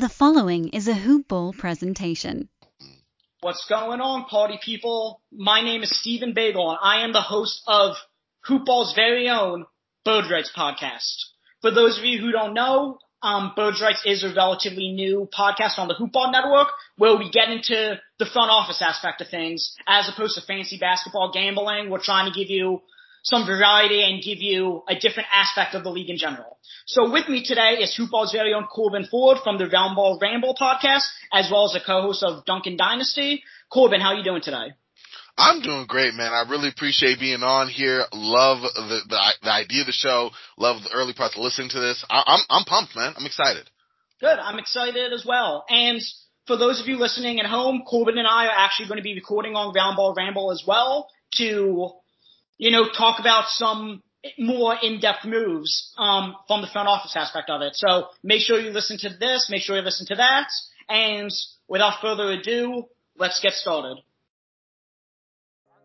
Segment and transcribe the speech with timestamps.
[0.00, 2.48] The following is a Hoop Ball presentation.
[3.42, 5.20] What's going on, party people?
[5.30, 7.96] My name is Stephen Bagel, and I am the host of
[8.46, 9.66] Hoop Ball's very own
[10.06, 11.16] Bird Rights podcast.
[11.60, 15.86] For those of you who don't know, um, Rights is a relatively new podcast on
[15.86, 20.08] the Hoop Ball Network where we get into the front office aspect of things as
[20.08, 21.90] opposed to fancy basketball gambling.
[21.90, 22.80] We're trying to give you
[23.22, 26.58] some variety and give you a different aspect of the league in general.
[26.86, 30.56] So with me today is Hoopball's very own Corbin Ford from the Round Ball Ramble
[30.60, 33.42] podcast, as well as a co-host of Duncan Dynasty.
[33.72, 34.72] Corbin, how are you doing today?
[35.38, 36.32] I'm doing great, man.
[36.32, 38.04] I really appreciate being on here.
[38.12, 40.30] Love the the, the idea of the show.
[40.58, 42.04] Love the early parts of listening to this.
[42.10, 43.14] I, I'm I'm pumped, man.
[43.16, 43.70] I'm excited.
[44.20, 44.38] Good.
[44.38, 45.64] I'm excited as well.
[45.70, 46.00] And
[46.46, 49.14] for those of you listening at home, Corbin and I are actually going to be
[49.14, 51.90] recording on Round Ball Ramble as well to
[52.60, 54.02] you know, talk about some
[54.38, 57.74] more in-depth moves um, from the front office aspect of it.
[57.74, 60.48] So make sure you listen to this, make sure you listen to that,
[60.86, 61.30] and
[61.68, 62.84] without further ado,
[63.16, 63.96] let's get started.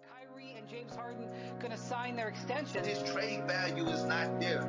[0.06, 2.84] Kyrie and James Harden going to sign their extension.
[2.84, 4.64] His trade value is not there.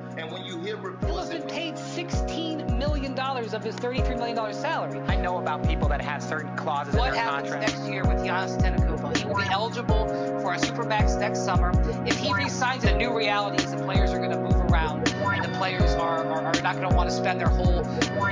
[3.17, 5.00] $16 million of his $33 million salary.
[5.09, 8.19] I know about people that have certain clauses What in their happens next year with
[8.19, 9.17] Giannis Antetokounmpo?
[9.17, 10.06] He will be eligible
[10.41, 11.72] for a supermax next summer.
[12.06, 15.06] If he resigns, the new reality is the players are going to move around, and
[15.06, 15.16] the
[15.57, 17.83] players are, are, are not going to want to spend their whole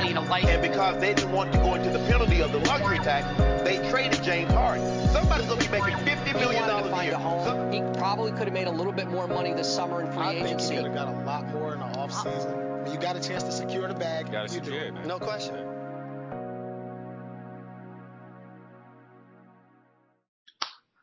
[0.06, 0.44] you know life.
[0.44, 3.24] and because they didn't want to go into the penalty of the luxury tax,
[3.64, 4.84] they traded James Harden.
[5.12, 7.14] Somebody's gonna be making fifty He million wanted dollars to a find year.
[7.14, 7.44] a home.
[7.46, 10.22] Some- He probably could have made a little bit more money this summer in free
[10.22, 10.74] I think agency.
[10.76, 12.82] he could have got a lot more in the offseason.
[12.84, 14.88] When you got a chance to secure the bag, Gotta you do secure it.
[14.88, 15.08] it, man.
[15.08, 15.54] No question.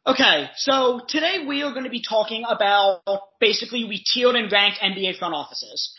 [0.08, 3.02] Okay, so today we are going to be talking about
[3.40, 5.94] basically we tiered and ranked NBA front offices.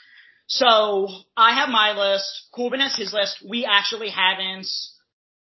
[0.47, 3.45] So I have my list, Corbin has his list.
[3.49, 4.67] We actually haven't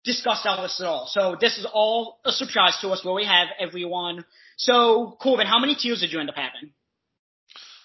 [0.05, 1.07] discussed our list at all.
[1.11, 4.25] So this is all a surprise to us where we have everyone.
[4.57, 6.73] So Corbin, how many tiers did you end up having?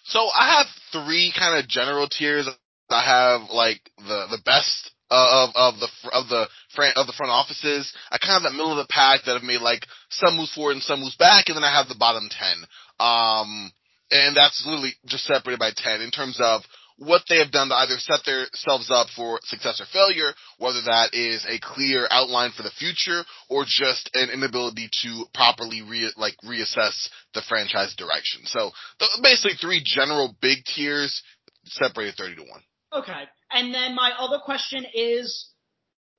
[0.06, 2.47] So I have three kind of general tiers.
[2.90, 7.31] I have like the the best of of the of the front of the front
[7.31, 7.94] offices.
[8.12, 10.53] I kind of have that middle of the pack that have made like some moves
[10.53, 12.63] forward and some moves back, and then I have the bottom ten.
[13.00, 13.72] Um,
[14.12, 16.62] and that's literally just separated by ten in terms of
[16.97, 21.13] what they have done to either set themselves up for success or failure, whether that
[21.13, 26.35] is a clear outline for the future or just an inability to properly re- like
[26.44, 28.41] reassess the franchise direction.
[28.46, 31.22] So th- basically three general big tiers
[31.66, 33.03] separated 30 to 1.
[33.03, 33.24] Okay.
[33.52, 35.52] And then my other question is,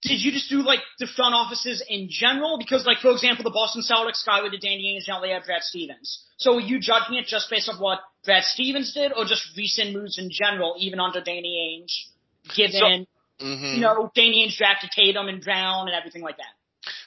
[0.02, 2.56] did you just do like the front offices in general?
[2.58, 5.44] Because like, for example, the Boston Celtics guy rid the Danny Ainge, now they have
[5.44, 6.24] Brad Stevens.
[6.36, 9.94] So are you judging it just based on what Brad Stevens did or just recent
[9.94, 13.06] moves in general, even under Danny Ainge, given,
[13.40, 13.74] Mhm.
[13.76, 16.52] you know, Danny Ainge drafted Tatum and Brown and everything like that?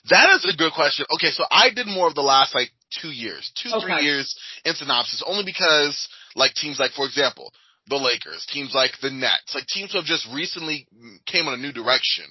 [0.06, 1.06] That is a good question.
[1.12, 4.74] Okay, so I did more of the last like two years, two, three years in
[4.74, 7.54] synopsis, only because like teams like, for example,
[7.86, 10.88] the Lakers, teams like the Nets, like teams who have just recently
[11.28, 12.26] came on a new direction.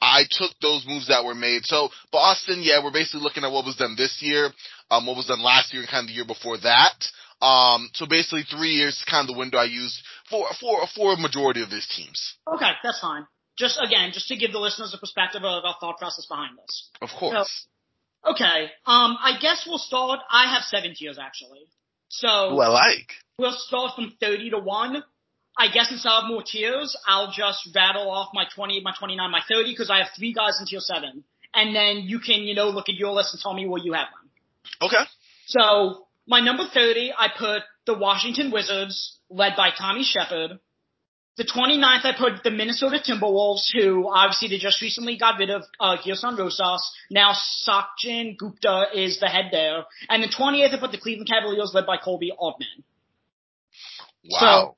[0.00, 1.66] I took those moves that were made.
[1.66, 4.50] So Boston, yeah, we're basically looking at what was done this year,
[4.90, 6.96] um, what was done last year and kind of the year before that.
[7.42, 11.14] Um, so basically three years is kind of the window I used for, for, for
[11.14, 12.36] a majority of these teams.
[12.46, 13.26] Okay, that's fine.
[13.58, 16.88] Just again, just to give the listeners a perspective of our thought process behind this.
[17.02, 17.66] Of course.
[18.24, 20.20] Okay, um, I guess we'll start.
[20.30, 21.66] I have seven tiers actually.
[22.08, 23.12] So Who I like.
[23.38, 25.02] We'll start from 30 to 1.
[25.58, 29.40] I guess instead of more tiers, I'll just rattle off my 20, my 29, my
[29.48, 31.24] 30 because I have three guys in tier 7.
[31.54, 33.92] And then you can, you know, look at your list and tell me where you
[33.92, 34.30] have them.
[34.88, 35.04] Okay.
[35.46, 40.58] So, my number 30, I put the Washington Wizards, led by Tommy Sheppard.
[41.38, 45.62] The 29th, I put the Minnesota Timberwolves, who obviously they just recently got rid of
[45.80, 46.92] uh, Gerson Rosas.
[47.10, 49.84] Now Sachin Gupta is the head there.
[50.10, 52.84] And the 28th, I put the Cleveland Cavaliers, led by Koby Altman.
[54.30, 54.76] Wow.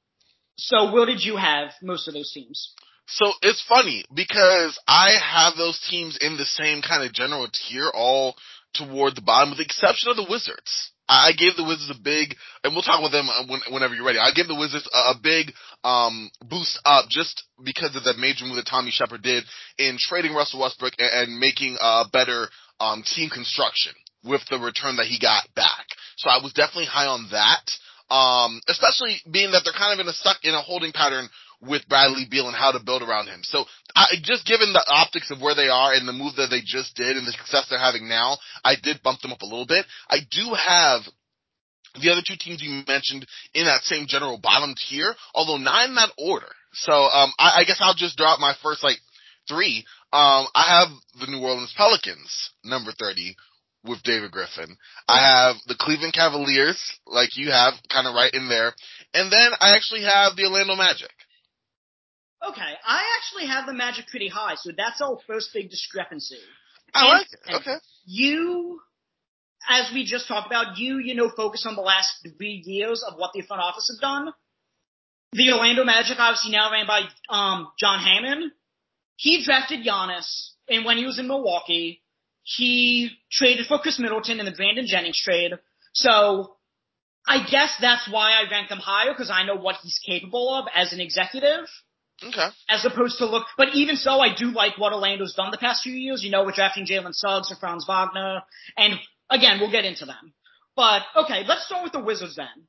[0.57, 2.73] So where did you have most of those teams?
[3.07, 7.91] So it's funny because I have those teams in the same kind of general tier,
[7.93, 8.37] all
[8.73, 10.93] toward the bottom, with the exception of the Wizards.
[11.09, 14.07] I gave the Wizards a big, and we'll talk about them uh, when, whenever you're
[14.07, 14.19] ready.
[14.19, 15.53] I gave the Wizards a, a big
[15.85, 19.45] um, boost up just because of that major move that Tommy Sheppard did
[19.79, 22.49] in trading Russell Westbrook and, and making a better
[22.81, 23.93] um, team construction
[24.25, 25.87] with the return that he got back.
[26.17, 27.65] So I was definitely high on that.
[28.11, 31.27] Um, especially being that they're kind of in a stuck in a holding pattern
[31.67, 33.41] with Bradley Beal and how to build around him.
[33.43, 33.65] So
[33.95, 36.95] I, just given the optics of where they are and the move that they just
[36.97, 39.87] did and the success they're having now, I did bump them up a little bit.
[40.09, 41.03] I do have
[42.01, 45.95] the other two teams you mentioned in that same general bottom tier, although not in
[45.95, 46.51] that order.
[46.73, 48.99] So um, I, I guess I'll just drop my first like
[49.49, 50.89] three, um, I have
[51.21, 53.37] the New Orleans Pelicans, number 30,
[53.85, 54.77] with David Griffin.
[55.07, 58.73] I have the Cleveland Cavaliers, like you have, kind of right in there.
[59.13, 61.13] And then I actually have the Orlando Magic.
[62.49, 66.39] Okay, I actually have the Magic pretty high, so that's our first big discrepancy.
[66.95, 67.55] I And- like it.
[67.55, 67.77] Okay.
[68.07, 68.81] You,
[69.69, 73.15] as we just talked about, you, you know, focus on the last three years of
[73.17, 74.33] what the front office have done.
[75.33, 78.53] The Orlando Magic, obviously now ran by um, John Hammond.
[79.17, 82.03] He drafted Giannis, and when he was in Milwaukee,
[82.43, 85.53] he traded for Khris Middleton in the Brandon Jennings trade.
[85.95, 86.57] So
[87.27, 90.67] I guess that's why I rank them higher because I know what he's capable of
[90.75, 91.67] as an executive
[92.23, 92.49] Okay.
[92.69, 93.47] as opposed to look.
[93.57, 96.23] But even so, I do like what Orlando's done the past few years.
[96.23, 98.43] You know, with drafting Jalen Suggs and Franz Wagner,
[98.77, 98.95] and
[99.31, 100.33] again, we'll get into them.
[100.77, 102.69] But okay, let's start with the Wizards then.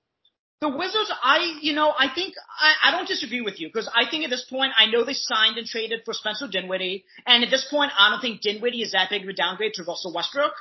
[0.61, 4.09] The Wizards, I, you know, I think I, I don't disagree with you because I
[4.09, 7.49] think at this point, I know they signed and traded for Spencer Dinwiddie, and at
[7.51, 10.53] this point, I don't think Dinwiddie is that big of a downgrade to Russell Westbrook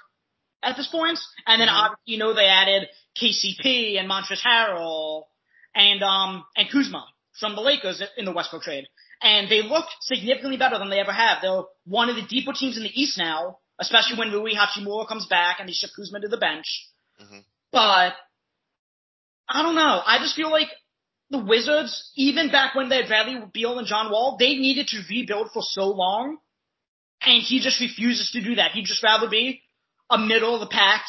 [0.62, 1.18] at this point.
[1.46, 2.88] And then obviously, you know, they added
[3.20, 5.22] KCP and Montrezl Harrell
[5.74, 7.06] and um and Kuzma
[7.38, 8.86] from the Lakers in the Westbrook trade.
[9.22, 11.38] And they look significantly better than they ever have.
[11.40, 15.26] They're one of the deeper teams in the East now, especially when Rui Hachimura comes
[15.26, 16.88] back and they ship Kuzma to the bench.
[17.20, 17.44] Mhm.
[17.72, 18.16] But
[19.48, 20.02] I don't know.
[20.04, 20.68] I just feel like
[21.30, 25.02] the Wizards, even back when they had Bradley Beal and John Wall, they needed to
[25.08, 26.38] rebuild for so long.
[27.20, 28.72] And he just refuses to do that.
[28.72, 29.62] He'd just rather be
[30.10, 31.04] a middle of the pack,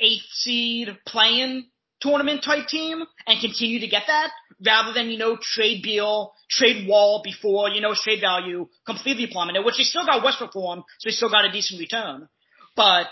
[0.00, 4.30] eighth seed playing tournament type team and continue to get that
[4.64, 9.64] rather than, you know, trade Beal, trade Wall before, you know, trade value completely plummeted,
[9.64, 12.28] which he still got Westbrook for him, so he still got a decent return.
[12.76, 13.06] But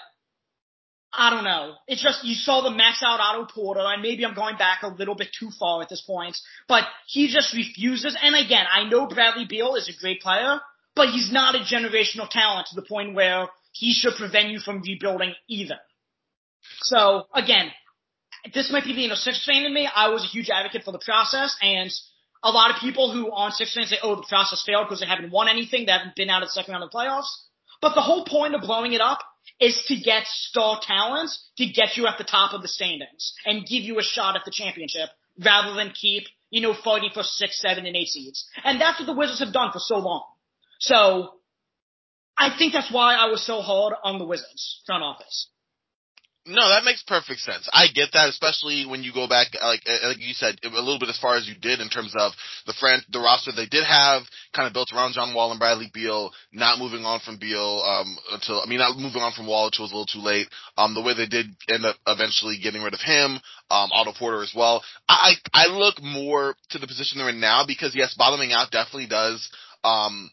[1.13, 1.75] I don't know.
[1.87, 4.89] It's just you saw the max out Otto Porter, and maybe I'm going back a
[4.89, 6.37] little bit too far at this point,
[6.69, 8.17] but he just refuses.
[8.21, 10.61] And again, I know Bradley Beal is a great player,
[10.95, 14.83] but he's not a generational talent to the point where he should prevent you from
[14.83, 15.77] rebuilding either.
[16.81, 17.71] So again,
[18.55, 19.89] this might be being a Sixers fan in me.
[19.93, 21.91] I was a huge advocate for the process, and
[22.43, 25.07] a lot of people who on Sixers fans say, "Oh, the process failed because they
[25.07, 25.87] haven't won anything.
[25.87, 27.31] They haven't been out of the second round of the playoffs."
[27.81, 29.21] But the whole point of blowing it up
[29.61, 33.67] is to get star talent to get you at the top of the standings and
[33.67, 35.09] give you a shot at the championship
[35.43, 38.49] rather than keep, you know, fighting for six, seven, and eight seeds.
[38.65, 40.25] And that's what the Wizards have done for so long.
[40.81, 41.35] So
[42.37, 45.49] I think that's why I was so hard on the Wizards front office.
[46.49, 47.69] No, that makes perfect sense.
[47.73, 50.99] I get that, especially when you go back, like uh, like you said, a little
[50.99, 52.33] bit as far as you did in terms of
[52.67, 54.23] the friend, the roster they did have,
[54.55, 58.17] kind of built around John Wall and Bradley Beal, not moving on from Beal um,
[58.31, 60.47] until I mean, not moving on from Wall, which was a little too late.
[60.79, 63.41] Um, the way they did end up eventually getting rid of him,
[63.71, 64.85] um, Otto Porter as well.
[65.09, 69.09] I I look more to the position they're in now because yes, bottoming out definitely
[69.09, 69.51] does.
[69.83, 70.31] Um,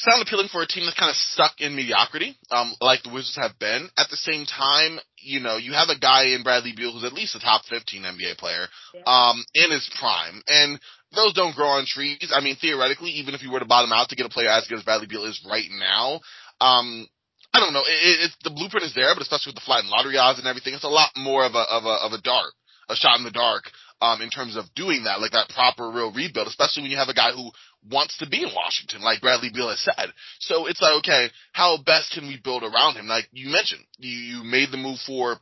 [0.00, 3.36] sound appealing for a team that's kind of stuck in mediocrity, um, like the Wizards
[3.36, 3.88] have been.
[3.98, 7.12] At the same time, you know, you have a guy in Bradley Beal who's at
[7.12, 8.66] least a top 15 NBA player,
[9.06, 10.42] um, in his prime.
[10.48, 10.80] And
[11.14, 12.32] those don't grow on trees.
[12.34, 14.66] I mean, theoretically, even if you were to bottom out to get a player as
[14.66, 16.20] good as Bradley Beal is right now,
[16.60, 17.06] um,
[17.52, 17.84] I don't know.
[17.84, 20.72] It, it, the blueprint is there, but especially with the flattened lottery odds and everything,
[20.72, 22.54] it's a lot more of a of a of a dart,
[22.88, 23.64] a shot in the dark,
[24.00, 27.08] um, in terms of doing that, like that proper real rebuild, especially when you have
[27.08, 27.50] a guy who
[27.90, 30.12] wants to be in Washington, like Bradley Beal has said.
[30.40, 33.06] So it's like, okay, how best can we build around him?
[33.06, 35.38] Like you mentioned, you, you made the move for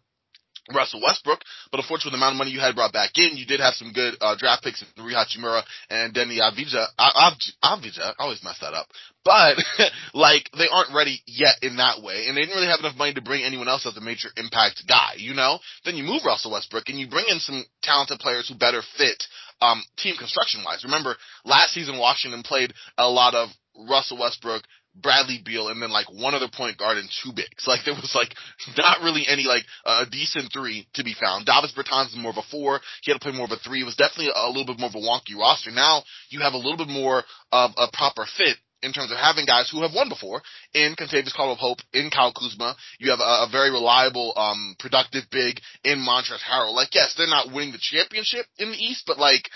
[0.74, 3.60] Russell Westbrook, but unfortunately, the amount of money you had brought back in, you did
[3.60, 6.86] have some good uh, draft picks in Rui Hachimura and Deni Avdija.
[6.98, 8.86] Avdija, I always mess that up.
[9.24, 9.58] But
[10.14, 13.14] like they aren't ready yet in that way, and they didn't really have enough money
[13.14, 15.14] to bring anyone else as a major impact guy.
[15.16, 18.54] You know, then you move Russell Westbrook and you bring in some talented players who
[18.54, 19.22] better fit
[19.60, 20.84] um, team construction wise.
[20.84, 23.48] Remember, last season Washington played a lot of
[23.88, 24.62] Russell Westbrook,
[25.00, 27.66] Bradley Beal, and then like one other point guard and two bigs.
[27.66, 28.34] Like there was like
[28.76, 31.46] not really any like a uh, decent three to be found.
[31.46, 32.80] Davis Bertans is more of a four.
[33.02, 33.82] He had to play more of a three.
[33.82, 35.70] It was definitely a, little bit more of a wonky roster.
[35.70, 39.44] Now you have a little bit more of a proper fit in terms of having
[39.44, 40.40] guys who have won before
[40.72, 42.76] in Kentavious Caldwell-Pope, in Kyle Kuzma.
[42.98, 46.74] You have a, a very reliable, um, productive big in Montrezl Harrell.
[46.74, 49.50] Like, yes, they're not winning the championship in the East, but like,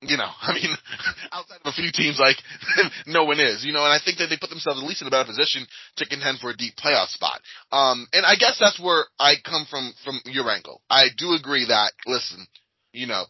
[0.00, 0.74] you know, I mean,
[1.32, 2.36] outside of a few teams, like,
[3.06, 5.08] no one is, you know, and I think that they put themselves at least in
[5.08, 7.40] a better position to contend for a deep playoff spot.
[7.72, 10.82] Um, and I guess that's where I come from, from your angle.
[10.90, 12.46] I do agree that, listen,
[12.92, 13.24] you know,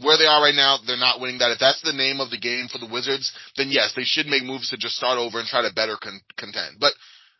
[0.00, 1.52] where they are right now, they're not winning that.
[1.52, 4.42] If that's the name of the game for the Wizards, then yes, they should make
[4.42, 6.80] moves to just start over and try to better con- contend.
[6.80, 6.94] But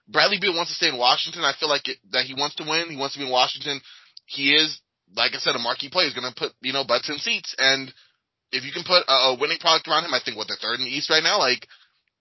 [0.08, 1.44] Bradley Beal wants to stay in Washington.
[1.44, 2.90] I feel like it, that he wants to win.
[2.90, 3.80] He wants to be in Washington.
[4.26, 4.78] He is,
[5.16, 6.06] like I said, a marquee player.
[6.06, 7.54] He's going to put, you know, butts in seats.
[7.56, 7.92] And
[8.52, 10.78] if you can put a, a winning product around him, I think what they're third
[10.78, 11.66] in the East right now, like,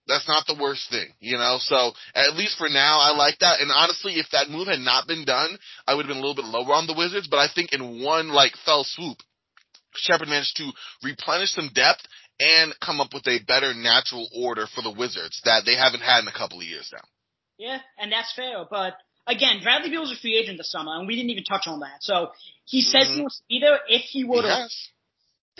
[0.08, 1.58] that's not the worst thing, you know?
[1.60, 3.62] So at least for now, I like that.
[3.62, 5.58] And honestly, if that move had not been done,
[5.88, 8.02] I would have been a little bit lower on the Wizards, but I think in
[8.04, 9.18] one like fell swoop,
[9.96, 10.72] Sheppard managed to
[11.04, 12.02] replenish some depth
[12.40, 16.22] and come up with a better natural order for the Wizards that they haven't had
[16.22, 17.04] in a couple of years now.
[17.58, 18.66] Yeah, and that's fair.
[18.70, 18.98] But
[19.28, 22.02] again, Bradley Beal's a free agent this summer, and we didn't even touch on that.
[22.02, 22.32] So
[22.66, 23.16] he says Mhm.
[23.16, 23.80] he wants to be there.
[23.88, 24.90] If he would have, Yes.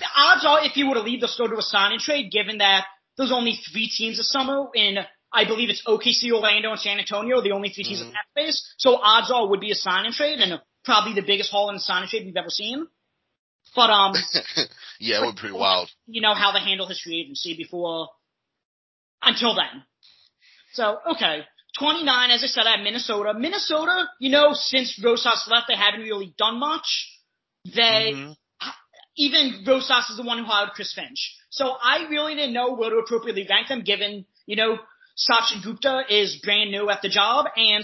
[0.02, 2.32] The odds are if you were to leave, they'll still do a sign and trade,
[2.32, 2.86] given that
[3.18, 4.98] there's only three teams this summer in,
[5.32, 8.08] I believe it's OKC, Orlando, and San Antonio, the only three teams Mhm.
[8.08, 8.58] in that space.
[8.78, 11.70] So odds are it would be a sign and trade, and probably the biggest haul
[11.70, 12.88] in sign and trade we've ever seen.
[13.76, 14.14] But um,
[15.00, 15.90] yeah, it would be pretty wild.
[16.08, 18.10] you know how they handle his free agency before
[19.22, 19.84] until then.
[20.74, 21.46] So okay,
[21.78, 22.32] 29.
[22.32, 23.34] As I said, I have Minnesota.
[23.34, 26.90] Minnesota, you know, since Rosas left, they haven't really done much.
[27.66, 28.36] They Mhm.
[29.18, 31.36] Even Rosas is the one who hired Chris Finch.
[31.50, 34.78] So I really didn't know where to appropriately rank them, given you know
[35.18, 37.84] Sachin Gupta is brand new at the job, and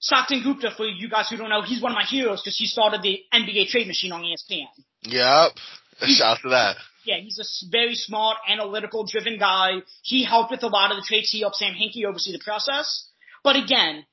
[0.00, 2.66] Sachin Gupta, for you guys who don't know, he's one of my heroes because he
[2.66, 4.68] started the NBA trade machine on ESPN.
[5.02, 5.52] Yep.
[6.08, 6.76] Shout out to that.
[7.04, 9.78] Yeah, he's a very smart, analytical, driven guy.
[10.02, 11.30] He helped with a lot of the trades.
[11.30, 13.08] He helped Sam Hinkie oversee the process.
[13.42, 14.04] But again,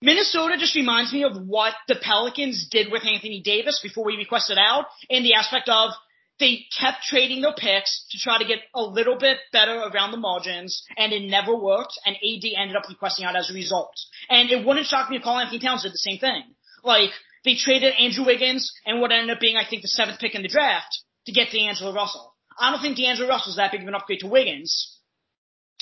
[0.00, 4.58] Minnesota just reminds me of what the Pelicans did with Anthony Davis before we requested
[4.58, 5.90] out in the aspect of
[6.38, 10.16] they kept trading their picks to try to get a little bit better around the
[10.18, 13.92] margins, and it never worked, and AD ended up requesting out as a result.
[14.30, 16.44] And it wouldn't shock me if Karl-Anthony Towns did the same thing.
[16.84, 17.10] Like,
[17.44, 20.42] they traded Andrew Wiggins and what ended up being, I think, the seventh pick in
[20.42, 22.34] the draft to get D'Angelo Russell.
[22.58, 24.96] I don't think D'Angelo Russell's that big of an upgrade to Wiggins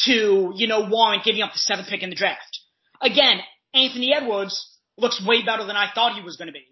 [0.04, 2.60] to, you know, warrant giving up the seventh pick in the draft.
[3.00, 3.40] Again,
[3.76, 6.66] Anthony Edwards looks way better than I thought he was going to be.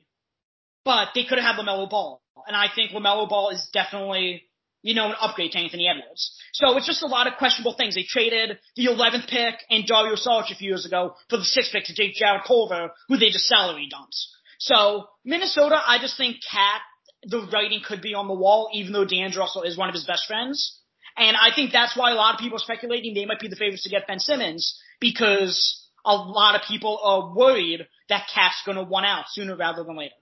[0.84, 2.22] But they could have had LaMelo Ball.
[2.46, 4.44] And I think LaMelo Ball is definitely,
[4.82, 6.36] you know, an upgrade to Anthony Edwards.
[6.52, 7.94] So it's just a lot of questionable things.
[7.94, 11.72] They traded the 11th pick and Dario Saric a few years ago for the 6th
[11.72, 14.16] pick to take Jarrett Culver, who they just salary dumped.
[14.58, 16.80] So Minnesota, I just think KAT,
[17.26, 20.04] the writing could be on the wall, even though D'Angelo Russell is one of his
[20.04, 20.80] best friends.
[21.16, 23.56] And I think that's why a lot of people are speculating they might be the
[23.56, 28.76] favorites to get Ben Simmons because a lot of people are worried that KAT's going
[28.76, 30.14] to one out sooner rather than later.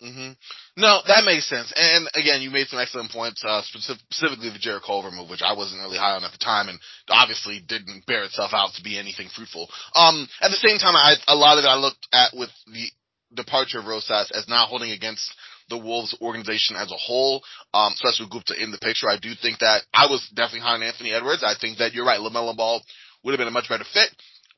[0.00, 0.32] hmm
[0.76, 1.72] No, that makes sense.
[1.76, 5.42] And again, you made some excellent points, uh, specific, specifically the Jarrett Culver move, which
[5.42, 6.78] I wasn't really high on at the time, and
[7.08, 9.68] obviously didn't bear itself out to be anything fruitful.
[9.94, 12.90] Um, at the same time, I, a lot of it I looked at with the
[13.34, 15.30] departure of Rosas as not holding against
[15.68, 17.42] the Wolves organization as a whole,
[17.72, 19.08] um, especially with Gupta in the picture.
[19.08, 21.44] I do think that I was definitely high on Anthony Edwards.
[21.44, 22.82] I think that you're right, LaMelo Ball
[23.22, 24.10] would have been a much better fit,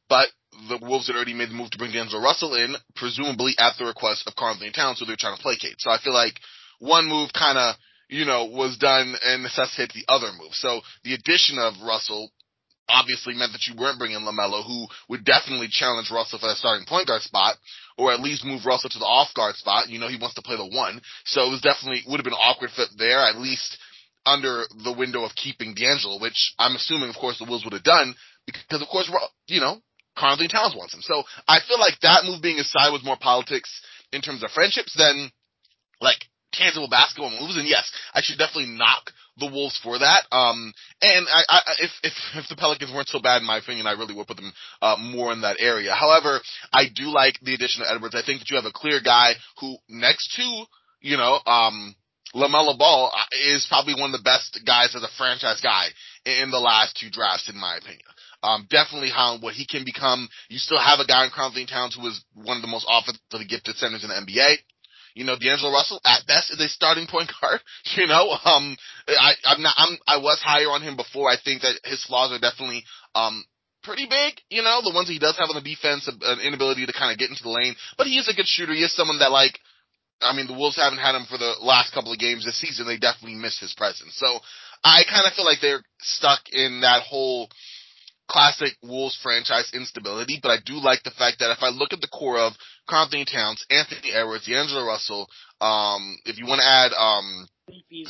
[0.08, 0.28] but
[0.68, 3.86] the Wolves had already made the move to bring D'Angelo Russell in, presumably at the
[3.86, 5.76] request of Karl Towns, who they're trying to placate.
[5.78, 6.34] So I feel like
[6.78, 7.76] one move kind of,
[8.08, 10.52] you know, was done and necessitated the other move.
[10.52, 12.30] So the addition of Russell
[12.88, 16.84] obviously meant that you weren't bringing LaMelo, who would definitely challenge Russell for that starting
[16.86, 17.56] point guard spot,
[17.96, 19.88] or at least move Russell to the off guard spot.
[19.88, 21.00] You know, he wants to play the one.
[21.24, 23.78] So it was definitely, would have been awkward fit there, at least
[24.26, 27.82] under the window of keeping D'Angelo, which I'm assuming, of course, the Wolves would have
[27.82, 28.14] done,
[28.46, 29.10] because of course,
[29.46, 29.80] you know,
[30.16, 31.00] Karl Towns wants him.
[31.02, 33.70] So I feel like that move being aside was more politics
[34.12, 35.30] in terms of friendships than
[36.00, 37.56] like tangible basketball moves.
[37.56, 40.26] And yes, I should definitely knock the Wolves for that.
[40.30, 43.86] Um, and I, I, if, if, if the Pelicans weren't so bad, in my opinion,
[43.86, 44.52] I really would put them,
[44.82, 45.94] uh, more in that area.
[45.94, 46.40] However,
[46.72, 48.14] I do like the addition of Edwards.
[48.14, 50.64] I think that you have a clear guy who next to,
[51.00, 51.96] you know, um,
[52.34, 55.86] LaMelo Ball uh, is probably one of the best guys as a franchise guy
[56.24, 58.00] in the last two drafts, in my opinion.
[58.42, 60.28] Um, definitely how what he can become.
[60.48, 63.46] You still have a guy in Anthony Towns who is one of the most offensively
[63.46, 64.56] gifted centers in the NBA.
[65.14, 67.60] You know, D'Angelo Russell at best is a starting point guard.
[67.96, 71.30] You know, um, I, I'm not, I'm, I was higher on him before.
[71.30, 72.84] I think that his flaws are definitely,
[73.14, 73.44] um,
[73.82, 74.40] pretty big.
[74.48, 77.18] You know, the ones he does have on the defense, an inability to kind of
[77.18, 78.72] get into the lane, but he is a good shooter.
[78.72, 79.58] He is someone that like,
[80.20, 82.86] I mean, the Wolves haven't had him for the last couple of games this season.
[82.86, 84.14] They definitely miss his presence.
[84.16, 84.38] So
[84.84, 87.50] I kind of feel like they're stuck in that whole
[88.32, 92.00] classic Wolves franchise instability, but I do like the fact that if I look at
[92.00, 92.54] the core of
[92.88, 95.28] Karl Towns, Anthony Edwards, D'Angelo Russell,
[95.60, 97.46] um, if you want to add, um,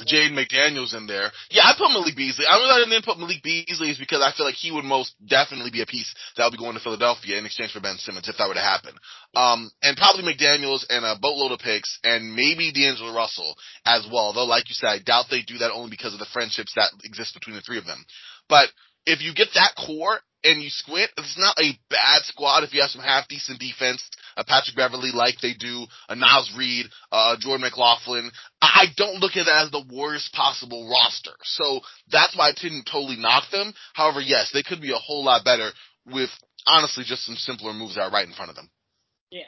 [0.08, 1.30] Jaden McDaniels in there.
[1.50, 2.46] Yeah, I put Malik Beasley.
[2.48, 5.70] I really didn't put Malik Beasley is because I feel like he would most definitely
[5.70, 8.36] be a piece that would be going to Philadelphia in exchange for Ben Simmons if
[8.38, 8.94] that were to happen.
[9.34, 14.32] Um, and probably McDaniels and a boatload of picks and maybe D'Angelo Russell as well.
[14.32, 16.90] Though, like you said, I doubt they do that only because of the friendships that
[17.04, 18.02] exist between the three of them.
[18.48, 18.68] But
[19.06, 22.80] if you get that core and you squint, it's not a bad squad if you
[22.80, 24.02] have some half decent defense,
[24.36, 28.30] a Patrick Beverley like they do, a Naz Reid, uh, Jordan McLaughlin.
[28.60, 31.34] I don't look at it as the worst possible roster.
[31.42, 31.80] So
[32.10, 33.72] that's why I didn't totally knock them.
[33.94, 35.70] However, yes, they could be a whole lot better
[36.06, 36.30] with
[36.66, 38.70] honestly just some simpler moves that are right in front of them.
[39.30, 39.42] Yeah.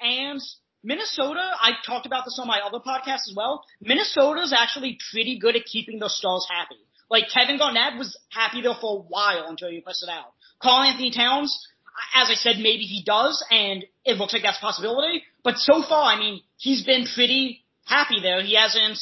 [0.00, 0.40] And
[0.82, 3.64] Minnesota, I talked about this on my other podcast as well.
[3.80, 6.80] Minnesota's actually pretty good at keeping their stars happy.
[7.10, 10.32] Like Kevin Garnett was happy there for a while until you press it out.
[10.62, 11.66] Karl-Anthony Towns,
[12.14, 15.24] as I said, maybe he does, and it looks like that's a possibility.
[15.42, 18.42] But so far, I mean, he's been pretty happy there.
[18.42, 18.98] He hasn't,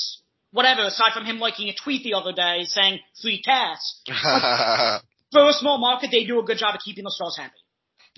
[0.52, 4.02] whatever, aside from him liking a tweet the other day saying free cats.
[5.30, 7.58] For a small market, they do a good job of keeping the stars happy.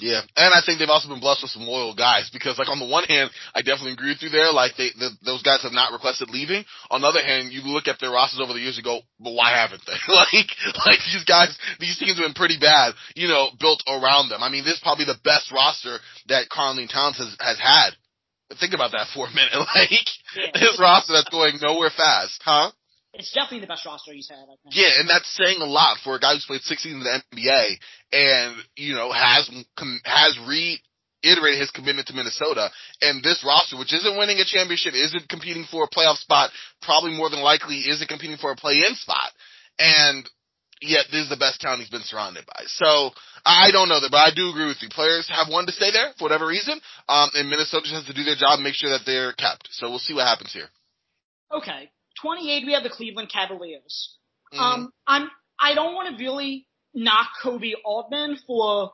[0.01, 2.81] Yeah, and I think they've also been blessed with some loyal guys because, like, on
[2.81, 4.51] the one hand, I definitely agree with you there.
[4.51, 6.65] Like, they, the, those guys have not requested leaving.
[6.91, 9.37] On the other hand, you look at their rosters over the years and go, but
[9.37, 10.01] why haven't they?
[10.09, 10.49] like,
[10.89, 14.43] like these guys, these teams have been pretty bad, you know, built around them.
[14.43, 16.01] I mean, this is probably the best roster
[16.33, 17.93] that Karl-Anthony Towns has, has had.
[18.59, 19.53] Think about that for a minute.
[19.75, 20.59] Like, yeah.
[20.59, 22.73] his roster that's going nowhere fast, huh?
[23.13, 24.47] It's definitely the best roster he's had.
[24.71, 27.37] Yeah, and that's saying a lot for a guy who's played six seasons in the
[27.37, 27.67] NBA
[28.13, 29.51] and you know has
[30.05, 32.71] has reiterated his commitment to Minnesota.
[33.03, 36.51] And this roster, which isn't winning a championship, isn't competing for a playoff spot,
[36.83, 39.33] probably more than likely isn't competing for a play-in spot.
[39.79, 40.29] And
[40.81, 42.63] yet, this is the best town he's been surrounded by.
[42.67, 43.11] So
[43.45, 44.89] I don't know that, but I do agree with you.
[44.89, 48.15] Players have wanted to stay there for whatever reason, um, and Minnesota just has to
[48.15, 49.69] do their job and make sure that they're kept.
[49.73, 50.71] So we'll see what happens here.
[51.51, 51.91] Okay.
[52.23, 54.17] 28, we have the Cleveland Cavaliers.
[54.53, 54.63] Mm-hmm.
[54.63, 58.93] Um, I'm, I don't want to really knock Koby Altman for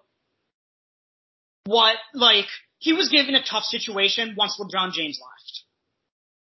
[1.64, 2.46] what, like,
[2.78, 5.62] he was given a tough situation once LeBron James left.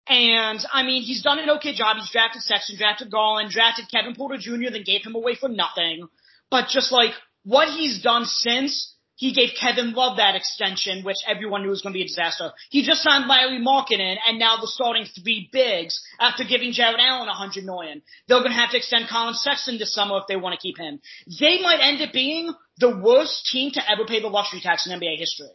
[0.07, 1.97] And, I mean, he's done an okay job.
[1.97, 6.07] He's drafted Sexton, drafted Garland, drafted Kevin Porter Jr., then gave him away for nothing.
[6.51, 7.11] But just like,
[7.43, 11.93] what he's done since he gave Kevin Love that extension, which everyone knew was going
[11.93, 12.51] to be a disaster.
[12.69, 17.29] He just signed Lauri Markkanen, and now they're starting three bigs after giving Jarrett Allen
[17.29, 18.01] a hundred million.
[18.27, 20.77] They're going to have to extend Collin Sexton this summer if they want to keep
[20.77, 20.99] him.
[21.39, 24.99] They might end up being the worst team to ever pay the luxury tax in
[24.99, 25.47] NBA history.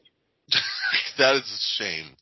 [1.19, 2.17] that is a shame.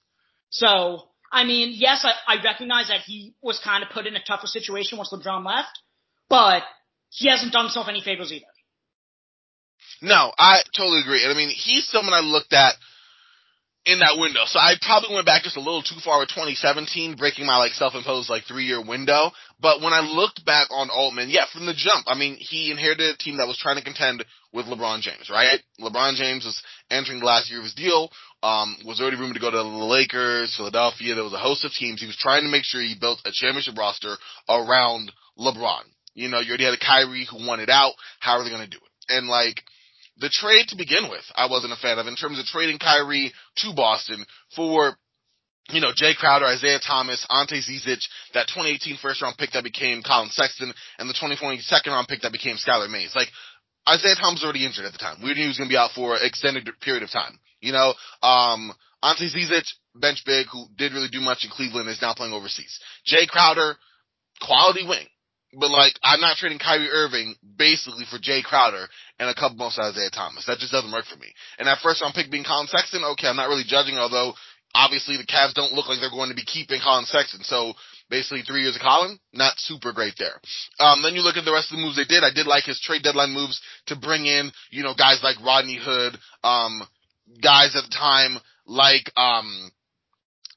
[0.50, 4.22] So, I mean, yes, I, I recognize that he was kind of put in a
[4.26, 5.78] tougher situation once LeBron left,
[6.28, 6.62] but
[7.10, 8.46] he hasn't done himself any favors either.
[10.02, 11.22] No, I totally agree.
[11.24, 12.74] And I mean, he's someone I looked at
[13.88, 14.44] in that window.
[14.44, 17.72] So I probably went back just a little too far with 2017, breaking my like
[17.72, 19.32] self-imposed like three-year window.
[19.60, 23.14] But when I looked back on Altman, yeah, from the jump, I mean, he inherited
[23.14, 25.58] a team that was trying to contend with LeBron James, right?
[25.80, 28.10] LeBron James was entering the last year of his deal,
[28.42, 31.14] um, was already rumored to go to the Lakers, Philadelphia.
[31.14, 32.00] There was a host of teams.
[32.00, 34.16] He was trying to make sure he built a championship roster
[34.48, 35.82] around LeBron.
[36.12, 37.92] You know, you already had a Kyrie who wanted out.
[38.20, 39.16] How are they going to do it?
[39.16, 39.62] And like,
[40.18, 43.32] the trade to begin with, I wasn't a fan of in terms of trading Kyrie
[43.58, 44.24] to Boston
[44.56, 44.96] for,
[45.70, 48.02] you know, Jae Crowder, Isaiah Thomas, Ante Zizic,
[48.34, 52.22] that 2018 first round pick that became Collin Sexton, and the 2020 second round pick
[52.22, 53.14] that became Skylar Mays.
[53.14, 53.28] Like,
[53.88, 55.22] Isaiah Thomas was already injured at the time.
[55.22, 57.38] We knew he was going to be out for an extended period of time.
[57.60, 62.02] You know, um, Ante Zizic, bench big, who did really do much in Cleveland, is
[62.02, 62.78] now playing overseas.
[63.06, 63.76] Jae Crowder,
[64.42, 65.06] quality wing.
[65.54, 68.86] But like, I'm not trading Kyrie Irving basically for Jae Crowder
[69.18, 70.44] and a couple months of Isaiah Thomas.
[70.46, 71.32] That just doesn't work for me.
[71.58, 74.34] And that first round pick being Collin Sexton, okay, I'm not really judging, although
[74.74, 77.40] obviously the Cavs don't look like they're going to be keeping Collin Sexton.
[77.44, 77.72] So
[78.10, 80.36] basically three years of Collin, not super great there.
[80.80, 82.24] Um, then you look at the rest of the moves they did.
[82.24, 85.78] I did like his trade deadline moves to bring in, you know, guys like Rodney
[85.80, 86.82] Hood, um,
[87.42, 89.70] guys at the time like, um,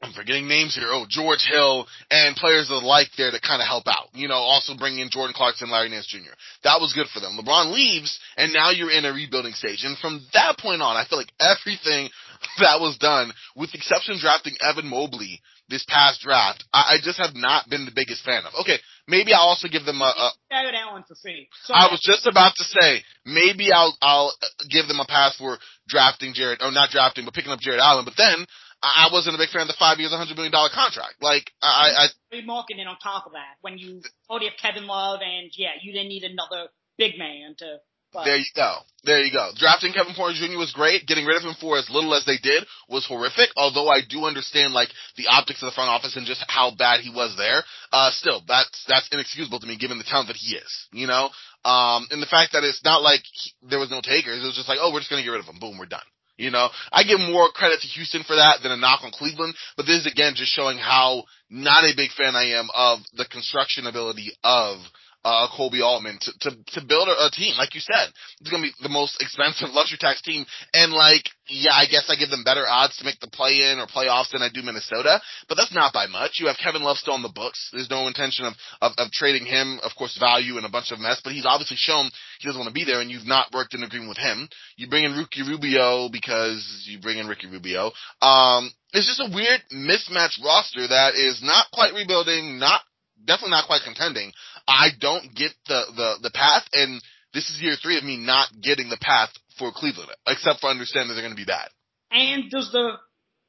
[0.01, 0.89] I'm forgetting names here.
[0.89, 4.09] Oh, George Hill and players of the like there to kind of help out.
[4.13, 6.33] You know, also bring in Jordan Clarkson, Larry Nance Jr.
[6.63, 7.37] That was good for them.
[7.37, 9.83] LeBron leaves, and now you're in a rebuilding stage.
[9.83, 12.09] And from that point on, I feel like everything
[12.59, 16.97] that was done, with the exception of drafting Evan Mobley this past draft, I, I
[17.01, 18.53] just have not been the biggest fan of.
[18.61, 20.11] Okay, maybe I'll also give them a.
[20.11, 21.47] a Jarrett Allen for free.
[21.69, 24.33] I was just about to say maybe I'll I'll
[24.69, 28.05] give them a pass for drafting Jarrett or not drafting, but picking up Jarrett Allen.
[28.05, 28.45] But then
[28.83, 31.21] I wasn't a big fan of the five years, $100 million contract.
[31.21, 32.35] Like, I, I.
[32.35, 36.09] Remarketing on top of that when you already have Kevin Love and yeah, you didn't
[36.09, 37.77] need another big man to.
[38.13, 38.25] But.
[38.25, 38.75] There you go.
[39.05, 39.51] There you go.
[39.55, 40.57] Drafting Kevin Porter Jr.
[40.57, 41.07] was great.
[41.07, 43.47] Getting rid of him for as little as they did was horrific.
[43.55, 46.99] Although I do understand like the optics of the front office and just how bad
[46.99, 47.63] he was there.
[47.93, 50.87] Uh, still, that's that's inexcusable to me given the talent that he is.
[50.91, 51.29] You know,
[51.63, 54.43] um, and the fact that it's not like he, there was no takers.
[54.43, 55.59] It was just like, oh, we're just gonna get rid of him.
[55.59, 56.03] Boom, we're done.
[56.41, 59.53] You know, I give more credit to Houston for that than a knock on Cleveland,
[59.77, 63.25] but this is again just showing how not a big fan I am of the
[63.25, 64.79] construction ability of
[65.23, 67.55] uh, Koby Altman to, to, to build a, a team.
[67.57, 70.45] Like you said, it's going to be the most expensive luxury tax team.
[70.73, 73.79] And like, yeah, I guess I give them better odds to make the play in
[73.79, 76.39] or playoffs than I do Minnesota, but that's not by much.
[76.39, 77.69] You have Kevin Love still on the books.
[77.71, 80.99] There's no intention of, of, of trading him, of course, value and a bunch of
[80.99, 83.73] mess, but he's obviously shown he doesn't want to be there and you've not worked
[83.73, 84.49] in agreement with him.
[84.77, 87.91] You bring in Ricky Rubio because you bring in Ricky Rubio.
[88.21, 92.81] Um, it's just a weird mismatched roster that is not quite rebuilding, not
[93.25, 94.31] definitely not quite contending.
[94.67, 97.01] I don't get the the the path, and
[97.33, 101.15] this is year three of me not getting the path for Cleveland, except for understanding
[101.15, 101.69] they're going to be bad.
[102.11, 102.97] And there's the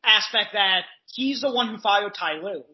[0.04, 2.64] aspect that he's the one who fired Ty Lue.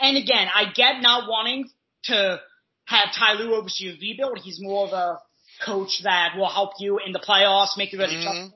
[0.00, 1.70] And again, I get not wanting
[2.04, 2.40] to
[2.86, 4.38] have Ty Lue oversee a rebuild.
[4.42, 5.18] He's more of a
[5.64, 8.16] coach that will help you in the playoffs, make you ready.
[8.16, 8.48] Mm-hmm.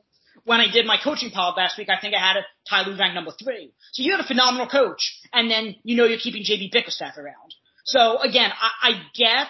[0.44, 2.98] When I did my coaching pod last week, I think I had a Ty Lue
[2.98, 3.72] ranked number three.
[3.92, 7.54] So you have a phenomenal coach, and then you know you're keeping JB Bickerstaff around.
[7.88, 9.46] So again, I, I get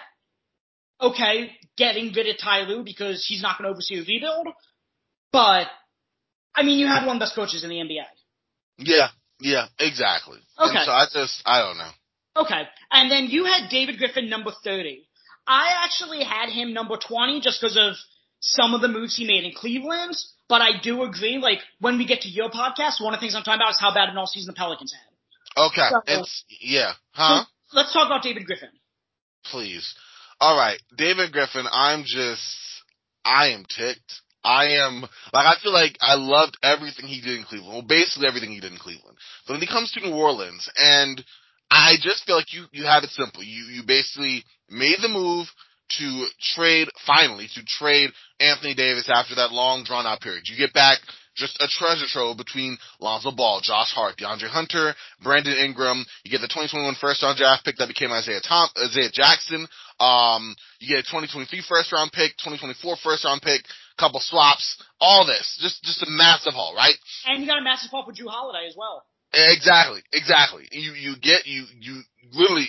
[1.01, 4.47] okay getting rid of Ty Lue because he's not going to oversee a rebuild,
[5.31, 5.67] but
[6.55, 8.05] I mean you have one of the best coaches in the NBA.
[8.77, 9.07] Yeah,
[9.41, 10.39] yeah, exactly.
[10.57, 10.77] Okay.
[10.77, 11.91] And so I just I don't know.
[12.43, 15.05] Okay, and then you had David Griffin number thirty.
[15.45, 17.95] I actually had him number twenty just because of
[18.39, 20.15] some of the moves he made in Cleveland.
[20.47, 23.35] But I do agree, like when we get to your podcast, one of the things
[23.35, 25.65] I'm talking about is how bad an all season the Pelicans had.
[25.65, 27.43] Okay, so, it's yeah, huh?
[27.73, 28.69] Let's talk about David Griffin.
[29.45, 29.93] Please.
[30.39, 31.65] All right, David Griffin.
[31.71, 32.55] I'm just,
[33.25, 34.21] I am ticked.
[34.43, 35.01] I am
[35.33, 37.73] like I feel like I loved everything he did in Cleveland.
[37.73, 39.17] Well, basically everything he did in Cleveland.
[39.45, 41.23] But when he comes to New Orleans, and
[41.69, 43.43] I just feel like you you have it simple.
[43.43, 45.47] You you basically made the move
[45.97, 50.43] to trade finally to trade Anthony Davis after that long drawn out period.
[50.45, 50.99] You get back
[51.39, 56.05] just a treasure trove between Lonzo Ball, Josh Hart, DeAndre Hunter, Brandon Ingram.
[56.23, 59.65] You get the 2021 first round draft pick that became Isaiah Tom, Isaiah Jackson.
[59.99, 63.63] Um, you get a 2023 first round pick, 2024 first round pick,
[63.97, 65.57] couple swaps, all this.
[65.59, 66.95] Just, just a massive haul, right?
[67.27, 69.03] And you got a massive haul for Jrue Holiday as well.
[69.33, 70.67] Exactly, exactly.
[70.71, 72.67] You, you get, you, you literally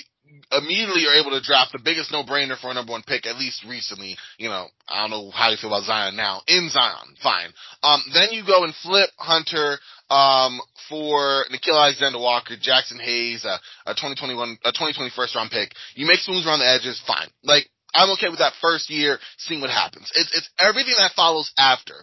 [0.53, 3.65] immediately are able to draft the biggest no-brainer for a number one pick, at least
[3.65, 4.17] recently.
[4.39, 6.43] You know, I don't know how you feel about Zion now.
[6.49, 7.53] In Zion, fine.
[7.83, 9.79] Um, then you go and flip Hunter,
[10.11, 15.73] um, for Nickeil Alexander-Walker, Jaxson Hayes, a, a 2021, a 2020 first round pick.
[15.95, 17.29] You make moves around the edges, fine.
[17.45, 20.11] Like, I'm okay with that first year, seeing what happens.
[20.15, 21.95] It's, it's everything that follows after.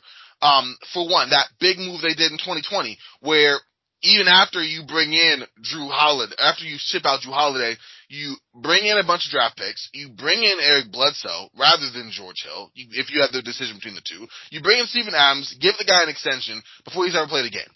[0.42, 3.60] Um, for one, that big move they did in 2020, where
[4.04, 7.76] even after you bring in Jrue Holiday, after you ship out Jrue Holiday,
[8.10, 12.12] you bring in a bunch of draft picks, you bring in Eric Bledsoe rather than
[12.12, 14.28] George Hill, if you have the decision between the two.
[14.52, 17.50] You bring in Steven Adams, give the guy an extension before he's ever played a
[17.50, 17.70] game.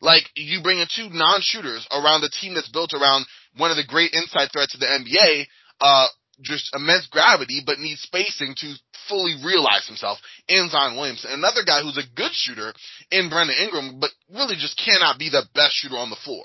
[0.00, 3.86] Like, you bring in two non-shooters around a team that's built around one of the
[3.86, 5.46] great inside threats of the NBA,
[5.80, 6.06] uh,
[6.42, 8.74] just immense gravity, but needs spacing to
[9.08, 11.30] fully realize himself in Zion Williamson.
[11.32, 12.72] Another guy who's a good shooter
[13.10, 16.44] in Brandon Ingram, but really just cannot be the best shooter on the floor.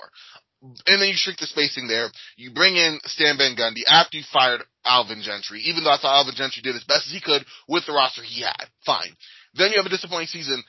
[0.86, 2.08] And then you shrink the spacing there.
[2.36, 6.16] You bring in Stan Van Gundy after you fired Alvin Gentry, even though I thought
[6.16, 8.64] Alvin Gentry did as best as he could with the roster he had.
[8.86, 9.12] Fine.
[9.54, 10.64] Then you have a disappointing season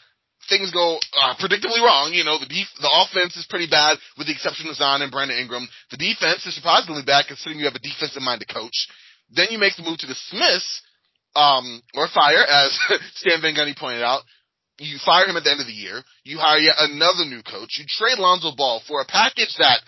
[0.49, 2.11] things go uh, predictably wrong.
[2.13, 5.11] You know, the def- the offense is pretty bad, with the exception of Zion and
[5.11, 5.67] Brandon Ingram.
[5.91, 8.87] The defense is surprisingly bad, considering you have a defensive-minded coach.
[9.29, 10.81] Then you make the move to dismiss,
[11.35, 12.77] um, or fire, as
[13.15, 14.21] Stan Van Gundy pointed out.
[14.77, 16.03] You fire him at the end of the year.
[16.23, 17.79] You hire yet another new coach.
[17.79, 19.79] You trade Lonzo Ball for a package that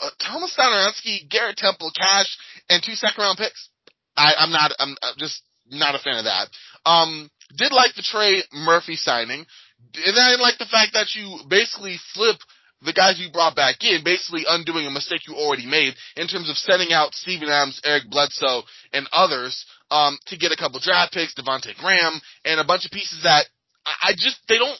[0.00, 2.38] uh, Tomas Satoransky, Garrett Temple, cash,
[2.68, 3.68] and two second round picks.
[4.16, 4.72] I, I'm not.
[4.78, 6.48] I'm, I'm just not a fan of that.
[6.86, 9.46] Um, did like the Trey Murphy signing.
[9.94, 12.36] And I like the fact that you basically flip
[12.82, 16.48] the guys you brought back in, basically undoing a mistake you already made in terms
[16.48, 18.62] of sending out Steven Adams, Eric Bledsoe,
[18.92, 22.90] and others um, to get a couple draft picks, Devonte Graham, and a bunch of
[22.90, 23.44] pieces that
[23.84, 24.78] I just they don't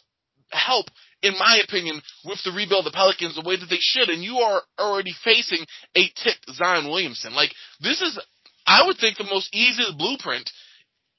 [0.51, 0.87] help,
[1.23, 4.09] in my opinion, with the rebuild of the Pelicans the way that they should.
[4.09, 7.35] And you are already facing a ticked Zion Williamson.
[7.35, 8.19] Like this is,
[8.67, 10.51] I would think, the most easiest blueprint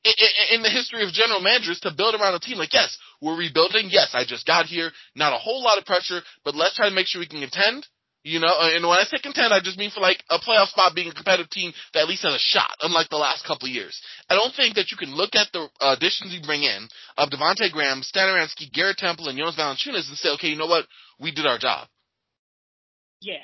[0.04, 2.58] in the history of general managers to build around a team.
[2.58, 3.90] Like, yes, we're rebuilding.
[3.90, 4.92] Yes, I just got here.
[5.16, 7.86] Not a whole lot of pressure, but let's try to make sure we can contend.
[8.24, 10.68] You know, uh, and when I say contend, I just mean for like a playoff
[10.68, 13.68] spot being a competitive team that at least has a shot, unlike the last couple
[13.68, 14.00] of years.
[14.30, 16.88] I don't think that you can look at the uh, additions you bring in
[17.18, 20.86] of Devonte Graham, Satoransky, Garrett Temple, and Jonas Valanciunas and say, okay, you know what?
[21.20, 21.88] We did our job.
[23.22, 23.42] Yeah.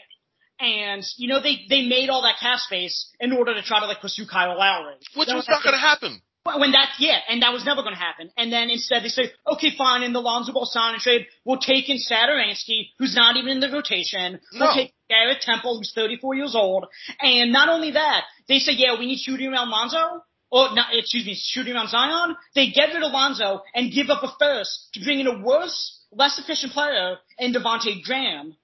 [0.60, 3.88] And, you know, they, they made all that cap space in order to try to
[3.88, 4.96] like pursue Kyle Lowry.
[5.16, 6.22] Which was not going to happen.
[6.56, 8.30] When that, yeah, and that was never going to happen.
[8.38, 11.90] And then instead they say, okay, fine, in the Lonzo Ball signing trade, we'll take
[11.90, 14.40] in Satoransky, who's not even in the rotation.
[14.54, 14.66] No.
[14.66, 16.86] We'll take Garrett Temple, who's 34 years old.
[17.22, 20.24] And not only that, they say, yeah, we need shooting around Lonzo.
[20.50, 24.24] or not, excuse me, shooting around Zion, they get rid of Lonzo and give up
[24.24, 28.56] a first to bring in a worse, less efficient player in Devontae Graham,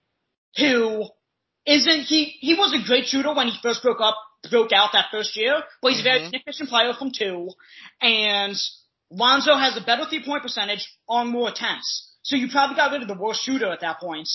[0.57, 1.05] who
[1.65, 2.35] isn't he?
[2.39, 4.15] He was a great shooter when he first broke up,
[4.49, 6.33] broke out that first year, but he's a very Mhm.
[6.33, 7.49] efficient player from two,
[8.01, 8.55] and
[9.11, 12.11] Lonzo has a better three point percentage on more attempts.
[12.23, 14.27] So you probably got rid of the worst shooter at that point.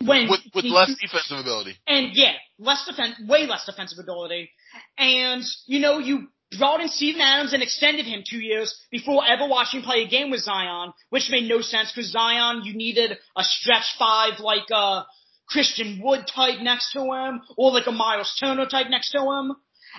[0.00, 1.76] When with with he- less defensive ability.
[1.86, 4.50] and yeah, less defense, way less defensive ability.
[4.96, 9.46] And, you know, you brought in Steven Adams and extended him two years before ever
[9.46, 13.42] watching play a game with Zion, which made no sense because Zion, you needed a
[13.44, 15.04] stretch five like a
[15.48, 19.56] Christian Wood type next to him or like a Miles Turner type next to him.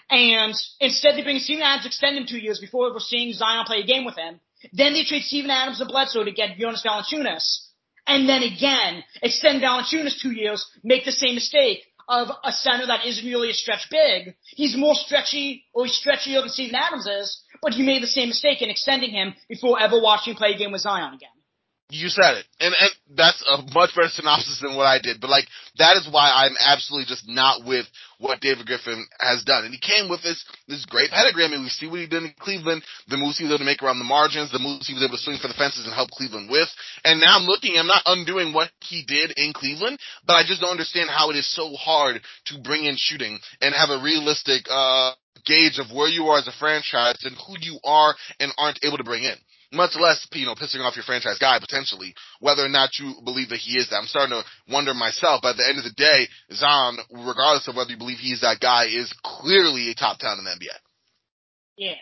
[0.09, 3.81] And instead they bring Steven Adams, extend him two years before ever seeing Zion play
[3.81, 4.39] a game with him.
[4.73, 7.65] Then they trade Steven Adams and Bledsoe to get Jonas Valanciunas.
[8.05, 13.05] And then again, extend Valanciunas two years, make the same mistake of a center that
[13.05, 14.35] isn't really a stretch big.
[14.55, 18.29] He's more stretchy, or he's stretchier than Steven Adams is, but you made the same
[18.29, 21.29] mistake in extending him before ever watching play a game with Zion again.
[21.89, 22.45] You said it.
[22.59, 25.19] And, and that's a much better synopsis than what I did.
[25.19, 25.45] But like,
[25.79, 27.87] that is why I'm absolutely just not with
[28.19, 29.65] what David Griffin has done.
[29.65, 31.45] And he came with this, this great pedigree.
[31.45, 33.65] I mean, we see what he did in Cleveland, the moves he was able to
[33.65, 35.93] make around the margins, the moves he was able to swing for the fences and
[35.95, 36.69] help Cleveland with.
[37.03, 39.97] And now I'm looking, I'm not undoing what he did in Cleveland,
[40.27, 42.21] but I just don't understand how it is so hard
[42.53, 45.13] to bring in shooting and have a realistic, uh,
[45.45, 48.97] gauge of where you are as a franchise and who you are and aren't able
[48.97, 49.35] to bring in
[49.71, 53.49] much less, you know, pissing off your franchise guy potentially, whether or not you believe
[53.49, 53.97] that he is that.
[53.97, 57.75] I'm starting to wonder myself, but at the end of the day, Zion, regardless of
[57.75, 60.77] whether you believe he's that guy, is clearly a top talent in the NBA.
[61.77, 61.95] Yeah.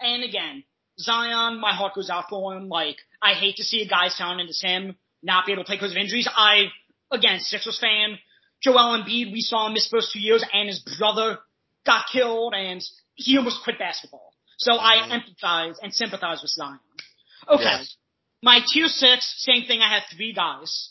[0.00, 0.64] And again,
[0.98, 2.68] Zion, my heart goes out for him.
[2.68, 5.66] Like, I hate to see a guy as talented as him not be able to
[5.66, 6.28] play because of injuries.
[6.32, 6.66] I,
[7.10, 8.18] again, Sixers fan,
[8.62, 11.38] Joel Embiid, we saw him miss first two years and his brother
[11.86, 12.82] got killed and
[13.14, 14.32] he almost quit basketball.
[14.58, 16.78] So I empathize and sympathize with Zion.
[17.48, 17.62] Okay.
[17.64, 17.96] Yes.
[18.42, 19.80] My tier six, same thing.
[19.80, 20.90] I had three guys.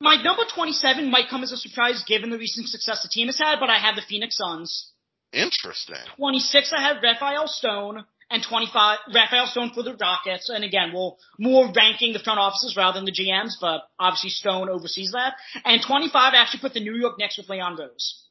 [0.00, 3.38] My number 27 might come as a surprise given the recent success the team has
[3.38, 4.90] had, but I have the Phoenix Suns.
[5.32, 5.96] Interesting.
[6.16, 10.48] 26, I have Rafael Stone, and 25, Rafael Stone for the Rockets.
[10.48, 14.68] And again, we'll more ranking the front offices rather than the GMs, but obviously Stone
[14.68, 15.34] oversees that.
[15.64, 18.22] And 25, I actually put the New York Knicks with Leon Rose.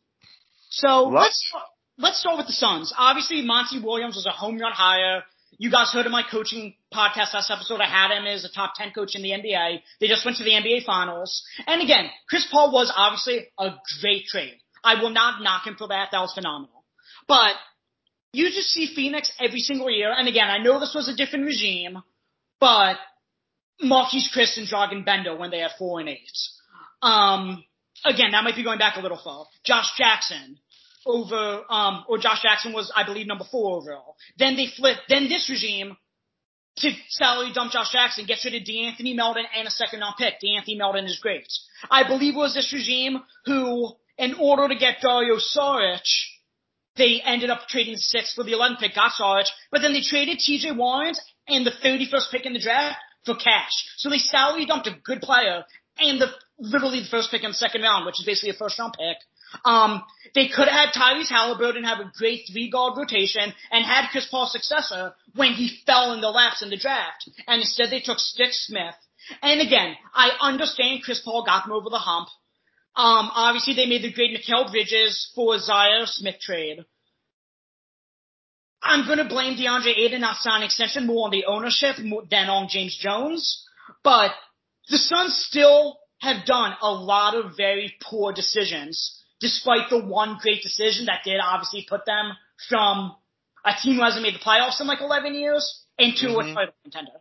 [0.69, 1.21] So What?
[1.23, 1.51] let's
[1.97, 2.93] let's start with the Suns.
[2.97, 5.23] Obviously, Monty Williams was a home run hire.
[5.57, 7.79] You guys heard of my coaching podcast last episode.
[7.79, 9.81] I had him as a top 10 coach in the NBA.
[9.99, 11.43] They just went to the NBA finals.
[11.67, 13.69] And again, Chris Paul was obviously a
[14.01, 14.55] great trade.
[14.83, 16.09] I will not knock him for that.
[16.11, 16.83] That was phenomenal.
[17.27, 17.53] But
[18.33, 20.11] you just see Phoenix every single year.
[20.11, 22.01] And again, I know this was a different regime,
[22.59, 22.97] but
[23.81, 26.31] Marquese Chriss and Dragan Bender when they had four and eight.
[27.01, 27.63] Um,
[28.03, 29.45] again, that might be going back a little far.
[29.63, 30.57] Josh Jackson
[31.05, 34.15] over, um, or Josh Jackson was, I believe, number four overall.
[34.37, 35.97] Then they flipped, then this regime
[36.77, 40.35] to salary dump Josh Jackson gets rid of De'Anthony Melton and a second round pick.
[40.43, 41.47] De'Anthony Melton is great.
[41.89, 46.01] I believe it was this regime who, in order to get Dario Saric,
[46.95, 50.39] they ended up trading six for the 11th pick, got Saric, but then they traded
[50.39, 51.13] TJ Warren
[51.47, 53.71] and the 31st pick in the draft for cash.
[53.97, 55.63] So they salary dumped a good player
[55.97, 58.79] and the literally the first pick in the second round, which is basically a first
[58.79, 59.17] round pick.
[59.65, 60.03] Um,
[60.35, 64.27] they could have had Tyrese Halliburton have a great three guard rotation and had Chris
[64.29, 67.29] Paul's successor when he fell in the laps in the draft.
[67.47, 68.95] And instead they took Stick Smith.
[69.41, 72.29] And again, I understand Chris Paul got them over the hump.
[72.95, 76.85] Um, obviously they made the great Mikal Bridges for Zhaire Smith trade.
[78.83, 81.95] I'm gonna blame DeAndre Ayton not signing extension more on the ownership
[82.29, 83.65] than on James Jones.
[84.03, 84.31] But
[84.89, 90.63] the Suns still have done a lot of very poor decisions, despite the one great
[90.63, 92.31] decision that did obviously put them
[92.69, 93.13] from
[93.65, 96.51] a team who hasn't made the playoffs in like 11 years into Mhm.
[96.51, 97.11] a title contender.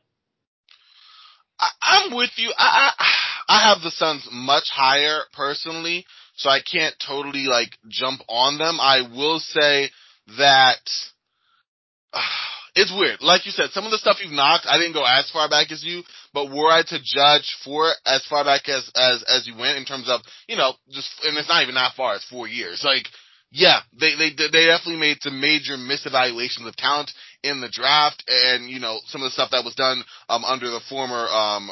[1.60, 2.52] I, I'm with you.
[2.56, 3.06] I, I
[3.48, 6.06] I have the Suns much higher personally,
[6.36, 8.78] so I can't totally like jump on them.
[8.80, 9.90] I will say
[10.38, 10.80] that
[12.74, 13.20] it's weird.
[13.20, 15.70] Like you said, some of the stuff you've knocked, I didn't go as far back
[15.70, 19.56] as you, but were I to judge for as far back as as as you
[19.56, 22.14] went in terms of you know just and it's not even that far.
[22.14, 22.82] It's four years.
[22.84, 23.06] Like
[23.50, 27.10] yeah, they they they definitely made some major misevaluations of talent
[27.42, 30.70] in the draft, and you know some of the stuff that was done um under
[30.70, 31.70] the former um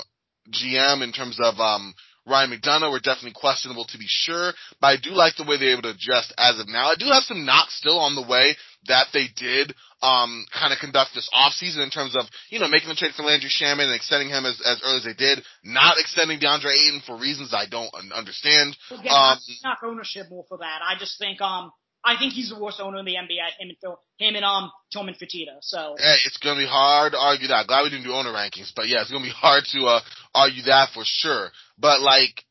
[0.51, 1.95] GM in terms of um
[2.27, 5.73] Ryan McDonough were definitely questionable to be sure, but I do like the way they're
[5.73, 6.89] able to adjust as of now.
[6.89, 10.79] I do have some knocks still on the way that they did um kind of
[10.79, 13.95] conduct this offseason in terms of, you know, making the trade for Landry Shamet and
[13.95, 17.67] extending him as, as early as they did, not extending DeAndre Ayton for reasons I
[17.67, 18.77] don't understand.
[18.91, 20.81] Again, Um, not ownership more for that.
[20.83, 21.71] I just think um
[22.03, 23.61] I think he's the worst owner in the NBA.
[23.61, 25.61] Him and Phil, him and um Tillman Fertitta.
[25.61, 27.67] So Hey, it's gonna be hard to argue that.
[27.67, 30.01] Glad we didn't do owner rankings, but yeah, it's gonna be hard to uh,
[30.35, 31.51] argue that for sure.
[31.77, 32.43] But like,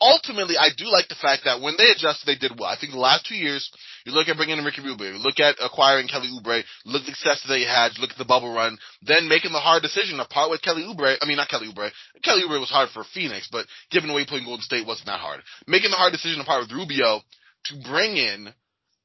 [0.00, 2.68] ultimately, I do like the fact that when they adjusted, they did well.
[2.68, 3.70] I think the last two years,
[4.04, 7.06] you look at bringing in Ricky Rubio, you look at acquiring Kelly Oubre, look at
[7.06, 10.18] the success that they had, look at the bubble run, then making the hard decision
[10.18, 11.16] to part with Kelly Oubre.
[11.20, 11.90] I mean, not Kelly Oubre.
[12.22, 14.86] Kelly Oubre was hard for Phoenix, but given the way he played in Golden State
[14.86, 15.40] wasn't that hard.
[15.66, 17.20] Making the hard decision to part with Rubio
[17.66, 18.52] to bring in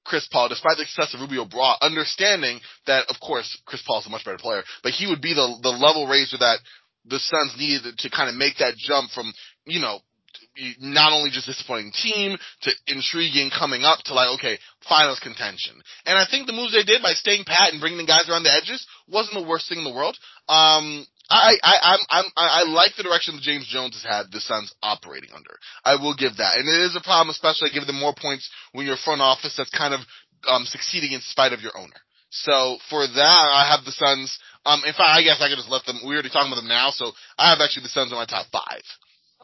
[0.04, 4.08] Chris Paul, despite the success that Rubio brought, understanding that, of course, Chris Paul is
[4.08, 6.60] a much better player, but he would be the the level raiser that
[7.06, 9.32] the Suns needed to kind of make that jump from,
[9.66, 10.00] you know,
[10.80, 15.74] not only just disappointing team to intriguing coming up to like, okay, finals contention.
[16.06, 18.44] And I think the moves they did by staying pat and bringing the guys around
[18.44, 20.18] the edges wasn't the worst thing in the world.
[20.48, 24.42] Um, I, I, I'm, I'm, I like the direction that James Jones has had the
[24.42, 25.60] Suns operating under.
[25.86, 26.58] I will give that.
[26.58, 29.70] And it is a problem, especially giving them more points when you're front office that's
[29.70, 30.02] kind of,
[30.50, 32.02] um, succeeding in spite of your owner.
[32.32, 34.38] So for that, I have the Suns.
[34.66, 36.02] Um, in fact, I guess I could just let them.
[36.04, 38.46] We're already talking about them now, so I have actually the Suns in my top
[38.52, 38.86] five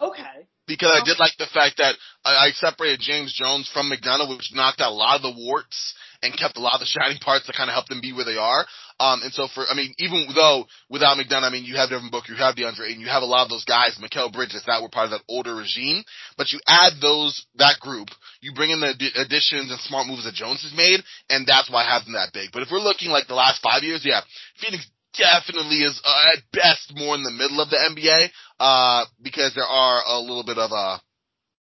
[0.01, 0.47] okay.
[0.67, 4.51] because I did like the fact that I, I separated James Jones from McDonough, which
[4.53, 7.45] knocked out a lot of the warts and kept a lot of the shining parts
[7.45, 8.65] that kind of helped them be where they are.
[8.99, 12.09] Um, and so for, I mean, even though without McDonough, I mean, you have Devin
[12.09, 14.81] Booker, you have DeAndre Ayton, you have a lot of those guys, Mikal Bridges, that
[14.81, 16.03] were part of that older regime,
[16.37, 18.07] but you add those, that group,
[18.41, 21.69] you bring in the addi- additions and smart moves that Jones has made, and that's
[21.69, 22.49] why I have them that big.
[22.53, 24.21] But if we're looking like the last five years, yeah,
[24.57, 29.53] Phoenix definitely is uh, at best more in the middle of the NBA, uh, because
[29.55, 30.97] there are a little bit of, uh,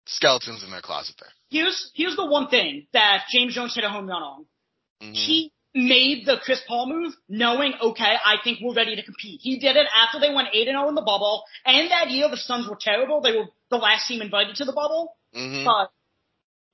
[0.07, 1.31] skeletons in their closet there.
[1.51, 4.47] Here's here's the one thing that James Jones hit a home run on.
[5.03, 5.15] Mhm.
[5.15, 9.41] He made the Chris Paul move knowing, okay, I think we're ready to compete.
[9.43, 11.45] He did it after they went 8 0 in the bubble.
[11.65, 13.21] And that year, the Suns were terrible.
[13.21, 15.17] They were the last team invited to the bubble.
[15.35, 15.65] Mhm.
[15.65, 15.91] But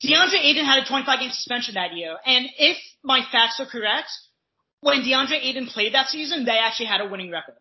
[0.03, 2.17] DeAndre Ayton had a 25 game suspension that year.
[2.25, 4.11] And if my facts are correct,
[4.81, 7.57] when DeAndre Ayton played that season, they actually had a winning record.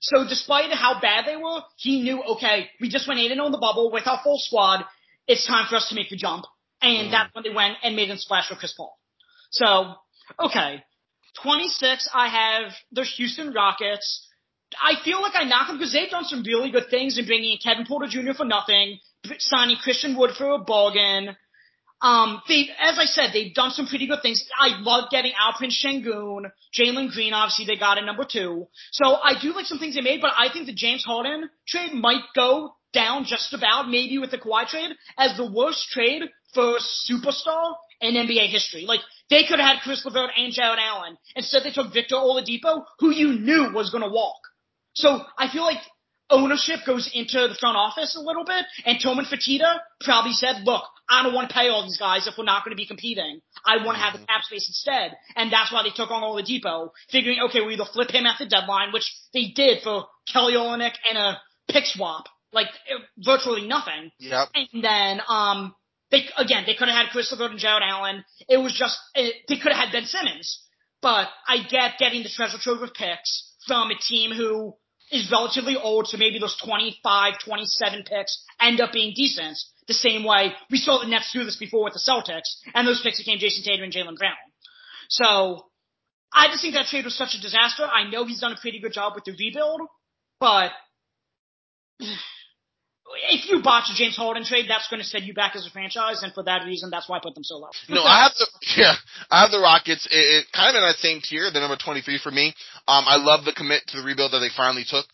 [0.00, 3.52] So despite how bad they were, he knew, okay, we just went 8 0 in
[3.52, 4.84] the bubble with our full squad.
[5.26, 6.46] It's time for us to make the jump.
[6.80, 7.10] And Mhm.
[7.10, 8.98] that's when they went and made a splash with Chris Paul.
[9.50, 9.94] So,
[10.38, 10.82] okay.
[11.42, 14.26] 26, I have the Houston Rockets.
[14.80, 17.52] I feel like I knock them because they've done some really good things in bringing
[17.52, 18.32] in Kevin Porter Jr.
[18.32, 18.98] for nothing,
[19.38, 21.36] signing Christian Wood for a bargain.
[22.02, 24.42] Um, they, as I said, they've done some pretty good things.
[24.58, 28.68] I love getting Alperen Sengun, Jalen Green, obviously they got in number two.
[28.92, 31.92] So I do like some things they made, but I think the James Harden trade
[31.92, 36.22] might go down just about, maybe with the Kawhi trade, as the worst trade
[36.54, 38.84] for superstar in NBA history.
[38.86, 41.16] Like, they could have had Caris LeVert and Jarrett Allen.
[41.36, 44.40] Instead, they took Victor Oladipo, who you knew was going to walk.
[44.94, 45.78] So I feel like
[46.30, 50.84] ownership goes into the front office a little bit, and Tillman Fertitta probably said, look,
[51.08, 53.40] I don't want to pay all these guys if we're not going to be competing.
[53.66, 55.16] I want to have the cap space instead.
[55.34, 58.46] And that's why they took on Oladipo, figuring, okay, we either flip him at the
[58.46, 64.12] deadline, which they did for Kelly Olynyk and a pick swap, like eh, virtually nothing.
[64.18, 64.48] Yep.
[64.54, 65.74] And then, um,
[66.10, 68.24] they, again, they could have had Caris LeVert and Jarrett Allen.
[68.48, 70.64] It was just, it, they could have had Ben Simmons.
[71.02, 74.74] But I get getting the treasure trove of picks from a team who
[75.10, 79.58] is relatively old, so maybe those 25, 27 picks end up being decent.
[79.88, 83.02] The same way we saw the Nets do this before with the Celtics, and those
[83.02, 84.36] picks became Jayson Tatum and Jaylen Brown.
[85.08, 85.66] So,
[86.32, 87.84] I just think that trade was such a disaster.
[87.84, 89.80] I know he's done a pretty good job with the rebuild,
[90.38, 90.70] but
[93.50, 96.22] you botch a James Harden trade, that's going to set you back as a franchise,
[96.22, 97.70] and for that reason, that's why I put them so low.
[97.88, 98.94] No, I have the yeah,
[99.30, 100.06] I have the Rockets.
[100.10, 102.54] It, it kind of in that same tier, the number twenty three for me.
[102.88, 105.06] Um, I love the commit to the rebuild that they finally took.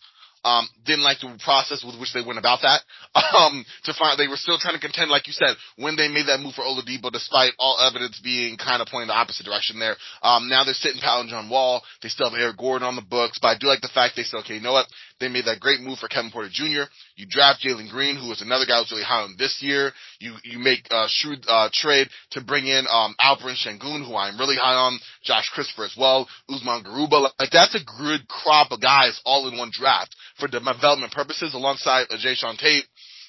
[0.46, 2.83] Um, didn't like the process with which they went about that.
[3.37, 6.27] Um, to find they were still trying to contend, like you said, when they made
[6.29, 9.96] that move for Oladipo, despite all evidence being kind of pointing the opposite direction there.
[10.22, 11.83] Um, now they're sitting Powell and John Wall.
[12.03, 14.22] They still have Eric Gordon on the books, but I do like the fact they
[14.22, 14.87] said, okay, you know what?
[15.18, 16.88] They made that great move for Kevin Porter Jr.
[17.16, 19.92] You draft Jalen Green, who was another guy who's really high on this year.
[20.20, 24.38] You you make a shrewd uh, trade to bring in um, Alperen Sengun, who I'm
[24.38, 24.98] really high on.
[25.24, 26.29] Josh Christopher as well.
[26.50, 27.31] Usman Garuba.
[27.38, 32.09] Like that's a good crop of guys all in one draft for development purposes, alongside
[32.09, 32.85] Jae'Sean Tate,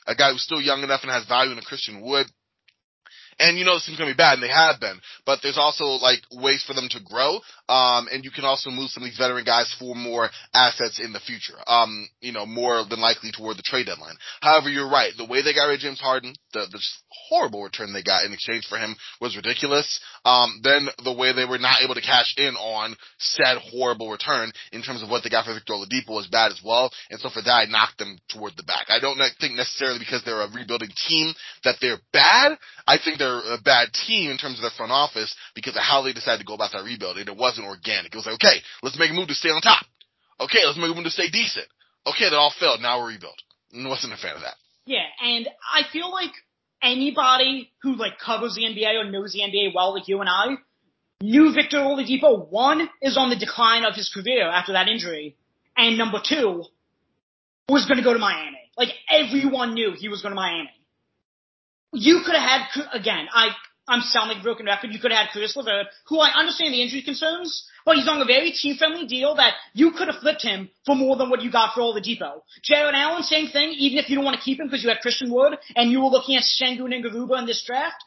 [0.06, 2.28] a guy who's still young enough and has value in a Christian Wood.
[3.40, 5.00] And you know this team's gonna be bad, and they have been.
[5.26, 7.40] But there's also like ways for them to grow.
[7.70, 11.14] Um, and you can also move some of these veteran guys for more assets in
[11.14, 11.58] the future.
[11.68, 14.16] Um, you know, more than likely toward the trade deadline.
[14.42, 15.12] However, you're right.
[15.18, 16.80] The way they got rid of James Harden, the, the
[17.30, 20.00] horrible return they got in exchange for him was ridiculous.
[20.26, 24.52] Um, then the way they were not able to cash in on said horrible return
[24.72, 26.92] in terms of what they got for Victor Oladipo was bad as well.
[27.10, 28.88] And so for that, I knocked them toward the back.
[28.90, 32.58] I don't think necessarily because they're a rebuilding team that they're bad.
[32.86, 36.04] I think they're a bad team in terms of their front office because of how
[36.04, 37.18] they decided to go about that rebuild.
[37.18, 38.14] And it wasn't organic.
[38.14, 39.86] It was like, okay, let's make a move to stay on top.
[40.40, 41.66] Okay, let's make a move to stay decent.
[42.06, 42.82] Okay, that all failed.
[42.82, 43.40] Now we're rebuild.
[43.74, 44.56] I wasn't a fan of that.
[44.86, 46.32] Yeah, and I feel like
[46.82, 50.58] anybody who like covers the NBA or knows the NBA well, like you and I,
[51.22, 52.50] knew Victor Oladipo.
[52.50, 55.36] One is on the decline of his career after that injury,
[55.76, 56.64] and number two
[57.68, 58.58] was going to go to Miami.
[58.78, 60.70] Like everyone knew he was going to Miami.
[61.94, 63.28] You could have had again.
[63.32, 63.50] I
[63.88, 64.92] I'm sounding like broken record.
[64.92, 68.22] You could have had Caris LeVert, who I understand the injury concerns, but he's on
[68.22, 71.52] a very team-friendly deal that you could have flipped him for more than what you
[71.52, 72.42] got for Oladipo.
[72.64, 75.00] Jarrett Allen, same thing, even if you don't want to keep him because you have
[75.00, 78.04] Christian Wood and you were looking at Sengun and Garuba in this draft.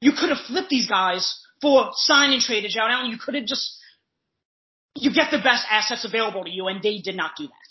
[0.00, 3.10] You could have flipped these guys for sign and trade to Jarrett Allen.
[3.10, 3.78] You could have just,
[4.94, 7.70] you get the best assets available to you and they did not do that.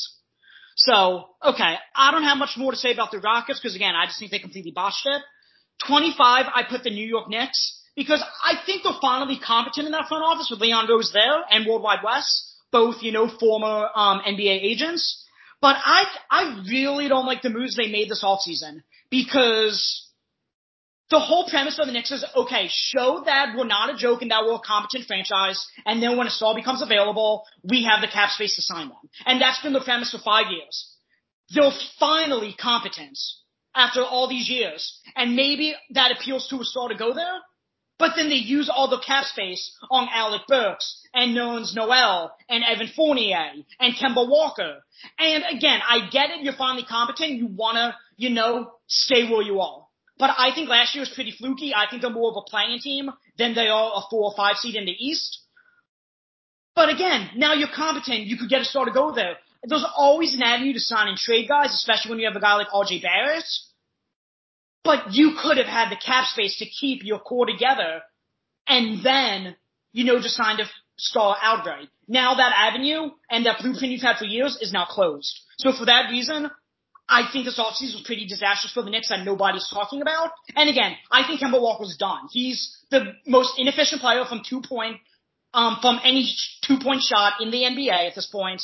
[0.76, 4.06] So, okay, I don't have much more to say about the Rockets because again, I
[4.06, 5.22] just think they completely botched it.
[5.88, 10.08] 25, I put the New York Knicks because I think they're finally competent in that
[10.08, 14.64] front office with Leon Rose there and Worldwide Wes, both, you know, former um, NBA
[14.64, 15.24] agents.
[15.62, 20.06] But I, I really don't like the moves they made this offseason because
[21.10, 24.32] the whole premise of the Knicks is, okay, show that we're not a joke and
[24.32, 28.08] that we're a competent franchise, and then when a star becomes available, we have the
[28.08, 28.98] cap space to sign them.
[29.26, 30.92] And that's been the premise for five years.
[31.54, 33.18] They're finally competent
[33.76, 35.00] after all these years.
[35.16, 37.40] And maybe that appeals to a star to go there.
[37.98, 42.64] But then they use all the cap space on Alec Burks and Nerlens Noel and
[42.64, 44.84] Evan Fournier and Kemba Walker.
[45.18, 46.42] And again, I get it.
[46.42, 47.32] You're finally competent.
[47.34, 49.86] You want to, you know, stay where you are.
[50.18, 51.74] But I think last year was pretty fluky.
[51.74, 54.58] I think they're more of a playing team than they are a four or five
[54.58, 55.40] seed in the East.
[56.76, 58.28] But again, now you're competent.
[58.28, 59.38] You could get a star to go there
[59.68, 62.56] there's always an avenue to sign and trade guys, especially when you have a guy
[62.56, 63.46] like RJ Barrett.
[64.84, 68.02] But you could have had the cap space to keep your core together
[68.68, 69.56] and then,
[69.94, 70.66] you know, just sign a
[70.98, 71.88] star outright.
[72.08, 75.42] Now that avenue and that blueprint you've had for years is now closed.
[75.58, 76.52] So for that reason,
[77.08, 80.32] I think this offseason was pretty disastrous for the Knicks that nobody's talking about.
[80.56, 82.28] And again, I think Kemba Walker's done.
[82.32, 84.98] He's the most inefficient player from two point,
[85.54, 86.32] um, from any
[86.64, 88.62] two point shot in the NBA at this point.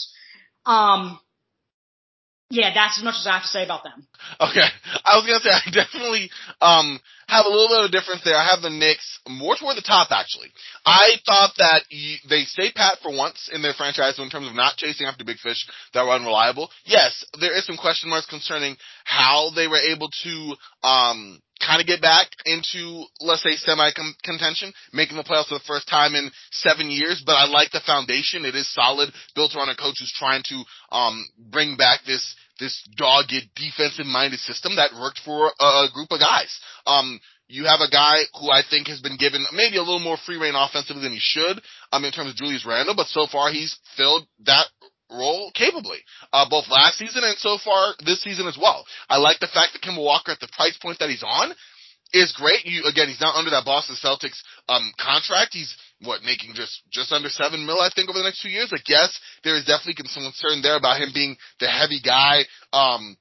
[0.65, 1.19] Um,
[2.51, 4.05] yeah, that's as much as I have to say about them.
[4.39, 4.67] Okay,
[5.05, 6.99] I was gonna say I definitely um
[7.31, 8.35] have a little bit of a difference there.
[8.35, 10.51] I have the Knicks more toward the top actually.
[10.85, 14.55] I thought that you, they stayed pat for once in their franchise in terms of
[14.55, 16.69] not chasing after big fish that were unreliable.
[16.83, 18.75] Yes, there is some question marks concerning
[19.05, 23.91] how they were able to um kind of get back into, let's say, semi
[24.23, 27.23] contention, making the playoffs for the first time in seven years.
[27.25, 30.63] But I like the foundation; it is solid, built around a coach who's trying to
[30.91, 36.11] um, bring back this this dogged defensive minded system that worked for a, a group
[36.11, 36.53] of guys.
[36.85, 40.15] Um, you have a guy who I think has been given maybe a little more
[40.15, 41.59] free reign offensively than he should,
[41.91, 44.67] um, in terms of Julius Randle, but so far he's filled that
[45.09, 45.99] role capably,
[46.31, 48.85] uh, both last season and so far this season as well.
[49.09, 51.51] I like the fact that Kemba Walker at the price point that he's on
[52.13, 52.65] is great.
[52.65, 55.53] You, again, he's not under that Boston Celtics, um, contract.
[55.53, 58.71] He's, what, making just, just under seven mil, I think, over the next two years.
[58.71, 62.43] Like, yes, there is definitely some concern there about him being the heavy guy,
[62.73, 63.17] um,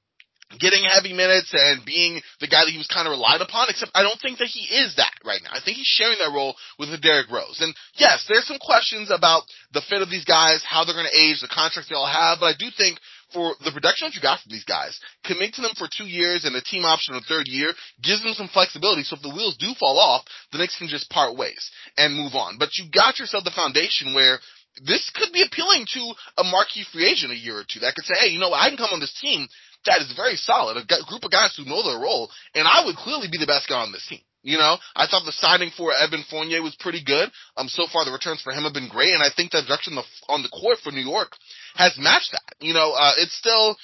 [0.59, 3.95] getting heavy minutes and being the guy that he was kind of relied upon, except
[3.95, 5.51] I don't think that he is that right now.
[5.53, 7.59] I think he's sharing that role with Derrick Rose.
[7.61, 11.19] And yes, there's some questions about the fit of these guys, how they're going to
[11.19, 12.99] age, the contracts they all have, but I do think
[13.33, 16.45] for the production that you got from these guys, commit to them for two years
[16.45, 19.03] and a team option on the third year gives them some flexibility.
[19.03, 22.35] So if the wheels do fall off, the Knicks can just part ways and move
[22.35, 22.57] on.
[22.57, 24.39] But you got yourself the foundation where
[24.85, 28.05] this could be appealing to a marquee free agent a year or two that could
[28.05, 29.47] say, hey, you know what, I can come on this team
[29.85, 32.95] that is very solid, a group of guys who know their role, and I would
[32.95, 34.21] clearly be the best guy on this team.
[34.43, 37.29] You know, I thought the signing for Evan Fournier was pretty good.
[37.57, 39.93] Um, so far the returns for him have been great, and I think the direction
[40.29, 41.33] on the court for New York
[41.75, 42.57] has matched that.
[42.59, 43.77] You know, uh, it's still,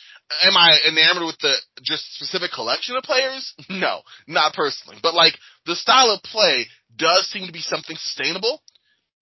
[0.43, 3.53] am I enamored with the just specific collection of players?
[3.69, 4.97] No, not personally.
[5.03, 5.33] But like,
[5.67, 8.61] the style of play does seem to be something sustainable,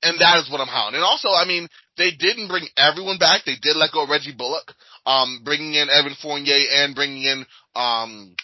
[0.04, 1.02] and that is what I'm hounding.
[1.02, 1.68] And also, I mean,
[1.98, 3.42] they didn't bring everyone back.
[3.46, 4.74] They did let go Reggie Bullock,
[5.06, 8.36] um, bringing in Evan Fournier and bringing in, um,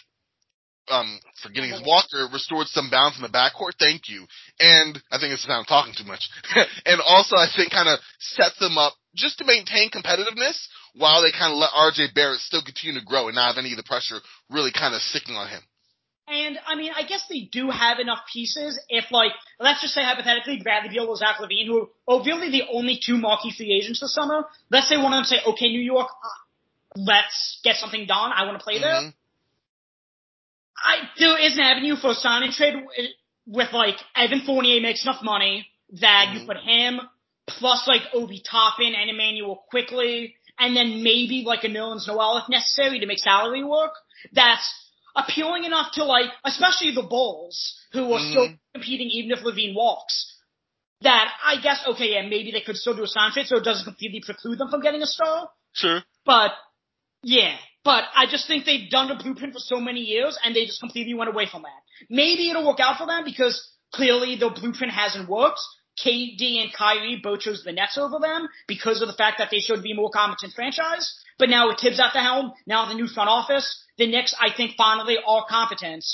[0.88, 3.78] um, forgetting his Walker restored some balance in the backcourt.
[3.78, 4.26] Thank you.
[4.58, 6.28] And I think it's I'm talking too much.
[6.86, 10.58] and also I think kind of set them up just to maintain competitiveness
[10.94, 13.72] while they kind of let RJ Barrett still continue to grow and not have any
[13.72, 14.18] of the pressure
[14.50, 15.62] really kind of sticking on him.
[16.28, 18.78] And I mean, I guess they do have enough pieces.
[18.88, 22.62] If like, let's just say hypothetically, Bradley Beal or Zach LaVine, who are really the
[22.72, 24.44] only two marquee free agents this summer.
[24.70, 26.28] Let's say one of them say, "Okay, New York, uh,
[26.96, 28.30] let's get something done.
[28.34, 29.08] I want to play there." Mm-hmm.
[30.84, 32.74] I there is an avenue for a sign and trade
[33.46, 35.66] with like Evan Fournier makes enough money
[36.00, 36.40] that Mm-hmm.
[36.40, 37.00] you put him
[37.48, 42.48] plus like Obi Toppin and Immanuel Quickley, and then maybe like a Nerlens Noel if
[42.48, 43.92] necessary to make salary work.
[44.32, 44.81] That's
[45.16, 48.58] appealing enough to like, especially the Bulls who are still Mhm.
[48.74, 50.28] competing even if LaVine walks.
[51.02, 53.64] That I guess okay, yeah, maybe they could still do a sign trade so it
[53.64, 55.50] doesn't completely preclude them from getting a star.
[55.72, 56.02] Sure.
[56.24, 56.52] But
[57.24, 60.64] yeah, but I just think they've done the blueprint for so many years and they
[60.66, 61.82] just completely went away from that.
[62.08, 63.60] Maybe it'll work out for them because
[63.92, 65.60] clearly the blueprint hasn't worked.
[66.04, 69.60] KD and Kyrie both chose the Nets over them because of the fact that they
[69.60, 71.14] should be a more competent franchise.
[71.38, 74.50] But now with Thibs at the helm, now the new front office, the Knicks I
[74.54, 76.04] think finally are competent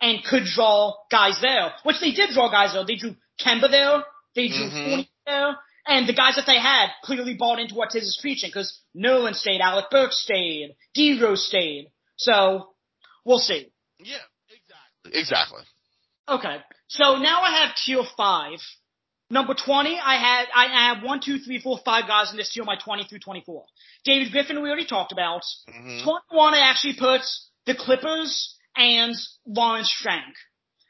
[0.00, 2.84] and could draw guys there, which they did draw guys there.
[2.84, 4.84] They drew Kemba there, they drew Mhm.
[4.84, 8.48] Fournier there, and the guys that they had clearly bought into what Tiz is preaching
[8.50, 11.90] because Nolan stayed, Alec Burke stayed, D Rose stayed.
[12.16, 12.74] So
[13.24, 13.70] we'll see.
[13.98, 14.16] Yeah.
[14.50, 15.20] Exactly.
[15.20, 15.62] Exactly.
[16.28, 18.60] Okay, so now I have tier five.
[19.30, 22.64] Number 20, I had, I have one, two, three, four, five guys in this tier,
[22.64, 23.64] my 20 through 24.
[24.04, 25.42] David Griffin, we already talked about.
[25.68, 26.02] Mhm.
[26.02, 27.22] 21, I actually put
[27.64, 29.14] the Clippers and
[29.46, 30.34] Lawrence Frank.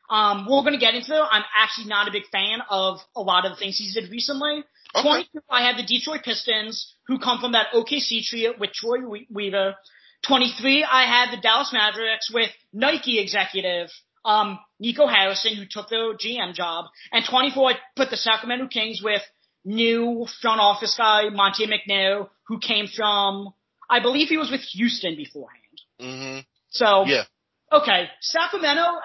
[0.08, 1.26] Um, we're gonna get into them.
[1.30, 4.64] I'm actually not a big fan of a lot of the things he's did recently.
[4.94, 5.02] Okay.
[5.02, 8.98] 22, I had the Detroit Pistons, who come from that OKC trio with Troy
[9.30, 9.76] Weaver.
[10.22, 13.90] 23, I had the Dallas Mavericks with Nike executive,
[14.24, 16.86] um, Nico Harrison, who took the GM job.
[17.12, 19.22] And 24, put the Sacramento Kings with
[19.64, 23.52] new front office guy, Monte McNair, who came from,
[23.88, 25.60] I believe he was with Houston beforehand.
[26.00, 26.44] Mhm.
[26.70, 27.24] So, Yeah.
[27.72, 29.00] okay, Sacramento,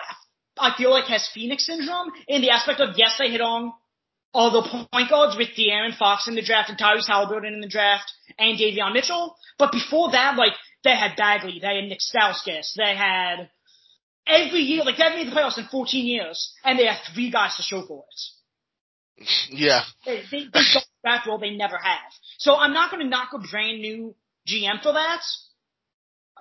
[0.57, 3.73] I feel like has Phoenix syndrome in the aspect of yes, they hit on
[4.33, 7.67] all the point guards with De'Aaron Fox in the draft and Tyrese Haliburton in the
[7.67, 9.37] draft and Davion Mitchell.
[9.57, 10.53] But before that, like
[10.83, 13.49] they had Bagley, they had Nick Stauskas, they had
[14.27, 17.55] every year, like they've made the playoffs in 14 years, and they have three guys
[17.57, 19.25] to show for it.
[19.49, 19.83] Yeah.
[20.05, 22.11] They, they, they don't draft well, they never have.
[22.37, 24.15] So I'm not going to knock a brand new
[24.47, 25.21] GM for that.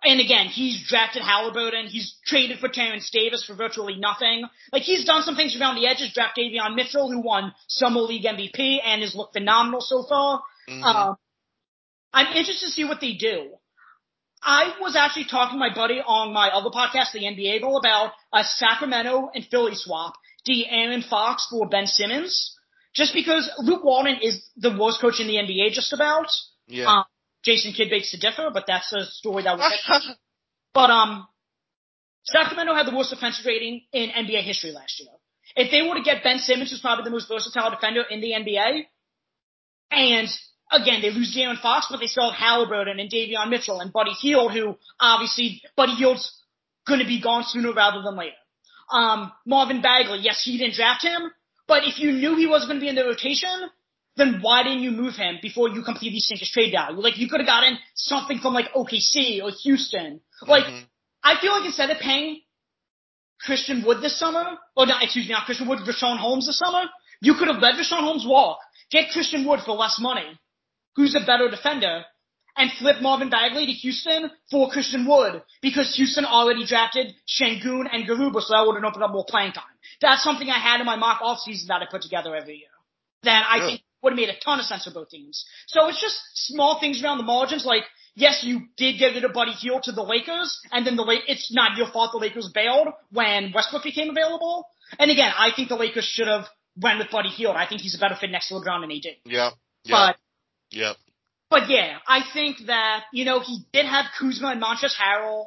[0.03, 1.87] And again, he's drafted Haliburton.
[1.87, 4.45] He's traded for Terence Davis for virtually nothing.
[4.73, 6.13] Like he's done some things around the edges.
[6.13, 10.43] Draft Davion Mitchell, who won Summer League MVP and has looked phenomenal so far.
[10.69, 10.83] Mhm.
[10.83, 11.17] Um,
[12.13, 13.55] I'm interested to see what they do.
[14.45, 18.13] I was actually talking to my buddy on my other podcast, the NBA Goal, about
[18.33, 20.15] a Sacramento and Philly swap.
[20.47, 22.55] De'Aaron Fox for Ben Simmons.
[22.95, 26.27] Just because Luke Walton is the worst coach in the NBA just about.
[26.69, 26.87] yeah.
[26.87, 27.05] Um,
[27.45, 30.17] Jason Kidd makes to differ, but that's a story that to.
[30.75, 31.29] But um,
[32.25, 35.11] Sacramento had the worst offensive rating in NBA history last year.
[35.55, 38.33] If they were to get Ben Simmons, who's probably the most versatile defender in the
[38.33, 38.87] NBA,
[39.93, 40.29] and
[40.81, 44.13] again they lose Jalen Fox, but they still have Haliburton and Davion Mitchell and Buddy
[44.13, 46.41] Hield, who obviously Buddy Hield's
[46.87, 48.37] going to be gone sooner rather than later.
[48.91, 51.31] Um, Marvin Bagley, yes, he didn't draft him,
[51.67, 53.71] but if you knew he wasn't going to be in the rotation,
[54.17, 57.01] then why didn't you move him before you completely sink his trade value?
[57.01, 60.21] Like you could have gotten something from like OKC or Houston.
[60.47, 60.87] Like Mhm.
[61.23, 62.43] I feel like instead of paying
[63.41, 66.85] Christian Wood this summer, or not, excuse me, not Christian Wood, Richaun Holmes this summer,
[67.21, 68.59] you could have let Richaun Holmes walk,
[68.91, 70.39] get Christian Wood for less money,
[70.97, 72.05] who's a better defender,
[72.57, 78.07] and flip Marvin Bagley to Houston for Christian Wood, because Houston already drafted Sengun and
[78.07, 79.65] Garuba, so that would have opened up more playing time.
[80.01, 82.69] That's something I had in my mock offseason that I put together every year.
[83.25, 83.67] That I Yeah.
[83.67, 85.45] think would have made a ton of sense for both teams.
[85.67, 87.85] So it's just small things around the margins, like
[88.15, 91.27] yes, you did get rid of Buddy Hield to the Lakers, and then the La-
[91.27, 94.69] it's not your fault the Lakers bailed when Westbrook became available.
[94.99, 97.57] And again, I think the Lakers should have went with Buddy Hield.
[97.57, 99.17] I think he's a better fit next to LeBron than AD.
[99.25, 99.51] Yeah.
[99.85, 99.91] yeah.
[99.91, 100.17] But
[100.75, 100.97] Yep.
[101.51, 105.47] but yeah, I think that you know he did have Kuzma and Montrezl Harrell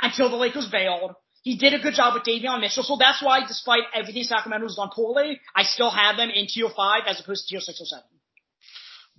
[0.00, 1.14] until the Lakers bailed.
[1.42, 4.90] He did a good job with Davion Mitchell, so that's why, despite everything Sacramento's done
[4.92, 8.04] poorly, I still have them in tier five as opposed to tier six or seven.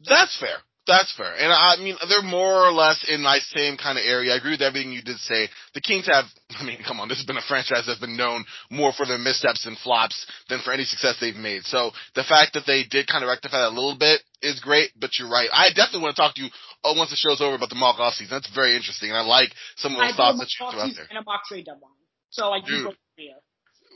[0.05, 0.57] That's fair.
[0.89, 1.37] That's fair.
[1.37, 4.33] And I mean, they're more or less in my same kind of area.
[4.33, 5.47] I agree with everything you did say.
[5.75, 6.25] The Kings have,
[6.59, 9.19] I mean, come on, this has been a franchise that's been known more for their
[9.19, 11.63] missteps and flops than for any success they've made.
[11.63, 14.91] So the fact that they did kind of rectify that a little bit is great,
[14.99, 15.49] but you're right.
[15.53, 16.49] I definitely want to talk to you
[16.83, 18.29] oh, once the show's over about the mock offseason.
[18.31, 19.09] That's very interesting.
[19.09, 21.07] And I like some of I those thoughts that you threw out there.
[21.09, 22.01] and a mock trade deadline.
[22.31, 23.35] So I do Dude.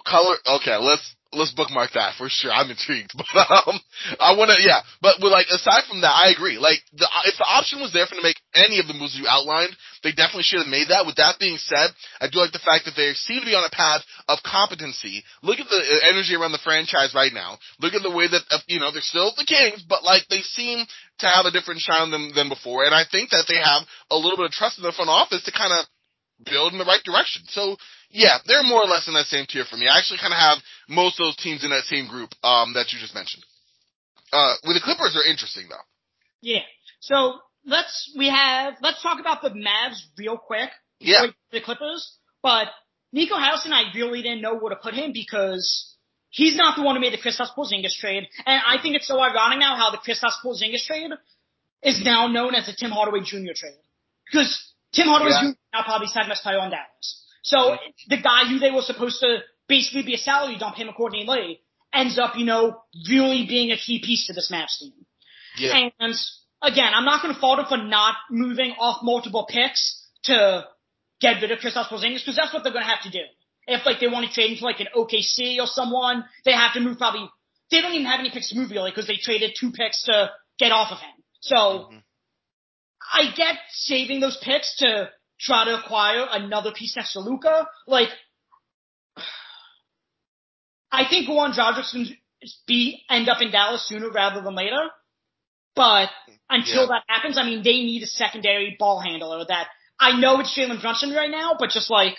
[0.06, 0.36] Color.
[0.60, 2.52] Okay, let's let's bookmark that for sure.
[2.52, 3.78] I'm intrigued, but um,
[4.20, 4.82] I want to, yeah.
[5.02, 6.58] But with like aside from that, I agree.
[6.58, 9.18] Like the if the option was there for them to make any of the moves
[9.18, 9.76] you outlined,
[10.06, 11.06] they definitely should have made that.
[11.06, 11.90] With that being said,
[12.22, 15.26] I do like the fact that they seem to be on a path of competency.
[15.42, 17.58] Look at the uh, energy around the franchise right now.
[17.82, 20.46] Look at the way that uh, you know they're still the Kings, but like they
[20.46, 20.86] seem
[21.20, 22.86] to have a different shine them than before.
[22.86, 25.44] And I think that they have a little bit of trust in the front office
[25.46, 25.86] to kind of
[26.44, 27.44] build in the right direction.
[27.48, 27.78] So
[28.10, 29.88] yeah, they're more or less in that same tier for me.
[29.88, 30.58] I actually kind of have
[30.88, 33.44] most of those teams in that same group um, that you just mentioned.
[34.32, 35.86] Uh, with the Clippers are interesting though.
[36.42, 36.66] Yeah.
[37.00, 40.70] So let's we have let's talk about the Mavs real quick.
[41.00, 41.22] Yeah.
[41.22, 42.68] before we get to The Clippers, but
[43.12, 45.96] Nico Harrison, I really didn't know where to put him because
[46.30, 49.20] he's not the one who made the Kristaps Porzingis trade, and I think it's so
[49.20, 51.12] ironic now how the Kristaps Porzingis trade
[51.84, 53.54] is now known as the Tim Hardaway Jr.
[53.56, 53.78] trade
[54.26, 55.52] because Tim Hardaway Yeah.
[55.52, 55.58] Jr.
[55.74, 57.26] now probably second best player on Dallas.
[57.44, 57.78] So
[58.08, 61.32] the guy who they were supposed to basically be a salary dump him according to
[61.32, 61.60] Lee
[61.94, 64.94] ends up, you know, really being a key piece to this Mavs team.
[65.58, 65.90] Yeah.
[66.00, 66.16] And
[66.62, 70.66] again, I'm not going to fault him for not moving off multiple picks to
[71.22, 73.24] get rid of Kristaps Porzingis because that's what they're going to have to do.
[73.68, 76.74] If like they want to trade him to like an OKC or someone, they have
[76.74, 77.30] to move probably.
[77.72, 80.32] They don't even have any picks to move really because they traded two picks to
[80.60, 81.12] get off of him.
[81.42, 81.56] So
[81.92, 82.04] Mhm.
[83.14, 85.10] I get saving those picks to
[85.40, 87.68] try to acquire another piece next to Luka.
[87.86, 88.10] Like
[90.92, 92.18] I think Goran Dragic can
[92.68, 94.90] be end up in Dallas sooner rather than later.
[95.76, 96.10] But
[96.50, 96.88] until Yeah.
[96.88, 99.68] that happens, I mean, they need a secondary ball handler that
[100.00, 102.18] I know it's Jalen Brunson right now, but just like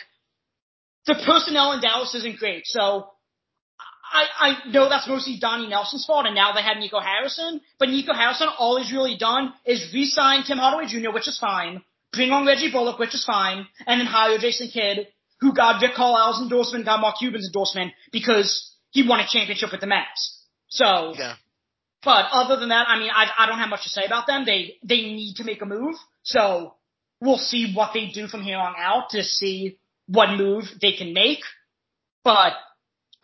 [1.07, 2.66] the personnel in Dallas isn't great.
[2.66, 3.11] So
[4.21, 7.61] I, I know that's mostly Donnie Nelson's fault, and now they have Nico Harrison.
[7.79, 11.83] But Nico Harrison, all he's really done is re-sign Tim Hardaway Jr., which is fine,
[12.12, 15.09] bring on Reggie Bullock, which is fine, and then hire Jason Kidd,
[15.41, 18.51] who got Rick Carlisle's endorsement, got Mark Cuban's endorsement because
[18.91, 20.23] he won a championship with the Mavs.
[20.69, 21.35] So, Yeah.
[22.05, 24.45] but other than that, I mean, I, I don't have much to say about them.
[24.47, 26.75] They they need to make a move, so
[27.21, 31.12] we'll see what they do from here on out to see what move they can
[31.12, 31.43] make.
[32.23, 32.53] But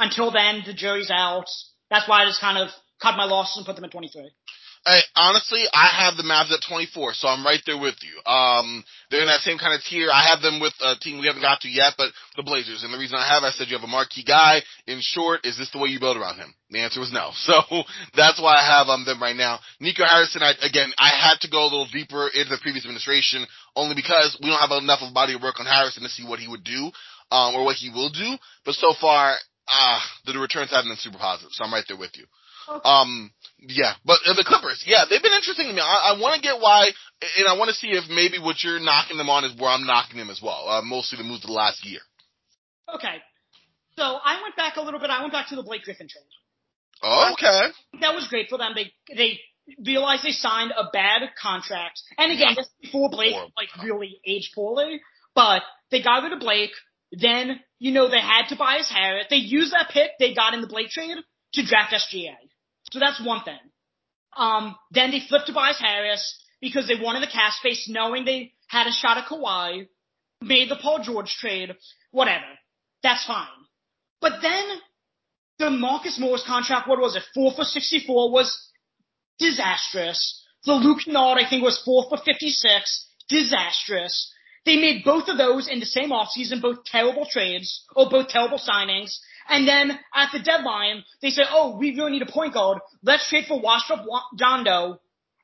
[0.01, 1.46] until then, the jury's out.
[1.90, 2.70] That's why I just kind of
[3.01, 4.30] cut my losses and put them at 23.
[4.86, 8.16] Hey, honestly, I have the Mavs at 24, so I'm right there with you.
[8.24, 10.09] Um, they're in that same kind of tier.
[10.09, 12.82] I have them with a team we haven't got to yet, but the Blazers.
[12.82, 14.62] And the reason I have, I said you have a marquee guy.
[14.86, 16.55] In short, is this the way you build around him?
[16.70, 17.32] The answer was no.
[17.44, 17.61] So
[18.16, 19.61] that's why I have um, them right now.
[19.80, 23.44] Nico Harrison, I, again, I had to go a little deeper into the previous administration
[23.76, 26.24] only because we don't have enough of a body of work on Harrison to see
[26.24, 26.90] what he would do,
[27.30, 28.36] um, or what he will do.
[28.64, 29.36] But so far,
[29.72, 32.26] ah, the returns haven't been super positive, so I'm right there with you.
[32.84, 35.80] Um, yeah, but uh, the Clippers, yeah, they've been interesting to me.
[35.80, 36.90] I, I want to get why,
[37.38, 39.86] and I want to see if maybe what you're knocking them on is where I'm
[39.86, 40.68] knocking them as well.
[40.68, 42.00] Uh, mostly the moves of the last year.
[42.94, 43.18] Okay.
[43.96, 45.10] So I went back a little bit.
[45.10, 46.30] I went back to the Blake Griffin trade.
[47.02, 47.72] Okay.
[48.00, 48.72] That was great for them.
[48.74, 49.40] They they
[49.84, 52.00] realized they signed a bad contract.
[52.18, 55.00] And again, is before Blake Horrible like really aged poorly.
[55.34, 56.72] But they got rid of Blake.
[57.12, 59.26] Then, you know, they had Tobias Harris.
[59.31, 61.16] They used that pick they got in the Blake trade
[61.55, 62.37] to draft SGA.
[62.93, 63.59] So that's one thing.
[64.37, 68.87] Um, then they flipped Tobias Harris because they wanted the cap space knowing they had
[68.87, 69.89] a shot at Kawhi,
[70.43, 71.74] made the Paul George trade,
[72.12, 72.45] whatever.
[73.03, 73.47] That's fine.
[74.20, 74.64] But then
[75.59, 77.22] the Marcus Morris contract, what was it?
[77.35, 78.70] Four for 64 was
[79.39, 80.45] disastrous.
[80.64, 83.07] The Luke Kennard, I think, was four for 56.
[83.28, 84.30] Disastrous.
[84.66, 88.58] They made both of those in the same offseason, both terrible trades, or both terrible
[88.58, 89.18] signings.
[89.48, 92.78] And then at the deadline, they said, oh, we really need a point guard.
[93.02, 94.04] Let's trade for washed up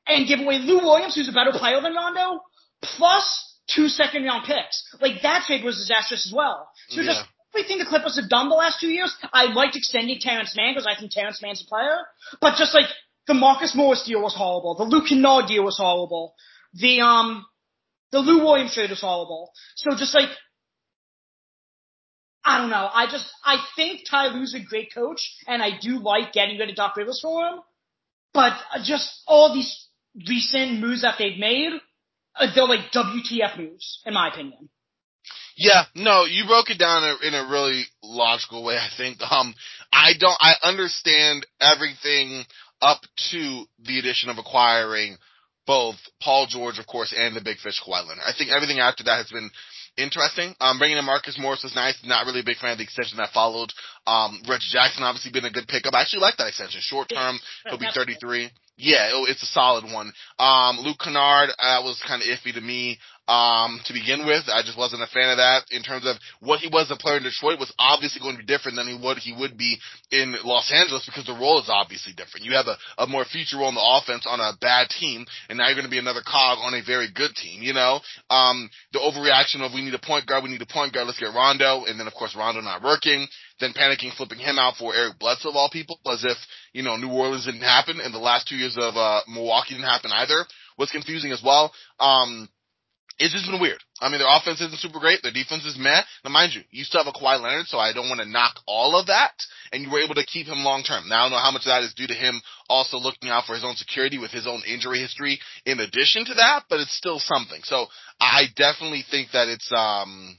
[0.07, 2.41] and give away Lou Williams, who's a better player than Rondo,
[2.81, 4.95] plus two second round picks.
[5.01, 6.69] Like that trade was disastrous as well.
[6.89, 10.55] So just everything the Clippers have done the last two years, I liked extending Terance
[10.55, 11.97] Mann because I think Terance Mann's a player.
[12.39, 12.85] But just like
[13.27, 16.33] the Marcus Morris deal was horrible, the Luke Kennard deal was horrible,
[16.73, 17.45] the um
[18.11, 19.51] the Lou Williams trade was horrible.
[19.75, 20.29] So just like
[22.47, 22.89] I don't know.
[22.93, 26.69] I just I think Ty Lue's a great coach, and I do like getting rid
[26.69, 27.59] of Doc Rivers for him.
[28.33, 28.53] But
[28.83, 29.87] just all these
[30.27, 31.73] recent moves that they've made,
[32.35, 34.69] uh, they're like WTF moves, in my opinion.
[35.57, 39.17] Yeah, no, you broke it down in a, in a really logical way, I think.
[39.29, 39.55] Um,
[39.91, 42.45] I don't, I understand everything
[42.81, 43.01] up
[43.31, 45.17] to the addition of acquiring
[45.67, 48.23] both Paul George, of course, and the big fish Kawhi Leonard.
[48.25, 49.51] I think everything after that has been
[49.97, 50.55] interesting.
[50.61, 51.99] Um, bringing in Marcus Morris was nice.
[52.05, 53.69] Not really a big fan of the extension that followed.
[54.07, 55.93] Um, Reggie Jackson obviously been a good pickup.
[55.93, 56.79] I actually like that extension.
[56.81, 58.49] Short term, he'll be That's- 33.
[58.79, 60.13] Yeah, it's a solid one.
[60.37, 62.99] Um, Luke Kennard, uh, was kind of iffy to me.
[63.27, 64.47] Um, to begin with.
[64.47, 67.17] I just wasn't a fan of that in terms of what he was a player
[67.17, 69.77] in Detroit was obviously going to be different than he would he would be
[70.11, 72.45] in Los Angeles because the role is obviously different.
[72.45, 75.57] You have a, a more feature role in the offense on a bad team, and
[75.57, 77.61] now you're going to be another cog on a very good team.
[77.61, 77.99] You know,
[78.29, 81.19] um, the overreaction of we need a point guard, we need a point guard, let's
[81.19, 83.27] get Rondo, and then of course Rondo not working,
[83.59, 86.37] then panicking, flipping him out for Eric Bledsoe of all people, as if
[86.71, 89.89] you know New Orleans didn't happen, and the last two years of uh, Milwaukee didn't
[89.89, 90.45] happen either.
[90.77, 91.73] Was confusing as well.
[91.99, 92.47] Um,
[93.19, 93.81] it's just been weird.
[93.99, 95.23] I mean, their offense isn't super great.
[95.23, 96.01] Their defense is meh.
[96.23, 98.59] Now, mind you, you still have a Kawhi Leonard, so I don't want to knock
[98.67, 99.33] all of that.
[99.73, 101.09] And you were able to keep him long term.
[101.09, 103.45] Now, I don't know how much of that is due to him also looking out
[103.45, 106.95] for his own security with his own injury history in addition to that, but it's
[106.95, 107.61] still something.
[107.63, 107.87] So
[108.21, 110.37] I definitely think that it's, um,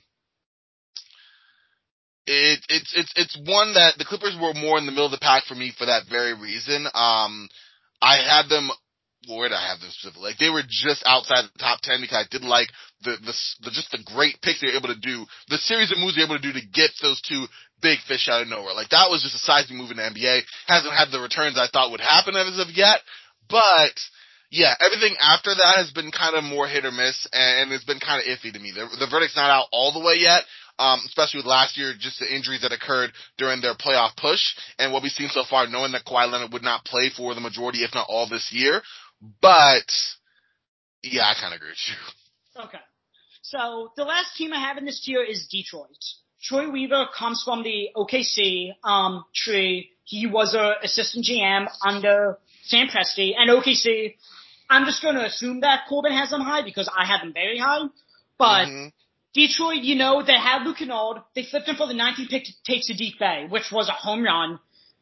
[2.26, 5.18] it, it's, it's, it's one that the Clippers were more in the middle of the
[5.18, 6.86] pack for me for that very reason.
[6.94, 7.48] Um,
[8.00, 8.70] I had them
[9.26, 10.30] where did I have them specifically?
[10.30, 12.68] Like they were just outside the top ten because I did like
[13.02, 13.34] the, the
[13.66, 16.22] the just the great picks they were able to do, the series of moves they
[16.22, 17.46] were able to do to get those two
[17.82, 18.74] big fish out of nowhere.
[18.74, 20.46] Like that was just a seismic move in the NBA.
[20.66, 23.02] Hasn't had the returns I thought would happen as of yet,
[23.50, 23.94] but
[24.50, 28.00] yeah, everything after that has been kind of more hit or miss, and it's been
[28.00, 28.72] kind of iffy to me.
[28.72, 30.42] The, the verdict's not out all the way yet,
[30.78, 34.40] um, especially with last year, just the injuries that occurred during their playoff push,
[34.78, 37.40] and what we've seen so far, knowing that Kawhi Leonard would not play for the
[37.40, 38.80] majority, if not all this year.
[39.20, 39.90] But,
[41.02, 42.64] yeah, I kind of agree with you.
[42.64, 42.78] Okay.
[43.42, 45.96] So the last team I have in this tier is Detroit.
[46.42, 49.90] Troy Weaver comes from the OKC um, tree.
[50.04, 54.14] He was a assistant GM under Sam Presti and OKC.
[54.70, 57.58] I'm just going to assume that Corbin has them high because I have them very
[57.58, 57.86] high.
[58.38, 58.88] But mm-hmm.
[59.34, 61.22] Detroit, you know, they had Luke Kennard.
[61.34, 64.22] They flipped him for the 19th pick to take Saddiq Bey, which was a home
[64.22, 64.58] run.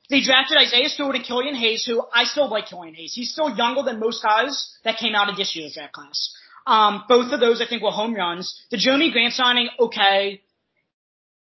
[0.08, 3.12] They drafted Isaiah Stewart and Killian Hayes, who I still like Killian Hayes.
[3.14, 6.32] He's still younger than most guys that came out of this year's draft class.
[6.66, 8.60] Um, both of those I think were home runs.
[8.70, 10.42] The Jerami Grant signing, okay.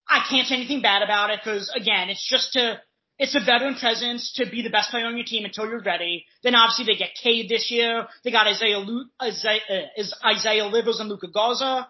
[0.08, 2.82] I can't say anything bad about it because again, it's just to,
[3.18, 6.26] it's a veteran presence to be the best player on your team until you're ready.
[6.44, 8.08] Then obviously they get Cade this year.
[8.24, 11.88] They got Isaiah, Lu- Isaiah, uh, Isaiah Livers and Luka Garza.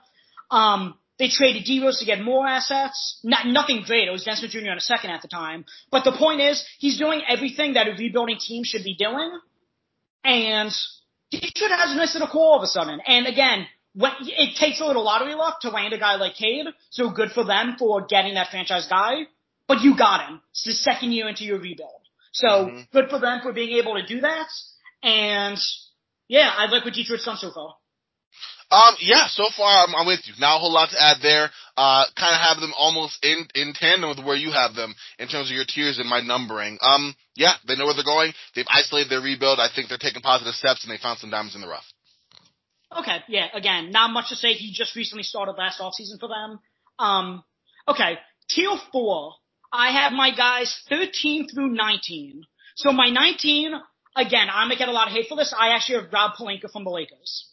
[0.51, 3.19] Um, they traded d Rose to get more assets.
[3.23, 4.07] Not, nothing great.
[4.07, 4.71] It was Dennis Smith Jr.
[4.71, 5.65] on a second at the time.
[5.91, 9.39] But the point is, he's doing everything that a rebuilding team should be doing.
[10.23, 10.71] And
[11.29, 12.99] Detroit has a nice little core all of a sudden.
[13.05, 16.65] And again, when, it takes a little lottery luck to land a guy like Cade.
[16.89, 19.27] So good for them for getting that franchise guy.
[19.67, 20.41] But you got him.
[20.49, 22.01] It's the second year into your rebuild.
[22.31, 22.79] So mm-hmm.
[22.91, 24.47] good for them for being able to do that.
[25.03, 25.59] And
[26.27, 27.75] yeah, I like what Detroit's done so far.
[28.71, 30.33] Um, yeah, so far I'm, I'm, with you.
[30.39, 31.49] Not a whole lot to add there.
[31.75, 35.27] Uh, kind of have them almost in, in tandem with where you have them in
[35.27, 36.77] terms of your tiers and my numbering.
[36.81, 38.31] Um, yeah, they know where they're going.
[38.55, 39.59] They've isolated their rebuild.
[39.59, 41.83] I think they're taking positive steps and they found some diamonds in the rough.
[42.97, 44.53] Okay, yeah, again, not much to say.
[44.53, 46.59] He just recently started last offseason for them.
[46.97, 47.43] Um,
[47.87, 48.19] okay,
[48.49, 49.33] tier four.
[49.71, 52.43] I have my guys 13 through 19.
[52.75, 53.73] So my 19,
[54.15, 55.53] again, I'm gonna get a lot of hate for this.
[55.57, 57.50] I actually have Rob Pelinka from the Lakers.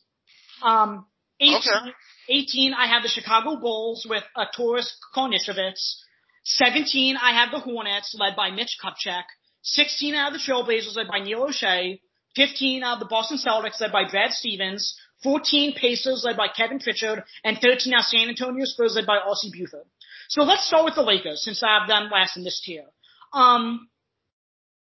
[0.63, 1.07] Um,
[1.41, 1.93] 18, okay.
[2.29, 5.97] 18, I have the Chicago Bulls with uh, Arturas Karnisovas.
[6.45, 9.25] 17, I have the Hornets led by Mitch Kupchak.
[9.63, 12.01] 16 out of the Trailblazers led by Neil Olshey.
[12.37, 14.97] 15 out of the Boston Celtics led by Brad Stevens.
[15.23, 17.25] 14 Pacers led by Kevin Pritchard.
[17.45, 19.51] And 13 out San Antonio Spurs led by R.C.
[19.53, 19.87] Buford.
[20.29, 22.85] So let's start with the Lakers since I have them last in this tier.
[23.33, 23.89] Um,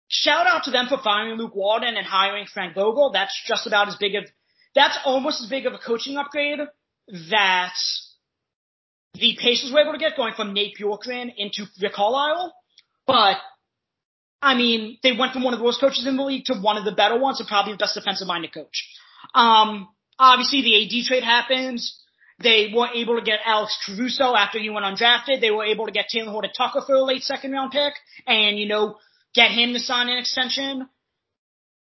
[0.08, 3.12] shout out to them for firing Luke Walton and hiring Frank Vogel.
[3.14, 4.26] That's just about as big of
[4.76, 6.60] that's almost as big of a coaching upgrade
[7.30, 7.74] that
[9.14, 12.54] the Pacers were able to get going from Nate Bjorkgren into Rick Carlisle.
[13.06, 13.38] But,
[14.42, 16.78] I mean, they went from one of the worst coaches in the league to one
[16.78, 18.88] of the better ones and probably the best defensive minded coach.
[19.34, 19.88] Um,
[20.20, 22.00] obviously the AD trade happens.
[22.40, 25.42] They were able to get Alex Caruso after he went undrafted.
[25.42, 27.94] They were able to get Talen Horton Tucker for a late second round pick
[28.28, 28.98] and, you know,
[29.34, 30.88] get him to sign an extension.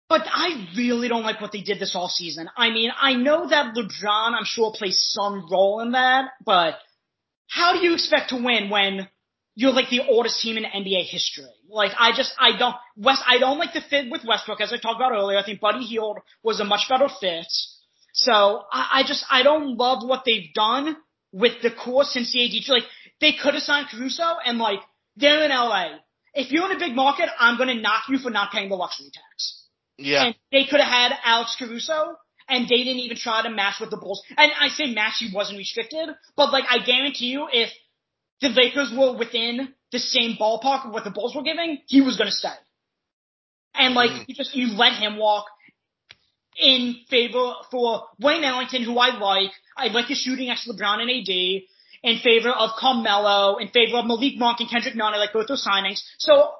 [0.10, 2.50] But I really don't like what they did this all season.
[2.56, 6.76] I mean, I know that LeBron, I'm sure, plays some role in that, but
[7.50, 9.10] how do you expect to win when
[9.56, 11.46] you're like the oldest team in NBA history?
[11.68, 14.78] Like, I just, I don't, West, I don't like the fit with Westbrook, as I
[14.78, 15.38] talked about earlier.
[15.38, 17.48] I think Buddy Hield was a much better fit.
[18.14, 20.96] So, I, I just, I don't love what they've done
[21.34, 22.70] with the core since the AD.
[22.70, 22.88] Like,
[23.20, 24.80] they could have signed Caruso and like,
[25.18, 25.98] they're in LA.
[26.34, 29.10] If you're in a big market, I'm gonna knock you for not paying the luxury
[29.12, 29.57] tax.
[29.98, 30.26] Yeah.
[30.26, 32.16] And they could have had Alex Caruso,
[32.48, 34.24] and they didn't even try to match with the Bulls.
[34.38, 37.70] And I say match, he wasn't restricted, but like I guarantee you, if
[38.42, 42.18] the Lakers were within the same ballpark of what the Bulls were giving, he was
[42.18, 42.50] going to stay.
[43.74, 44.26] And like mm.
[44.28, 45.46] you just you let him walk.
[46.60, 49.52] in favor for Wayne Ellington, who I like.
[49.78, 51.62] I like his shooting next to LeBron and AD.
[52.04, 55.48] In favor of Carmelo, in favor of Malik Monk and Kendrick Nunn, I like both
[55.48, 56.02] those signings.
[56.18, 56.52] So,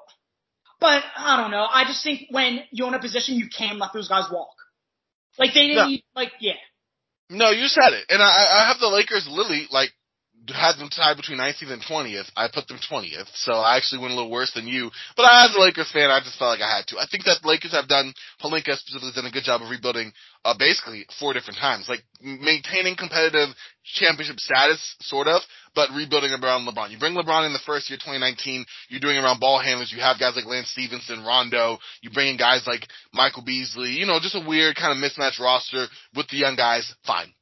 [0.80, 1.66] but I don't know.
[1.70, 4.50] I just think when you're in a position, you can let those guys walk.
[5.38, 5.88] Like they didn't, No.
[5.88, 6.54] even- like yeah.
[7.30, 9.90] No, you said it, and I, I have the Lakers Lily, like
[10.54, 12.30] had them tied between 19th and 20th.
[12.36, 14.90] I put them 20th, so I actually went a little worse than you.
[15.16, 16.98] But as a Lakers fan, I just felt like I had to.
[16.98, 20.12] I think that Lakers have done, Pelinka specifically, has done a good job of rebuilding,
[20.44, 23.50] uh, basically four different times, like maintaining competitive
[23.84, 25.42] championship status, sort of,
[25.74, 26.90] but rebuilding around LeBron.
[26.90, 28.64] You bring LeBron in the first year, 2019.
[28.88, 29.92] You're doing around ball handlers.
[29.92, 31.78] You have guys like Lance Stephenson, Rondo.
[32.02, 33.90] You bring in guys like Michael Beasley.
[33.90, 36.92] You know, just a weird kind of mismatched roster with the young guys.
[37.06, 37.32] Fine.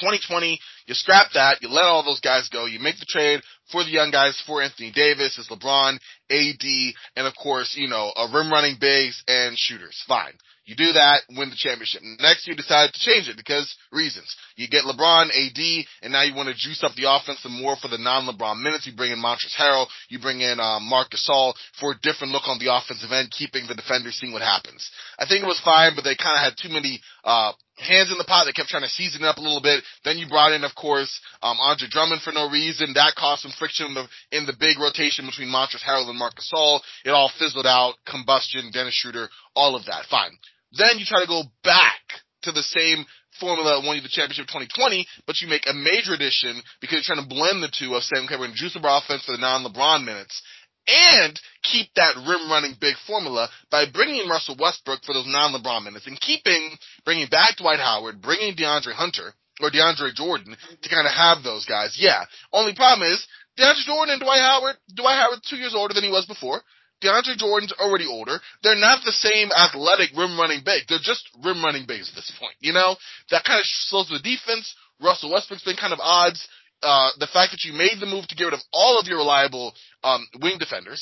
[0.00, 3.40] 2020, you scrap that, you let all those guys go, you make the trade
[3.70, 5.98] for the young guys for Anthony Davis, it's LeBron,
[6.30, 10.02] AD, and of course, you know, a rim running bigs and shooters.
[10.06, 10.34] Fine.
[10.64, 12.00] You do that, win the championship.
[12.20, 14.34] Next, you decide to change it because reasons.
[14.56, 15.60] You get LeBron, AD,
[16.02, 18.86] and now you want to juice up the offense some more for the non-LeBron minutes.
[18.86, 22.48] You bring in Montrezl Harrell, you bring in um, Marc Gasol for a different look
[22.48, 24.88] on the offensive end, keeping the defenders, seeing what happens.
[25.18, 28.18] I think it was fine, but they kind of had too many uh, hands in
[28.18, 28.44] the pot.
[28.44, 29.82] They kept trying to season it up a little bit.
[30.04, 31.10] Then you brought in, of course,
[31.42, 32.94] um, Andre Drummond for no reason.
[32.94, 36.34] That caused some friction in the, in the big rotation between Montrezl Harrell and Marc
[36.36, 36.80] Gasol.
[37.04, 37.94] It all fizzled out.
[38.06, 40.06] Combustion, Dennis Schroeder, all of that.
[40.10, 40.32] Fine.
[40.72, 42.02] Then you try to go back
[42.42, 43.04] to the same
[43.40, 47.14] formula that won you the championship 2020, but you make a major addition because you're
[47.14, 48.02] trying to blend the two of
[48.38, 50.42] we're going to juice offense for the non-LeBron minutes
[50.86, 55.84] and keep that rim running big formula by bringing in Russell Westbrook for those non-LeBron
[55.84, 61.06] minutes and keeping, bringing back Dwight Howard, bringing DeAndre Hunter or DeAndre Jordan to kind
[61.06, 61.96] of have those guys.
[61.98, 62.24] Yeah.
[62.52, 63.26] Only problem is
[63.58, 66.60] DeAndre Jordan and Dwight Howard, Dwight Howard two years older than he was before.
[67.02, 68.40] DeAndre Jordan's already older.
[68.62, 70.84] They're not the same athletic rim running big.
[70.88, 72.56] They're just rim running bigs at this point.
[72.60, 72.96] You know?
[73.30, 74.74] That kind of slows the defense.
[75.02, 76.48] Russell Westbrook's been kind of odds.
[76.84, 79.18] Uh, the fact that you made the move to get rid of all of your
[79.18, 79.72] reliable
[80.04, 81.00] um, wing defenders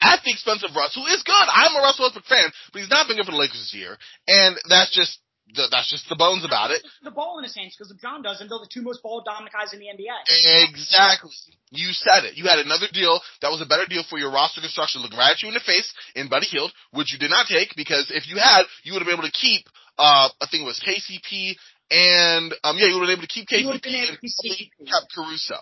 [0.00, 1.46] at the expense of Russ, who is good.
[1.52, 3.98] I'm a Russell Westbrook fan, but he's not been good for the Lakers this year,
[4.26, 5.20] and that's just
[5.54, 6.82] the, that's just the bones about it.
[7.02, 9.52] The ball in his hands because LeBron does, and they're the two most ball dominant
[9.52, 10.70] guys in the NBA.
[10.70, 11.30] Exactly.
[11.70, 12.36] You said it.
[12.36, 15.32] You had another deal that was a better deal for your roster construction, looking right
[15.32, 18.28] at you in the face in Buddy Hield, which you did not take because if
[18.28, 19.66] you had, you would have been able to keep.
[19.98, 21.56] Uh, I think it was KCP
[21.90, 24.08] and um, yeah, you would have been able to keep You would have KCP been
[24.14, 25.58] able and kept Caruso,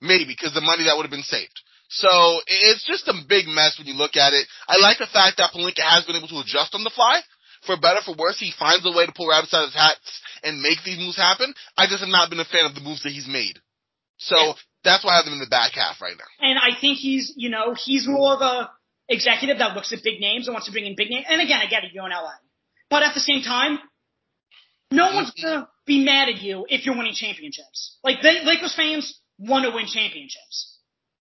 [0.00, 1.60] maybe because the money that would have been saved.
[1.90, 4.46] So it's just a big mess when you look at it.
[4.66, 7.20] I like the fact that Pelinka has been able to adjust on the fly.
[7.66, 10.20] For better, for worse, he finds a way to pull rabbits out of his hats
[10.42, 11.52] and make these moves happen.
[11.76, 13.58] I just have not been a fan of the moves that he's made.
[14.18, 14.52] So Yeah.
[14.82, 16.30] that's why I have him in the back half right now.
[16.40, 18.70] And I think he's, you know, he's more of a
[19.08, 21.26] executive that looks at big names and wants to bring in big names.
[21.28, 22.32] And again, I get it, you're in LA.
[22.90, 23.78] But at the same time,
[24.90, 27.98] no one's gonna be mad at you if you're winning championships.
[28.04, 30.78] Like they, Lakers fans want to win championships.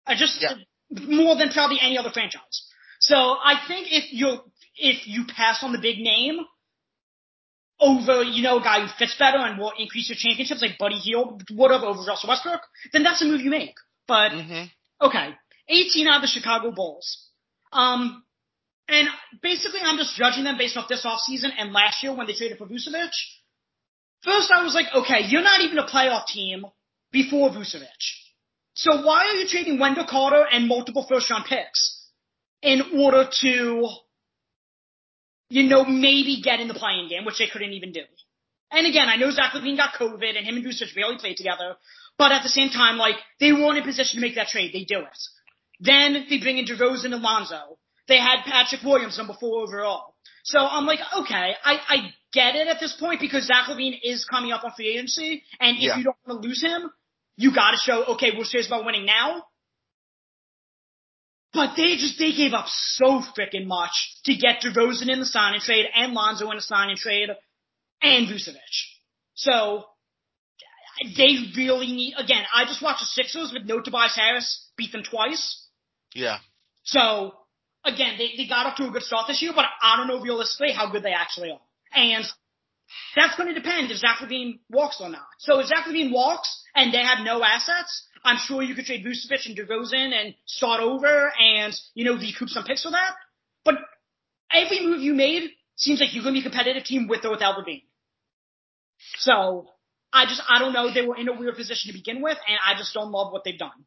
[0.05, 0.55] I just Yeah.
[0.89, 2.65] more than probably any other franchise.
[2.99, 4.39] So I think if you
[4.75, 6.39] if you pass on the big name
[7.79, 10.95] over, you know, a guy who fits better and will increase your championships like Buddy
[10.95, 13.75] Hield would have over Russell Westbrook, then that's a move you make.
[14.07, 14.63] But Mm-hmm.
[15.05, 15.35] Okay.
[15.69, 17.29] 18 out of the Chicago Bulls.
[17.71, 18.23] Um,
[18.87, 19.07] and
[19.43, 22.57] basically I'm just judging them based off this offseason and last year when they traded
[22.57, 23.09] for Vucevic.
[24.23, 26.65] First I was like, okay, you're not even a playoff team
[27.11, 27.87] before Vucevic.
[28.75, 32.09] So why are you trading Wendell Carter and multiple first round picks
[32.61, 33.87] in order to,
[35.49, 38.03] you know, maybe get in the playing game, which they couldn't even do?
[38.71, 41.75] And again, I know Zach LaVine got COVID and him and Vucevic barely played together,
[42.17, 44.71] but at the same time, like, they weren't in position to make that trade.
[44.73, 45.19] They do it.
[45.79, 47.77] Then they bring in DeRozan and Lonzo.
[48.07, 50.15] They had Patrick Williams number four overall.
[50.43, 51.97] So I'm like, okay, I, I
[52.33, 55.77] get it at this point because Zach LaVine is coming up on free agency, and
[55.77, 55.97] if Yeah.
[55.97, 56.91] you don't want to lose him,
[57.37, 59.45] you got to show, okay, we're serious about winning now.
[61.53, 63.91] But they just they gave up so freaking much
[64.25, 67.29] to get DeRozan in the signing trade and Lonzo in the signing trade
[68.01, 68.57] and Vucevic.
[69.33, 69.85] So
[71.15, 72.43] they really need again.
[72.53, 75.65] I just watched the Sixers with no Tobias Harris beat them twice.
[76.13, 76.39] Yeah.
[76.83, 77.33] So
[77.83, 80.19] again, they, they got up to a good start this year, but I don't know
[80.21, 81.59] realistically how good they actually are.
[81.93, 82.25] And
[83.15, 85.27] that's going to depend if Zach LaVine walks or not.
[85.39, 89.05] So if Zach LaVine walks and they have no assets, I'm sure you could trade
[89.05, 93.11] Vucevic and DeRozan and start over and, you know, recoup some picks for that.
[93.63, 93.75] But
[94.51, 97.31] every move you made seems like you're going to be a competitive team with or
[97.31, 97.83] without LaVine.
[99.17, 99.67] So
[100.11, 100.91] I just, I don't know.
[100.93, 103.43] They were in a weird position to begin with, and I just don't love what
[103.43, 103.85] they've done.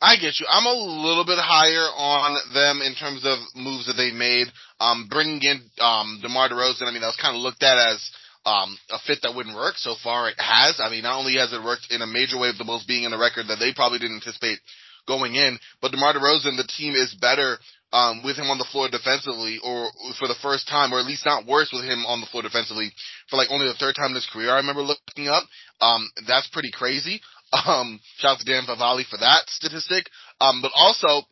[0.00, 0.46] I get you.
[0.48, 4.46] I'm a little bit higher on them in terms of moves that they've made.
[4.78, 7.98] Um, bringing in um, DeMar DeRozan, I mean, that was kind of looked at as
[8.44, 9.80] um, a fit that wouldn't work.
[9.80, 10.80] So far, it has.
[10.84, 13.12] I mean, not only has it worked in a major way, the Bulls being in
[13.12, 14.60] a record that they probably didn't anticipate
[15.08, 17.58] going in, but DeMar DeRozan, the team is better
[17.92, 19.88] um, with him on the floor defensively, or
[20.18, 22.90] for the first time, or at least not worse with him on the floor defensively
[23.30, 24.50] for like only the third time in his career.
[24.50, 25.44] I remember looking up.
[25.80, 27.20] Um, that's pretty crazy.
[27.52, 30.10] Um, shout out to Dan Favale for that statistic.
[30.40, 31.22] Um, but also,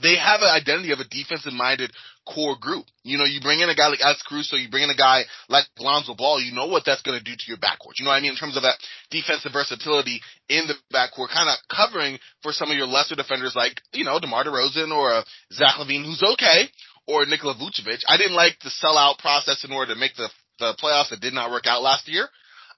[0.00, 1.92] they have an identity of a defensive minded
[2.26, 2.86] core group.
[3.02, 5.24] You know, you bring in a guy like Alex Caruso, you bring in a guy
[5.48, 7.98] like Lonzo Ball, you know what that's going to do to your backcourt.
[7.98, 8.32] You know what I mean?
[8.32, 8.78] In terms of that
[9.10, 13.80] defensive versatility in the backcourt, kind of covering for some of your lesser defenders like,
[13.92, 15.22] you know, DeMar DeRozan or uh,
[15.52, 16.68] Zach LaVine, who's okay,
[17.06, 18.00] or Nikola Vucevic.
[18.08, 20.28] I didn't like the sellout process in order to make the,
[20.58, 21.10] the playoffs.
[21.10, 22.28] that did not work out last year.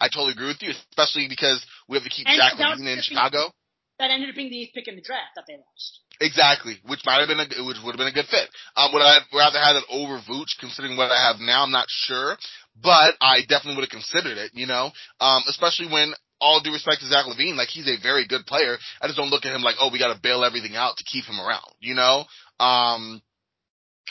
[0.05, 3.01] I totally agree with you, especially because we have to keep And Zach LaVine in
[3.01, 3.49] Chicago.
[3.99, 6.01] That ended up being the eighth pick in the draft that they lost.
[6.21, 8.51] Exactly, which might have been a, which would have been a good fit.
[8.77, 11.65] Um, would I rather had it over Vooch, considering what I have now?
[11.65, 12.37] I'm not sure,
[12.77, 14.53] but I definitely would have considered it.
[14.53, 14.91] You know,
[15.21, 18.77] um, especially when all due respect to Zach LaVine, like he's a very good player.
[19.01, 21.05] I just don't look at him like, oh, we got to bail everything out to
[21.05, 21.73] keep him around.
[21.81, 22.27] You know,
[22.61, 23.23] um,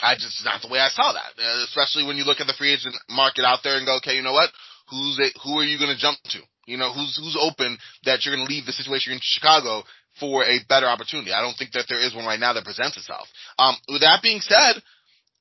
[0.02, 1.38] I just not the way I saw that.
[1.38, 4.16] Uh, especially when you look at the free agent market out there and go, okay,
[4.16, 4.50] you know what?
[4.90, 5.32] Who's it?
[5.44, 6.40] Who are you going to jump to?
[6.66, 9.82] You know, who's who's open that you're going to leave the situation in Chicago
[10.20, 11.32] for a better opportunity.
[11.32, 13.28] I don't think that there is one right now that presents itself.
[13.58, 14.80] Um, with that being said,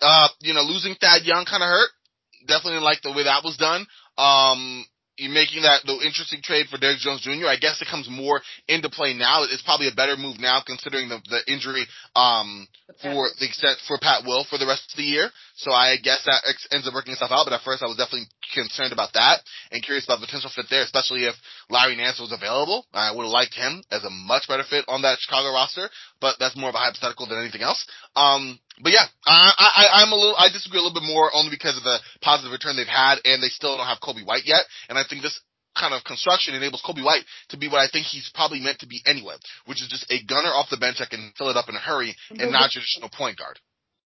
[0.02, 1.90] uh, you know, losing Thad Young kind of hurt.
[2.48, 3.86] Definitely like the way that was done.
[4.18, 4.86] Um,
[5.20, 7.46] making that the interesting trade for Derrick Jones Jr.
[7.46, 9.44] I guess it comes more into play now.
[9.44, 11.86] It's probably a better move now considering the, the injury,
[12.16, 12.68] um,
[13.02, 15.30] for the extent for Pat Will for the rest of the year.
[15.56, 17.46] So I guess that ex- ends up working itself out.
[17.46, 19.42] But at first I was definitely concerned about that
[19.72, 21.36] and curious about the potential fit there, especially if
[21.70, 22.86] Larry Nance was available.
[22.94, 25.90] I would have liked him as a much better fit on that Chicago roster,
[26.22, 27.86] but that's more of a hypothetical than anything else.
[28.16, 31.50] Um, but yeah, I, I, I'm a little, I disagree a little bit more only
[31.50, 34.62] because of the positive return they've had and they still don't have Coby White yet.
[34.90, 35.40] And I think this
[35.78, 38.88] kind of construction enables Coby White to be what I think he's probably meant to
[38.88, 41.70] be anyway, which is just a gunner off the bench that can fill it up
[41.70, 43.60] in a hurry and not traditional point guard.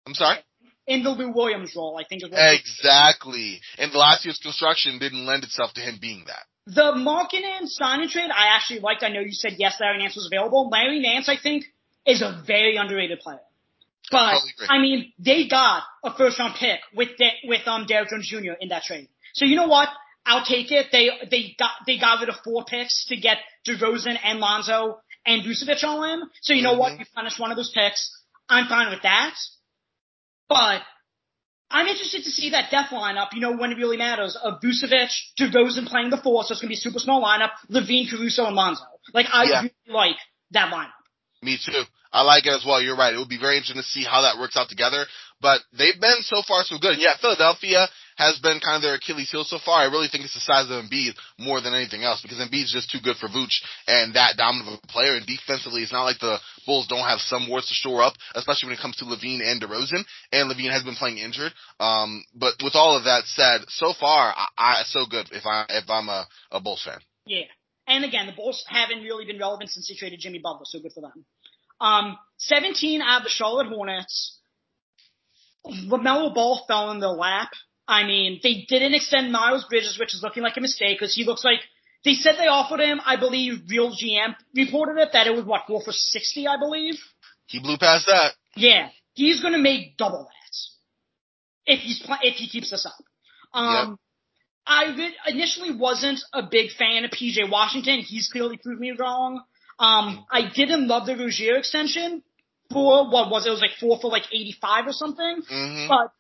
[0.05, 0.39] I'm sorry?
[0.87, 3.59] In the Lou Williams role, I think Exactly.
[3.77, 6.45] And last year's construction didn't lend itself to him being that.
[6.65, 9.03] The Markkanen sign and trade I actually liked.
[9.03, 10.69] I know you said yes, Larry Nance was available.
[10.69, 11.65] Larry Nance, I think,
[12.05, 13.39] is a very underrated player.
[14.11, 14.39] But
[14.69, 18.53] I mean, they got a first round pick with De- with um Derrick Jones Jr.
[18.59, 19.09] in that trade.
[19.33, 19.89] So you know what?
[20.25, 20.87] I'll take it.
[20.91, 23.37] They they got they got rid of four picks to get
[23.67, 26.21] DeRozan and Lonzo and Vucevic all in.
[26.41, 26.93] So you know what?
[26.93, 26.99] Mhm.
[26.99, 28.11] You punish one of those picks.
[28.49, 29.35] I'm fine with that.
[30.47, 30.81] But
[31.69, 35.09] I'm interested to see that death lineup, you know, when it really matters, of Vucevic,
[35.37, 38.45] DeRozan playing the four, so it's going to be a super small lineup, LaVine, Caruso,
[38.45, 38.83] and Lonzo.
[39.13, 39.61] Like, I Yeah.
[39.63, 40.15] really like
[40.51, 40.93] that lineup.
[41.41, 41.83] Me too.
[42.11, 42.81] I like it as well.
[42.81, 43.13] You're right.
[43.13, 45.05] It would be very interesting to see how that works out together.
[45.39, 46.93] But they've been so far so good.
[46.93, 47.87] And yeah, Philadelphia
[48.17, 49.81] has been kind of their Achilles heel so far.
[49.81, 52.89] I really think it's the size of Embiid more than anything else because Embiid's just
[52.89, 55.13] too good for Vooch and that dominant of a player.
[55.15, 58.69] And defensively, it's not like the Bulls don't have some warts to shore up, especially
[58.69, 60.01] when it comes to LaVine and DeRozan.
[60.31, 61.53] And LaVine has been playing injured.
[61.79, 65.65] Um, but with all of that said, so far, I, I so good if I
[65.69, 66.99] if I'm a, a Bulls fan.
[67.27, 67.45] Yeah.
[67.87, 70.91] And again, the Bulls haven't really been relevant since they traded Jimmy Butler, so good
[70.91, 71.25] for them.
[71.79, 74.39] Um, 17 out of the Charlotte Hornets.
[75.65, 77.49] LaMelo Ball fell in their lap.
[77.87, 81.23] I mean, they didn't extend Miles Bridges, which is looking like a mistake because he
[81.23, 81.59] looks like
[82.03, 83.01] they said they offered him.
[83.05, 86.95] I believe Real GM reported it that it was what four for 60, I believe.
[87.47, 88.33] He blew past that.
[88.55, 90.37] Yeah, he's going to make double that
[91.67, 92.93] if he's if he keeps this up.
[93.53, 93.99] Um,
[94.65, 97.99] I initially wasn't a big fan of PJ Washington.
[97.99, 99.41] He's clearly proved me wrong.
[99.79, 102.23] Um, I didn't love the Rozier extension
[102.71, 103.49] for what was it?
[103.49, 105.41] It was like four for like eighty five or something.
[105.47, 106.11] hmm But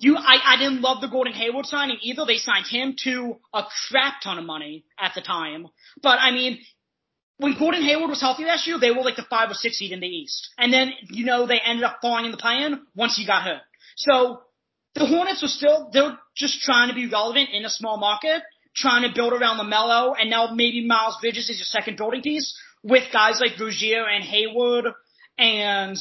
[0.00, 2.24] you, I, I didn't love the Gordon Hayward signing either.
[2.26, 5.68] They signed him to a crap ton of money at the time.
[6.02, 6.58] But I mean,
[7.36, 9.92] when Gordon Hayward was healthy last year, they were like the five or six seed
[9.92, 10.50] in the East.
[10.58, 13.62] And then, you know, they ended up falling in the play-in once he got hurt.
[13.96, 14.40] So
[14.94, 18.42] the Hornets were still, they're just trying to be relevant in a small market,
[18.74, 22.58] trying to build around LaMelo, and now maybe Miles Bridges is your second building piece
[22.82, 24.86] with guys like Rozier and Hayward
[25.38, 25.96] and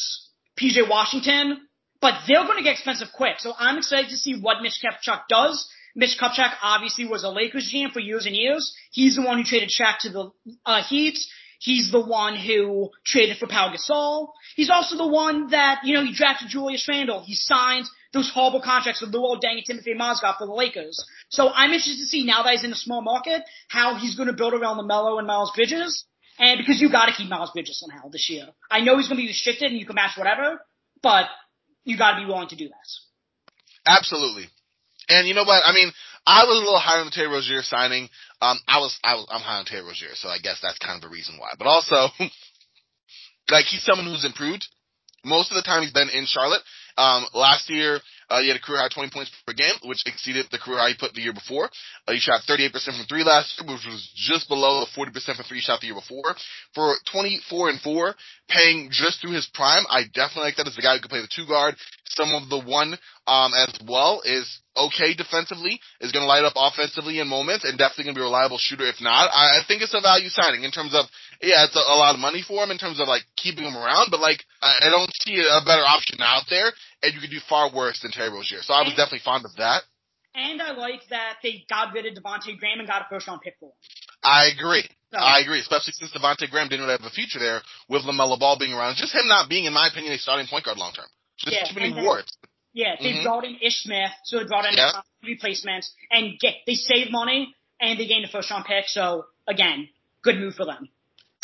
[0.59, 1.67] PJ Washington.
[2.01, 3.39] But they're going to get expensive quick.
[3.39, 5.69] So I'm excited to see what Mitch Kupchak does.
[5.95, 8.75] Mitch Kupchak obviously was a Lakers GM for years and years.
[8.91, 10.31] He's the one who traded Shaq to the
[10.65, 11.17] uh, Heat.
[11.63, 14.33] He's the one who traded for Pau Gasol.
[14.57, 17.23] He's also the one that, you know, he drafted Julius Randle.
[17.23, 21.01] He signed those horrible contracts with Luol Deng and Timothy Mozgov for the Lakers.
[21.29, 24.27] So I'm interested to see now that he's in a small market, how he's going
[24.27, 26.03] to build around the LaMelo and Miles Bridges.
[26.37, 28.47] And because you gotta keep Miles Bridges somehow this year.
[28.69, 30.59] I know he's gonna be restricted and you can match whatever,
[31.01, 31.27] but
[31.85, 32.89] you gotta be willing to do that.
[33.85, 34.49] Absolutely.
[35.09, 35.61] And you know what?
[35.63, 35.91] I mean,
[36.25, 38.09] I was a little higher on the Terry Rozier signing.
[38.41, 40.95] Um, I was, I was, I'm high on Terry Rozier, so I guess that's kind
[40.95, 41.51] of the reason why.
[41.57, 42.07] But also,
[43.51, 44.67] like he's someone who's improved.
[45.25, 46.61] Most of the time he's been in Charlotte.
[46.97, 47.99] Um, last year,
[48.29, 50.89] uh, he had a career high 20 points per game, which exceeded the career high
[50.89, 51.69] he put the year before.
[52.07, 55.45] Uh, he shot 38% from three last year, which was just below the 40% from
[55.45, 56.35] three shot the year before.
[56.75, 58.15] For 24 and 4,
[58.49, 61.21] paying just through his prime, I definitely like that as a guy who can play
[61.21, 61.75] the two guard.
[62.05, 62.97] Some of the one,
[63.27, 64.45] um, as well is
[64.75, 68.25] okay defensively, is going to light up offensively in moments, and definitely going to be
[68.25, 69.29] a reliable shooter if not.
[69.31, 71.05] I, I think it's a value signing in terms of,
[71.41, 73.77] yeah, it's a, a lot of money for him in terms of like keeping him
[73.77, 76.71] around, but like, I, I don't see a better option out there,
[77.01, 78.61] and you could do far worse than Terry Rozier.
[78.61, 79.83] So I was definitely fond of that.
[80.35, 83.41] And I like that they got rid of Devontae Graham and got a first round
[83.41, 83.77] pick for him.
[84.23, 84.89] I agree.
[85.11, 88.39] So, I agree, especially since Devontae Graham didn't really have a future there with LaMelo
[88.39, 88.95] Ball being around.
[88.97, 91.05] Just him not being, in my opinion, a starting point guard long term.
[91.37, 92.35] Just yeah, too many warts.
[92.73, 93.23] Yeah, they mm-hmm.
[93.23, 94.91] brought in Ish Smith, so they brought in yeah.
[95.23, 98.85] replacements, and get they saved money and they gained a first round pick.
[98.87, 99.89] So again,
[100.23, 100.89] good move for them.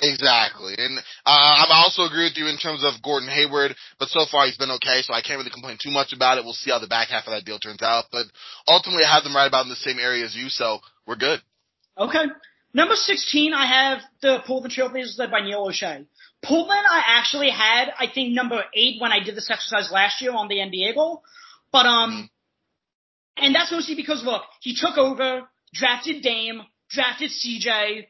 [0.01, 4.25] Exactly, and uh, I also agree with you in terms of Gordon Hayward, but so
[4.31, 6.45] far he's been okay, so I can't really complain too much about it.
[6.45, 8.25] We'll see how the back half of that deal turns out, but
[8.65, 11.41] ultimately I have them right about in the same area as you, so we're good.
[11.97, 12.25] Okay.
[12.73, 16.05] Number 16, I have the Portland Trailblazers led by Neil Olshey.
[16.43, 20.33] Portland, I actually had, I think, number eight when I did this exercise last year
[20.33, 21.23] on the NBA goal.
[21.71, 23.45] But, um, mm-hmm.
[23.45, 28.07] and that's mostly because, look, he took over, drafted Dame, drafted CJ,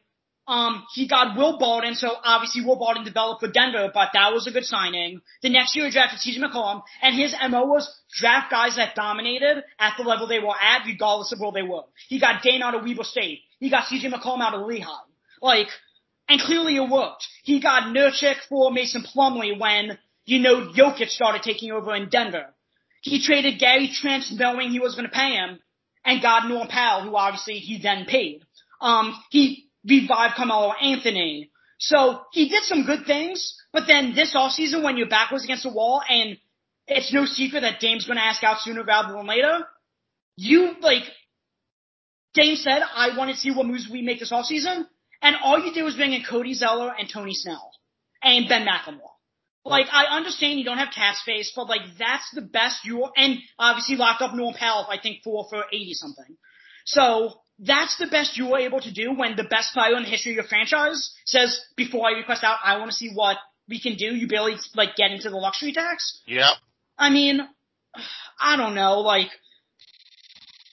[0.50, 4.48] um, he got Will Barton, so obviously Will Barton developed for Denver, but that was
[4.48, 5.20] a good signing.
[5.42, 9.62] The next year he drafted CJ McCollum, and his MO was draft guys that dominated
[9.78, 11.84] at the level they were at, regardless of where they were.
[12.08, 13.42] He got Dame out of Weber State.
[13.60, 14.88] He got CJ McCollum out of Lehigh.
[15.40, 15.68] Like,
[16.30, 17.26] and clearly it worked.
[17.42, 22.54] He got Nurkic for Mason Plumlee when, you know, Jokic started taking over in Denver.
[23.02, 25.58] He traded Gary Trent knowing he was going to pay him,
[26.04, 28.42] and got Norm Powell, who obviously he then paid.
[28.80, 31.50] Um, he revive Carmelo Anthony.
[31.78, 35.64] So he did some good things, but then this offseason when your back was against
[35.64, 36.36] the wall and
[36.86, 39.66] it's no secret that Dame's gonna ask out sooner rather than later,
[40.36, 41.04] you like
[42.34, 44.86] Dame said, I want to see what moves we make this offseason,
[45.22, 47.72] and all you did was bring in Cody Zeller and Tony Snell
[48.22, 49.10] and Ben McLemore.
[49.64, 53.12] Like, I understand you don't have cap space, but like, that's the best you, are.
[53.16, 56.36] and obviously locked up Norm Powell, I think, for, for 80 something.
[56.86, 60.08] So, that's the best you were able to do when the best player in the
[60.08, 63.36] history of your franchise says, before I request out, I want to see what
[63.68, 64.06] we can do.
[64.06, 66.22] You barely, like, get into the luxury tax.
[66.26, 66.52] Yep.
[66.96, 67.40] I mean,
[68.40, 69.28] I don't know, like,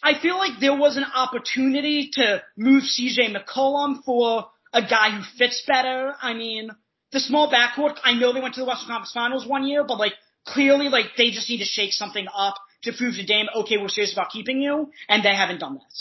[0.03, 5.23] I feel like there was an opportunity to move CJ McCollum for a guy who
[5.37, 6.13] fits better.
[6.21, 6.69] I mean,
[7.11, 9.97] the small backcourt, I know they went to the Western Conference Finals one year, but
[9.97, 10.13] like,
[10.45, 13.89] clearly, like, they just need to shake something up to prove to Dame, okay, we're
[13.89, 15.95] serious about keeping you, and they haven't done that.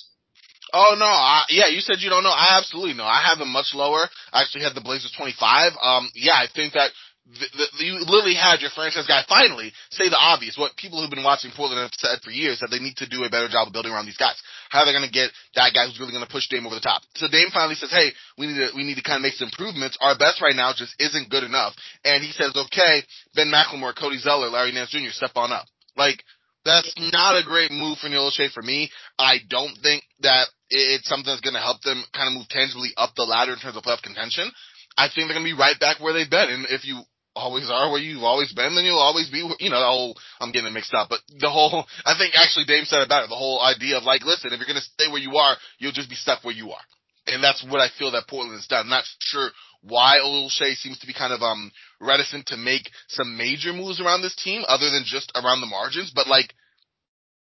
[0.73, 2.35] Oh no, I, yeah, you said you don't know.
[2.35, 3.05] I absolutely know.
[3.05, 4.09] I have them much lower.
[4.33, 5.73] I actually had the Blazers 25.
[5.81, 6.91] Um, yeah, I think that
[7.27, 10.55] the, the, you literally had your franchise guy finally say the obvious.
[10.55, 13.27] What people who've been watching Portland have said for years that they need to do
[13.27, 14.39] a better job of building around these guys.
[14.71, 16.79] How are they going to get that guy who's really going to push Dame over
[16.79, 17.03] the top?
[17.19, 19.51] So Dame finally says, "Hey, we need to we need to kind of make some
[19.51, 19.99] improvements.
[19.99, 21.75] Our best right now just isn't good enough."
[22.07, 23.03] And he says, "Okay,
[23.35, 25.67] Ben McLemore, Cody Zeller, Larry Nance Jr., step on up."
[25.99, 26.23] Like
[26.63, 28.91] that's not a great move for Neil Olshey for me.
[29.19, 32.91] I don't think that it's something that's going to help them kind of move tangibly
[32.97, 34.51] up the ladder in terms of playoff contention.
[34.99, 36.51] I think they're going to be right back where they've been.
[36.51, 37.03] And if you
[37.37, 40.51] always are where you've always been, then you'll always be, you know, the whole, I'm
[40.51, 43.61] getting mixed up, but the whole, I think actually Dame said it better, the whole
[43.61, 46.17] idea of like, listen, if you're going to stay where you are, you'll just be
[46.17, 46.87] stuck where you are.
[47.29, 48.89] And that's what I feel that Portland has done.
[48.89, 49.51] Not sure
[49.83, 51.71] why Olshey seems to be kind of, um,
[52.01, 56.13] reticent to make some major moves around this team other than just around the margins,
[56.15, 56.55] but like,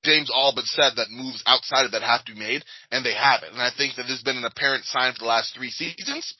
[0.04, 3.14] James all but said that moves outside of that have to be made, and they
[3.14, 3.54] haven't.
[3.54, 6.34] And I think that there's been an apparent sign for the last three seasons.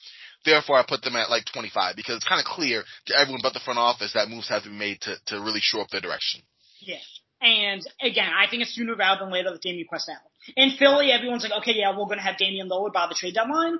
[0.44, 3.52] Therefore, I put them at like 25 because it's kind of clear to everyone but
[3.52, 6.00] the front office that moves have to be made to, to really shore up their
[6.00, 6.42] direction.
[6.80, 6.98] Yeah.
[7.40, 10.18] And again, I think it's sooner rather than later that Damian Quest out.
[10.56, 13.34] In Philly, everyone's like, okay, yeah, we're going to have Damian Lillard by the trade
[13.34, 13.78] deadline.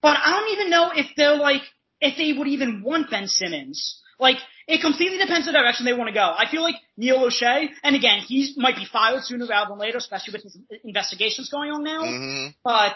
[0.00, 1.62] But I don't even know if they're like,
[2.00, 4.00] if they would even want Ben Simmons.
[4.18, 4.36] Like,
[4.68, 6.20] it completely depends the direction they want to go.
[6.20, 9.98] I feel like Neil Olshey, and again, he might be fired sooner rather than later,
[9.98, 12.02] especially with his investigations going on now.
[12.02, 12.50] Mm-hmm.
[12.62, 12.94] But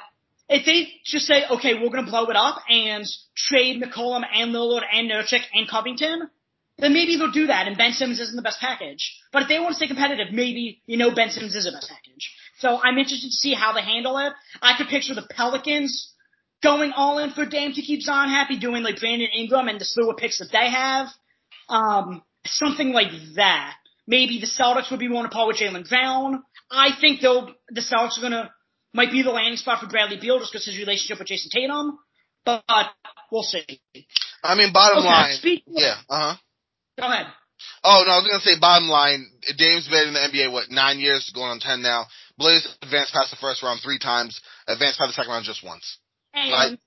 [0.49, 3.05] if they just say, okay, we're going to blow it up and
[3.37, 6.29] trade McCollum and Lillard and Nurkic and Covington,
[6.79, 9.15] then maybe they'll do that and Ben Simmons isn't the best package.
[9.33, 11.89] But if they want to stay competitive, maybe, you know, Ben Simmons is the best
[11.89, 12.33] package.
[12.59, 14.33] So I'm interested to see how they handle it.
[14.62, 16.12] I could picture the Pelicans
[16.62, 19.85] going all in for Dame to keep Zion happy, doing like Brandon Ingram and the
[19.85, 21.09] slew of picks that they have.
[21.69, 23.75] Um, something like that.
[24.07, 26.43] Maybe the Celtics would be willing to part with Jaylen Brown.
[26.70, 28.51] I think though the Celtics are gonna
[28.94, 31.98] might be the landing spot for Bradley Beal just because his relationship with Jayson Tatum,
[32.44, 32.62] but
[33.31, 33.65] we'll see.
[34.43, 36.36] I mean, bottom Okay, line, speaking yeah, uh huh.
[36.98, 37.27] Go ahead.
[37.85, 39.27] Oh no, I was gonna say bottom line.
[39.56, 42.06] Dame's been in the NBA what nine years, going on ten now.
[42.36, 44.40] Blaze advanced past the first round three times.
[44.66, 45.98] Advanced past the second round just once.
[46.35, 46.78] And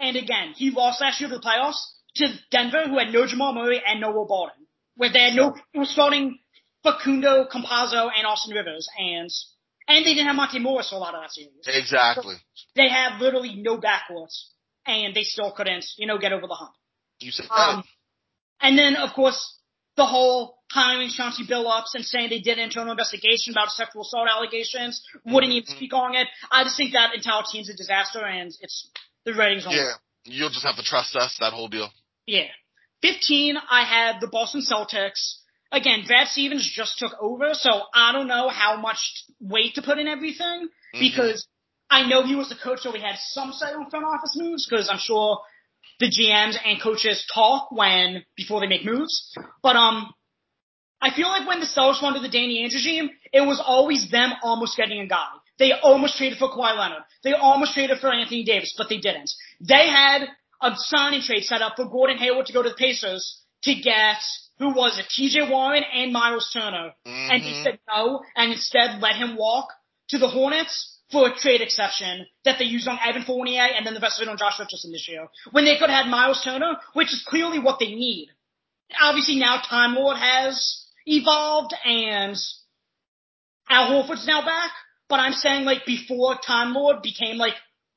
[0.00, 1.80] and again, he lost last year to the playoffs
[2.16, 4.66] to Denver, who had no Jamal Murray and no Will Barton,
[4.96, 6.38] where they had no it was starting
[6.82, 9.30] Facundo, Campazzo, and Austin Rivers, and
[9.88, 11.66] and they didn't have Monte Morris for a lot of that series.
[11.66, 12.36] Exactly.
[12.76, 14.48] They had literally no backcourts,
[14.86, 16.74] and they still couldn't, you know, get over the hump.
[17.20, 17.82] You said Um,
[18.60, 19.56] and then, of course,
[19.96, 24.28] the whole hiring Chauncey Billups and saying they did an internal investigation about sexual assault
[24.28, 25.76] allegations, wouldn't even Mhm.
[25.76, 26.28] speak on it.
[26.50, 28.90] I just think that entire team's a disaster, and it's
[29.24, 29.94] the ratings on yeah.
[30.24, 31.36] You'll just have to trust us.
[31.38, 31.90] That whole deal.
[32.26, 32.48] Yeah.
[33.00, 35.37] 15, I had the Boston Celtics.
[35.70, 38.98] Again, Brad Stevens just took over, so I don't know how much
[39.40, 41.00] weight to put in everything Mhm.
[41.00, 41.46] because
[41.90, 44.66] I know he was the coach, so we had some say on front office moves
[44.66, 45.40] because I'm sure
[46.00, 49.34] the GMs and coaches talk when before they make moves.
[49.62, 50.12] But um,
[51.00, 54.32] I feel like when the Celtics to the Danny Ainge regime, it was always them
[54.42, 55.28] almost getting a guy.
[55.58, 57.02] They almost traded for Kawhi Leonard.
[57.24, 59.30] They almost traded for Anthony Davis, but they didn't.
[59.60, 60.28] They had
[60.62, 64.18] a signing trade set up for Gordon Hayward to go to the Pacers to get
[64.58, 65.06] who was it?
[65.08, 65.50] T.J.
[65.50, 67.62] Warren and Miles Turner, and he Mhm.
[67.62, 69.72] said no, and instead let him walk
[70.08, 73.94] to the Hornets for a trade exception that they used on Evan Fournier and then
[73.94, 75.28] the rest of it on Josh Richardson this year.
[75.52, 78.28] When they could have had Miles Turner, which is clearly what they need.
[79.00, 82.36] Obviously now Time Lord has evolved and
[83.70, 84.70] Al Horford's now back,
[85.08, 87.54] but I'm saying like before Time Lord became like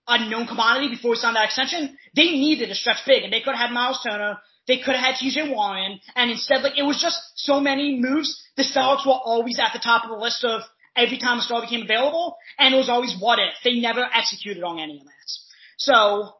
[0.08, 3.42] a known commodity before he signed that extension, they needed a stretch big and they
[3.42, 6.84] could have had Miles Turner, they could have had TJ Warren, and instead like it
[6.84, 8.42] was just so many moves.
[8.58, 10.62] The Celtics were always at the top of the list of
[10.96, 13.54] every time a star became available, and it was always what if.
[13.64, 15.30] They never executed on any of that.
[15.78, 16.34] So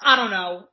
[0.00, 0.68] I don't know.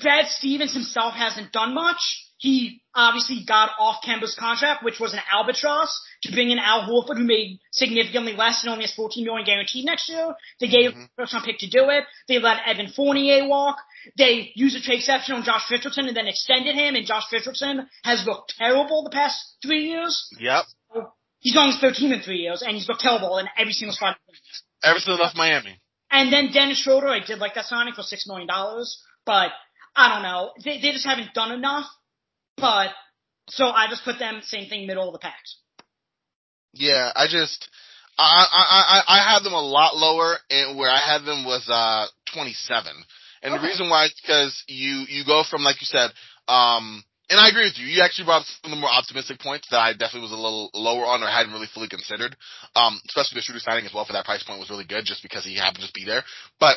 [0.00, 2.23] Brad Stevens himself hasn't done much.
[2.38, 7.16] He obviously got off Kemba's contract, which was an albatross, to bring in Al Horford,
[7.16, 10.34] who made significantly less and only has 14 million guaranteed next year.
[10.60, 11.04] They gave Mhm.
[11.04, 12.04] a first round pick to do it.
[12.28, 13.78] They let Evan Fournier walk.
[14.16, 17.88] They used a trade exception on Josh Richardson and then extended him, and Josh Richardson
[18.04, 20.28] has looked terrible the past three years.
[20.38, 20.64] Yep.
[21.40, 24.18] He's on his 13 in three years, and he's looked terrible in every single spot.
[24.82, 25.78] Ever since left Miami.
[26.10, 29.52] And then Dennis Schroeder, I did like that signing for six million dollars, but
[29.96, 30.52] I don't know.
[30.62, 31.86] They, they just haven't done enough.
[32.56, 32.90] But
[33.48, 35.40] so I just put them same thing, middle of the pack.
[36.72, 37.68] Yeah, I just
[38.18, 41.68] I I I I had them a lot lower, and where I had them was
[41.68, 42.92] uh 27.
[43.42, 43.60] And Okay.
[43.62, 46.10] the reason why is because you you go from like you said,
[46.48, 47.86] um, and I agree with you.
[47.86, 50.70] You actually brought some of the more optimistic points that I definitely was a little
[50.74, 52.36] lower on or hadn't really fully considered.
[52.74, 55.22] Um, especially the shooter signing as well for that price point was really good just
[55.22, 56.22] because he happened to be there.
[56.58, 56.76] But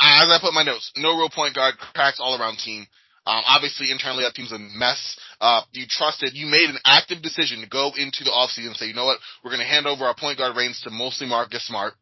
[0.00, 2.86] as I put my notes, no real point guard, cracks all around team.
[3.28, 5.20] Um, obviously internally that team's a mess.
[5.38, 8.86] Uh, you trusted, you made an active decision to go into the offseason and say,
[8.86, 11.66] you know what, we're going to hand over our point guard reins to mostly Marcus
[11.66, 11.92] Smart,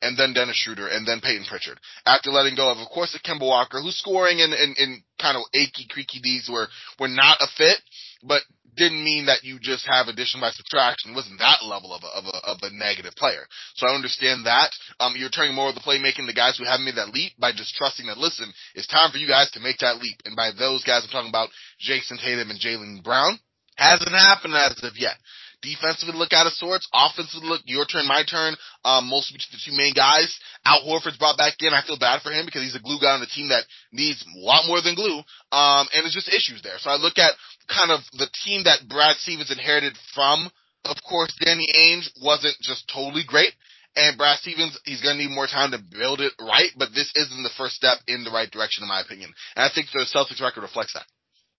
[0.00, 1.78] and then Dennis Schroeder, and then Payton Pritchard.
[2.06, 5.36] After letting go of, of course, the Kemba Walker, who's scoring and, and, in kind
[5.36, 6.68] of achy, creaky D's were,
[6.98, 7.76] were not a fit,
[8.22, 8.42] but
[8.76, 11.12] didn't mean that you just have addition by subtraction.
[11.12, 13.46] It wasn't that level of a, of a, of a negative player.
[13.74, 14.70] So I understand that.
[15.00, 17.52] Um, you're turning more of the playmaking to guys who haven't made that leap by
[17.52, 20.16] just trusting that, listen, it's time for you guys to make that leap.
[20.24, 21.50] And by those guys, I'm talking about
[21.82, 23.38] Jayson Tatum and Jaylen Brown.
[23.76, 25.16] Hasn't happened as of yet.
[25.62, 26.88] Defensively look out of sorts.
[26.92, 28.56] Offensively look your turn, my turn.
[28.84, 30.32] Um, mostly the two main guys.
[30.64, 31.74] Al Horford's brought back in.
[31.74, 34.24] I feel bad for him because he's a glue guy on the team that needs
[34.24, 35.20] a lot more than glue.
[35.52, 36.78] Um, and it's just issues there.
[36.78, 37.36] So I look at
[37.70, 40.50] kind of the team that Brad Stevens inherited from.
[40.84, 43.52] Of course, Danny Ainge wasn't just totally great.
[43.96, 47.10] And Brad Stevens, he's going to need more time to build it right, but this
[47.16, 49.32] isn't the first step in the right direction, in my opinion.
[49.56, 51.04] And I think the Celtics record reflects that.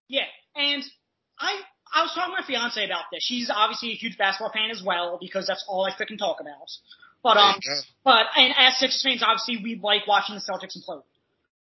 [0.08, 0.82] Yeah, and
[1.38, 1.60] I
[1.94, 3.22] I was talking to my fiance about this.
[3.22, 6.68] She's obviously a huge basketball fan as well because that's all I freaking talk about.
[7.22, 7.60] But um,
[8.02, 11.04] but and as Sixers fans, obviously we like watching the Celtics implode.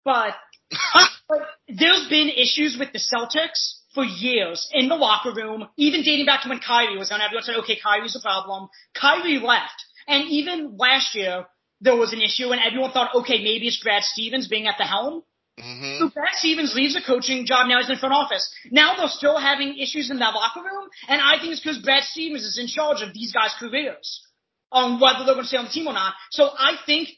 [0.05, 0.35] But
[1.29, 6.25] but there's been issues with the Celtics for years in the locker room, even dating
[6.25, 7.21] back to when Kyrie was on.
[7.21, 8.69] Everyone said, okay, Kyrie's a problem.
[8.95, 9.75] Kyrie left.
[10.07, 11.47] And even last year,
[11.81, 14.85] there was an issue and everyone thought, okay, maybe it's Brad Stevens being at the
[14.85, 15.25] helm.
[15.61, 18.49] hmm So Brad Stevens leaves the coaching job, now he's in front office.
[18.71, 22.05] Now they're still having issues in that locker room, and I think it's because Brad
[22.05, 24.23] Stevens is in charge of these guys' careers
[24.71, 26.15] on whether they're going to stay on the team or not.
[26.31, 27.09] So I think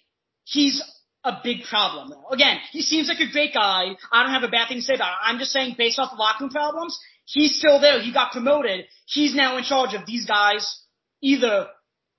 [0.45, 0.81] he's
[1.25, 2.29] a big problem though.
[2.31, 3.97] Again, he seems like a great guy.
[4.13, 5.19] I don't have a bad thing to say about it.
[5.25, 8.01] I'm just saying based off the locker room problems, he's still there.
[8.01, 8.87] He got promoted.
[9.07, 10.83] He's now in charge of these guys
[11.23, 11.69] either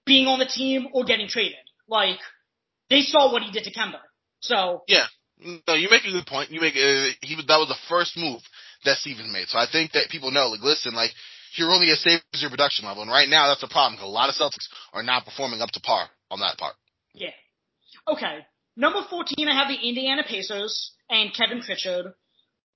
[0.06, 1.58] being on the team or getting traded.
[1.88, 2.20] Like,
[2.90, 4.00] they saw what he did to Kemba.
[4.40, 4.84] So.
[4.88, 5.06] Yeah.
[5.68, 6.52] No, you make a good point.
[6.52, 8.42] You make uh, he that was the first move
[8.86, 9.48] that Stevens made.
[9.48, 11.10] So I think that people know, like, listen, like
[11.56, 14.08] you're only as safe as your production level, and right now that's a problem because
[14.08, 16.76] a lot of Celtics are not performing up to par on that part.
[17.16, 17.34] Yeah.
[18.08, 18.46] Okay.
[18.76, 22.14] Number 14, I have the Indiana Pacers and Kevin Pritchard.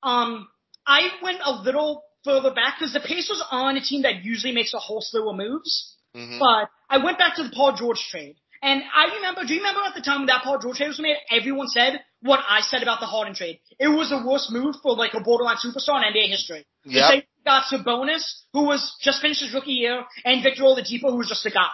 [0.04, 0.48] Um,
[0.86, 4.74] I went a little further back because the Pacers aren't a team that usually makes
[4.74, 5.96] a whole slew of moves.
[6.16, 6.40] Mm-hmm.
[6.40, 8.36] But I went back to the Paul George trade.
[8.62, 11.00] And I remember, do you remember at the time when that Paul George trade was
[11.00, 13.60] made, everyone said what I said about the Harden trade.
[13.80, 16.66] It was the worst move for like a borderline superstar in NBA history.
[16.84, 17.12] Yeah.
[17.12, 21.30] They got Sabonis, who was just finished his rookie year, and Victor Oladipo, who was
[21.30, 21.70] just a guy.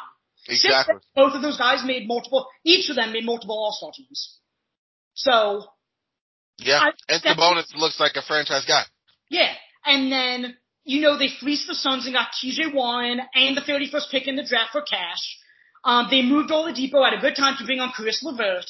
[0.47, 0.95] Exactly.
[0.95, 4.39] Since both of those guys made multiple, each of them made multiple All-Star teams.
[5.13, 5.65] So.
[6.57, 8.83] Yeah, I, and Sabonis looks like a franchise guy.
[9.29, 9.53] Yeah,
[9.85, 14.11] and then, you know, they fleeced the Suns and got TJ Warren and the 31st
[14.11, 15.37] pick in the draft for cash.
[15.83, 18.69] Um, they moved Oladipo at a good time to bring on Caris LeVert.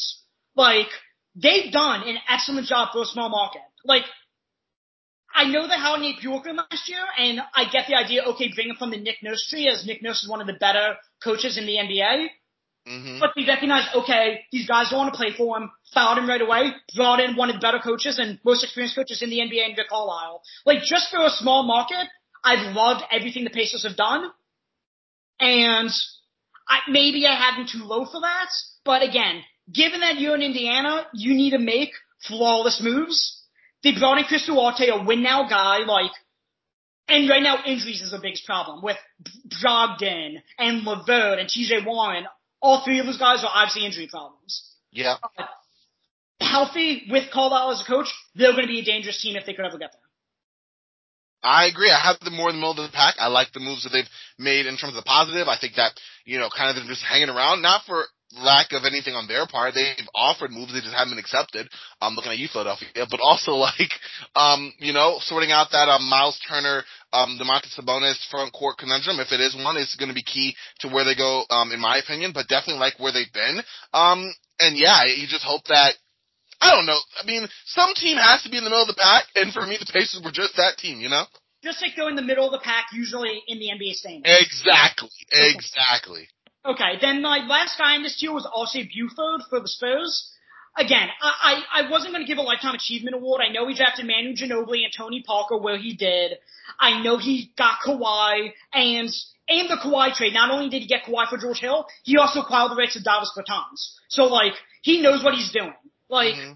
[0.56, 0.88] Like,
[1.36, 3.62] they've done an excellent job for a small market.
[3.84, 4.04] Like,
[5.34, 8.70] I know they hired Nate Bjorkgren last year, and I get the idea, okay, bring
[8.70, 11.58] him from the Nick Nurse tree, as Nick Nurse is one of the better coaches
[11.58, 12.28] in the NBA.
[12.88, 13.20] Mm-hmm.
[13.20, 16.42] But they recognized, okay, these guys don't want to play for him, fouled him right
[16.42, 19.70] away, brought in one of the better coaches and most experienced coaches in the NBA
[19.70, 20.42] in Rick Carlisle.
[20.66, 22.08] Like, just for a small market,
[22.44, 24.32] I've loved everything the Pacers have done.
[25.40, 25.90] And
[26.68, 28.50] I, maybe I had them too low for that,
[28.84, 29.42] but again,
[29.72, 31.92] given that you're in Indiana, you need to make
[32.28, 33.41] flawless moves
[33.84, 36.12] they brought in Chris Duarte, a win now guy, like,
[37.08, 38.98] and right now injuries is the biggest problem with
[39.62, 42.26] Brogdon and LeVert and TJ Warren.
[42.62, 44.76] All three of those guys are obviously injury problems.
[44.92, 45.16] Yeah.
[45.36, 45.50] But
[46.40, 49.54] healthy with Caldwell as a coach, they're going to be a dangerous team if they
[49.54, 50.02] could ever get there.
[51.44, 51.90] I agree.
[51.90, 53.16] I have them more in the middle of the pack.
[53.18, 55.48] I like the moves that they've made in terms of the positive.
[55.48, 55.92] I think that,
[56.24, 58.06] you know, kind of them just hanging around, not for
[58.38, 59.74] lack of anything on their part.
[59.74, 61.68] They've offered moves, they just haven't been accepted.
[62.02, 63.92] Um, looking at you, Philadelphia, but also like,
[64.36, 66.84] um, you know, sorting out that um, Miles Turner,
[67.14, 69.20] um, Domantas Sabonis front court conundrum.
[69.20, 71.80] If it is one, it's going to be key to where they go, um, in
[71.80, 72.32] my opinion.
[72.34, 73.60] But definitely like where they've been.
[73.94, 75.94] Um, and yeah, you just hope that.
[76.62, 77.00] I don't know.
[77.20, 79.66] I mean, some team has to be in the middle of the pack, and for
[79.66, 81.02] me, the Pacers were just that team.
[81.02, 81.26] You know.
[81.64, 84.26] Just like go in the middle of the pack, usually in the NBA standings.
[84.26, 85.10] Exactly.
[85.32, 86.28] Exactly.
[86.66, 88.90] Okay, then my last guy in this tier was R.C.
[88.94, 90.32] Buford for the Spurs.
[90.78, 93.42] Again, I, I, I wasn't going to give a Lifetime Achievement Award.
[93.44, 96.38] I know he drafted Manu Ginobili and Tony Parker where he did.
[96.80, 99.10] I know he got Kawhi and
[99.50, 100.34] and the Kawhi trade.
[100.34, 103.04] Not only did he get Kawhi for George Hill, he also acquired the rights of
[103.04, 103.96] Davis Bertans.
[104.08, 105.74] So like, he knows what he's doing.
[106.10, 106.54] Like, mm-hmm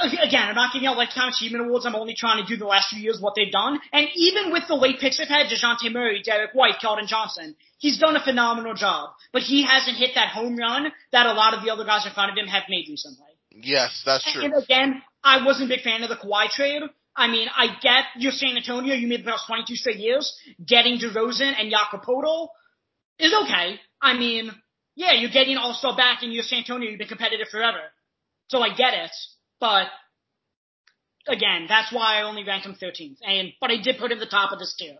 [0.00, 1.86] again, I'm not giving out lifetime achievement awards.
[1.86, 3.80] I'm only trying to do the last few years what they've done.
[3.92, 7.98] And even with the late picks they've had, Dejounte Murray, Derrick White, Keldon Johnson, he's
[7.98, 9.10] done a phenomenal job.
[9.32, 12.12] But he hasn't hit that home run that a lot of the other guys in
[12.12, 13.26] front of him have made recently.
[13.50, 14.44] Yes, that's true.
[14.44, 16.82] And again, I wasn't a big fan of the Kawhi trade.
[17.16, 20.34] I mean, I get you're San Antonio, you made the past 22 straight years.
[20.64, 22.06] Getting DeRozan and Jakob
[23.18, 23.80] is okay.
[24.00, 24.52] I mean,
[24.94, 27.80] yeah, you're getting All-Star back and you're San Antonio, you've been competitive forever.
[28.48, 29.10] So I get it.
[29.60, 29.86] But
[31.28, 33.18] again, that's why I only ranked him 13th.
[33.22, 34.96] And but I did put him at the top of this tier.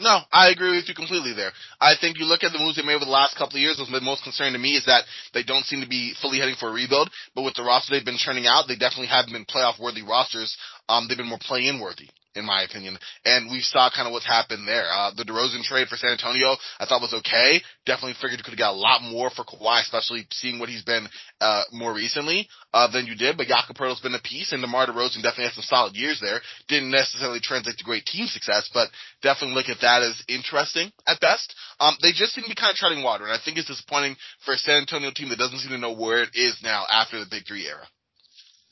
[0.00, 1.50] No, I agree with you completely there.
[1.80, 3.78] I think you look at the moves they made over the last couple of years,
[3.78, 5.02] what's been most concerning to me is that
[5.34, 8.04] they don't seem to be fully heading for a rebuild, but with the roster they've
[8.04, 10.56] been churning out, they definitely haven't been playoff worthy rosters.
[10.88, 12.96] Um, they've been more play in worthy in my opinion.
[13.24, 14.86] And we saw kind of what's happened there.
[14.86, 17.60] Uh, the DeRozan trade for San Antonio, I thought was okay.
[17.84, 20.84] Definitely figured you could have got a lot more for Kawhi, especially seeing what he's
[20.84, 21.08] been,
[21.40, 23.36] uh, more recently, uh, than you did.
[23.36, 26.40] But Jakob Poeltl's been a piece and DeMar DeRozan definitely had some solid years there.
[26.68, 28.88] Didn't necessarily translate to great team success, but
[29.22, 31.54] definitely look at that as interesting at best.
[31.80, 34.16] Um, they just seem to be kind of treading water, and I think it's disappointing
[34.44, 37.18] for a San Antonio team that doesn't seem to know where it is now after
[37.18, 37.86] the Big Three era.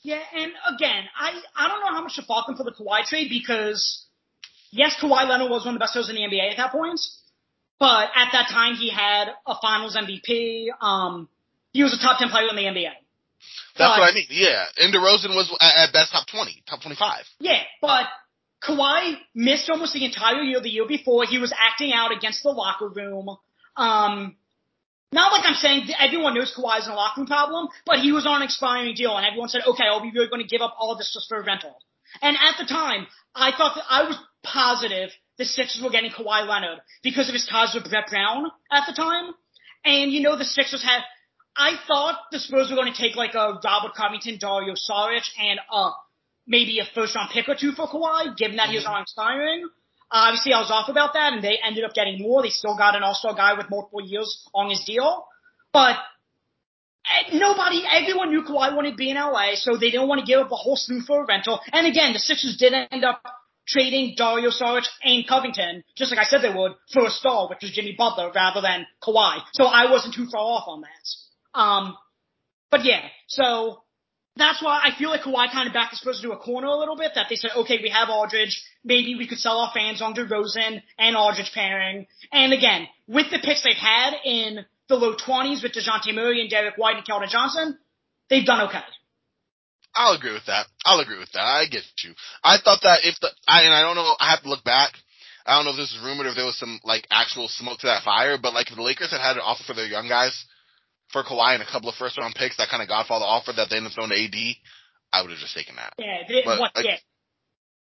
[0.07, 3.03] Yeah, and again, I I don't know how much to fault them for the Kawhi
[3.03, 4.05] trade because
[4.71, 7.01] yes, Kawhi Leonard was one of the best players in the NBA at that point,
[7.77, 10.67] but at that time he had a Finals MVP.
[10.79, 11.27] Um,
[11.73, 12.95] he was a top ten player in the NBA.
[13.77, 14.27] That's but, what I mean.
[14.29, 17.25] Yeah, and DeRozan was at best top twenty, top twenty-five.
[17.41, 18.05] Yeah, but
[18.63, 21.25] Kawhi missed almost the entire year the year before.
[21.25, 23.35] He was acting out against the locker room.
[23.75, 24.37] Um,
[25.11, 28.25] not like I'm saying everyone knows Kawhi's in a locker room problem, but he was
[28.25, 30.75] on an expiring deal, and everyone said, "Okay, are we really going to give up
[30.79, 31.77] all of this just for a rental?"
[32.21, 36.47] And at the time, I thought that I was positive the Sixers were getting Kawhi
[36.47, 39.33] Leonard because of his ties with Brett Brown at the time.
[39.85, 41.01] And you know, the Sixers had.
[41.59, 45.59] I thought the Spurs were going to take like a Robert Covington, Dario Saric, and
[45.71, 45.91] uh
[46.45, 48.89] maybe a first round pick or two for Kawhi, given that he was Mhm.
[48.91, 49.69] on expiring.
[50.09, 52.41] Uh, obviously, I was off about that, and they ended up getting more.
[52.41, 55.25] They still got an All Star guy with multiple years on his deal,
[55.73, 55.97] but
[57.05, 60.25] eh, nobody, everyone knew Kawhi wanted to be in LA, so they didn't want to
[60.25, 61.59] give up a whole slew for a rental.
[61.73, 63.21] And again, the Sixers did end up
[63.67, 67.59] trading Dario Saric and Covington, just like I said they would, for a star, which
[67.61, 69.41] was Jimmy Butler, rather than Kawhi.
[69.53, 71.59] So I wasn't too far off on that.
[71.59, 71.97] Um,
[72.71, 73.83] but yeah, so
[74.37, 76.77] that's why I feel like Kawhi kind of backed the Spurs into a corner a
[76.77, 77.11] little bit.
[77.15, 80.81] That they said, okay, we have Aldridge, maybe we could sell our fans on DeRozan
[80.97, 82.07] and Aldridge pairing.
[82.31, 86.49] And again, with the picks they've had in the low 20s with Dejounte Murray and
[86.49, 87.77] Derrick White and Keldon Johnson,
[88.29, 88.83] they've done okay.
[89.95, 90.67] I'll agree with that.
[90.85, 91.41] I'll agree with that.
[91.41, 92.13] I get you.
[92.43, 94.91] I thought that if the, I, and I don't know, I have to look back.
[95.45, 97.79] I don't know if this is rumored or if there was some like actual smoke
[97.79, 100.07] to that fire, but like if the Lakers had had an offer for their young
[100.07, 100.45] guys
[101.11, 103.69] for Kawhi and a couple of first round picks, that kind of Godfather offer that
[103.69, 104.55] they ended up throwing to AD,
[105.13, 105.93] I would have just taken that.
[105.97, 106.97] Yeah, they, But, what, like, yeah.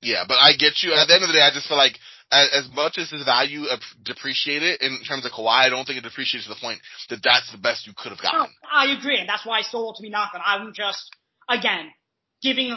[0.02, 0.92] Yeah, but I get you.
[0.92, 1.96] At the end of the day, I just feel like
[2.30, 3.64] as, as much as his value
[4.04, 6.80] depreciated in terms of Kawhi, I don't think it depreciates to the point
[7.10, 8.54] that that's the best you could have No, gotten.
[8.70, 10.42] I agree, and that's why I still want to be knocking.
[10.44, 11.10] I'm just,
[11.50, 11.92] again,
[12.42, 12.76] giving.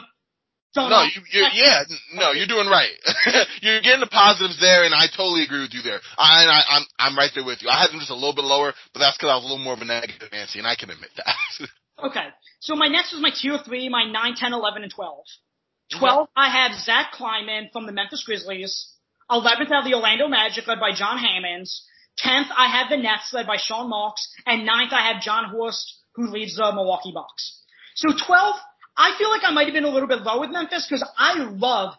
[0.76, 1.82] No, you, you're, yeah,
[2.14, 2.92] no, you're doing right.
[3.62, 6.00] you're getting the positives there, and I totally agree with you there.
[6.18, 7.68] I, and I, I'm, I'm right there with you.
[7.68, 9.64] I had them just a little bit lower, but that's because I was a little
[9.64, 11.68] more of a negative Nancy, and I can admit that.
[11.96, 12.26] Okay.
[12.60, 15.16] So my next was my tier three, my 9, 10, 11, and 12.
[15.16, 15.98] Mm-hmm.
[15.98, 18.92] 12, I have Zach Kleiman from the Memphis Grizzlies.
[19.30, 21.84] 11th, I have the Orlando Magic led by John Hammonds.
[22.24, 24.28] 10th, I have the Nets led by Sean Marks.
[24.46, 27.60] And 9th, I have Jon Horst, who leads the Milwaukee Bucks.
[27.94, 28.56] So 12,
[28.96, 31.38] I feel like I might have been a little bit low with Memphis because I
[31.38, 31.94] love,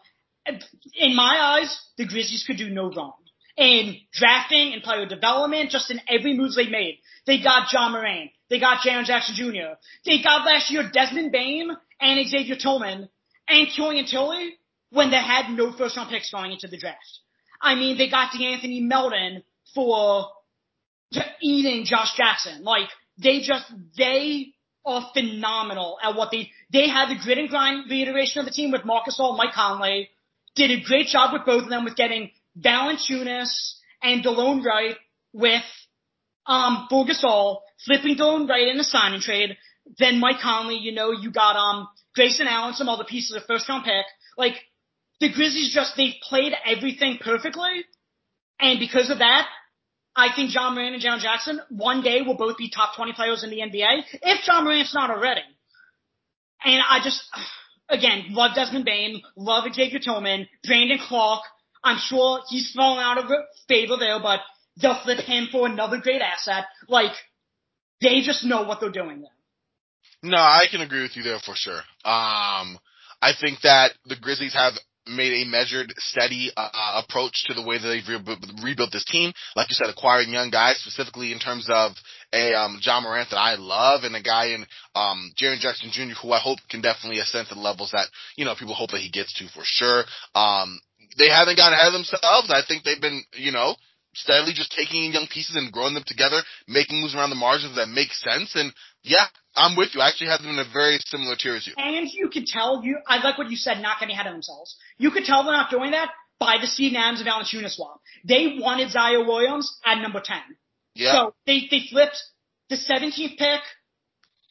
[0.94, 3.14] in my eyes, the Grizzlies could do no wrong.
[3.56, 6.98] In drafting and player development, just in every move they made.
[7.26, 8.30] They got Ja Morant.
[8.48, 9.74] They got Jaren Jackson Jr.
[10.04, 11.70] They got last year Desmond Bane
[12.00, 13.08] and Xavier Tillman
[13.48, 14.54] and Killian Tillie
[14.90, 17.20] when they had no first round picks going into the draft.
[17.60, 19.42] I mean, they got De'Anthony Melton
[19.74, 20.28] for
[21.42, 22.62] eating Josh Jackson.
[22.62, 22.88] Like,
[23.18, 23.64] they just,
[23.96, 24.54] they
[24.88, 28.72] are phenomenal at what they, they had the grit and grind reiteration of the team
[28.72, 30.08] with Marc Gasol, Mike Conley,
[30.56, 34.96] did a great job with both of them with getting Valanciunas and Delon Wright
[35.32, 35.62] with,
[36.46, 37.06] um, for
[37.84, 39.56] flipping Delon Wright in a signing trade.
[39.98, 43.68] Then Mike Conley, you know, you got, um, Grayson Allen, some other pieces of first
[43.68, 44.06] round pick.
[44.36, 44.54] Like,
[45.20, 47.84] the Grizzlies just, they've played everything perfectly.
[48.58, 49.46] And because of that,
[50.18, 53.44] I think Ja Morant and John Jackson one day will both be top 20 players
[53.44, 55.42] in the NBA, if Ja Morant's not already.
[56.64, 57.22] And I just,
[57.88, 61.44] again, love Desmond Bane, love Xavier Tillman, Brandon Clarke.
[61.84, 63.30] I'm sure he's fallen out of
[63.68, 64.40] favor there, but
[64.82, 66.64] they'll flip him for another great asset.
[66.88, 67.12] Like,
[68.00, 70.30] they just know what they're doing there.
[70.30, 71.78] No, I can agree with you there for sure.
[72.04, 72.76] Um,
[73.22, 74.72] I think that the Grizzlies have
[75.08, 79.32] made a measured, steady uh, approach to the way that they've re- rebuilt this team.
[79.56, 81.92] Like you said, acquiring young guys, specifically in terms of
[82.32, 86.14] a um, Ja Morant that I love, and a guy in um, Jaren Jackson Jr.
[86.20, 88.06] who I hope can definitely ascend to the levels that
[88.36, 90.04] you know people hope that he gets to for sure.
[90.34, 90.78] Um,
[91.16, 92.50] they haven't gotten ahead of themselves.
[92.50, 93.74] I think they've been, you know,
[94.14, 97.76] steadily just taking in young pieces and growing them together, making moves around the margins
[97.76, 98.54] that make sense.
[98.54, 98.72] And
[99.02, 99.24] yeah,
[99.56, 100.00] I'm with you.
[100.00, 101.74] I actually have them in a very similar tier as you.
[101.76, 104.76] And you could tell you, I like what you said, not getting ahead of themselves.
[104.98, 108.00] You could tell they're not doing that by the Steve Adams and Valanciunas swap.
[108.24, 110.36] They wanted Ziaire Williams at number 10.
[110.94, 111.12] Yeah.
[111.12, 112.22] So they, they flipped
[112.68, 113.60] the 17th pick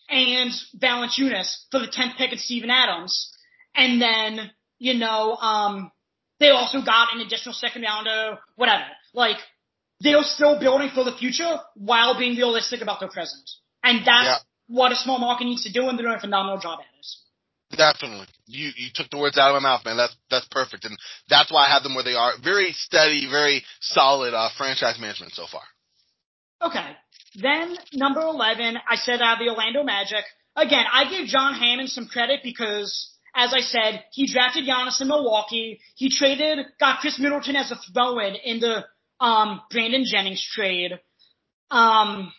[0.10, 3.34] and Valanciunas for the 10th pick and Steven Adams.
[3.76, 5.91] And then, you know, um,
[6.40, 8.86] they also got an additional second rounder, whatever.
[9.14, 9.38] Like,
[9.99, 13.49] they're still building for the future while being realistic about their present.
[13.88, 14.38] And that's Yeah.
[14.68, 17.78] what a small market needs to do, and they're doing a phenomenal job at it.
[17.78, 18.28] Definitely.
[18.46, 19.98] You you took the words out of my mouth, man.
[19.98, 20.86] That's that's perfect.
[20.86, 20.98] And
[21.30, 22.34] that's why I have them where they are.
[22.42, 25.64] Very steady, very solid uh franchise management so far.
[26.62, 26.96] Okay.
[27.36, 30.24] Then number 11, I said uh, the Orlando Magic.
[30.56, 32.90] Again, I give John Hammond some credit because,
[33.36, 35.80] as I said, he drafted Giannis in Milwaukee.
[35.96, 38.86] He traded, got Khris Middleton as a throw-in in the
[39.20, 40.94] um, Brandon Jennings trade.
[41.70, 42.34] Um,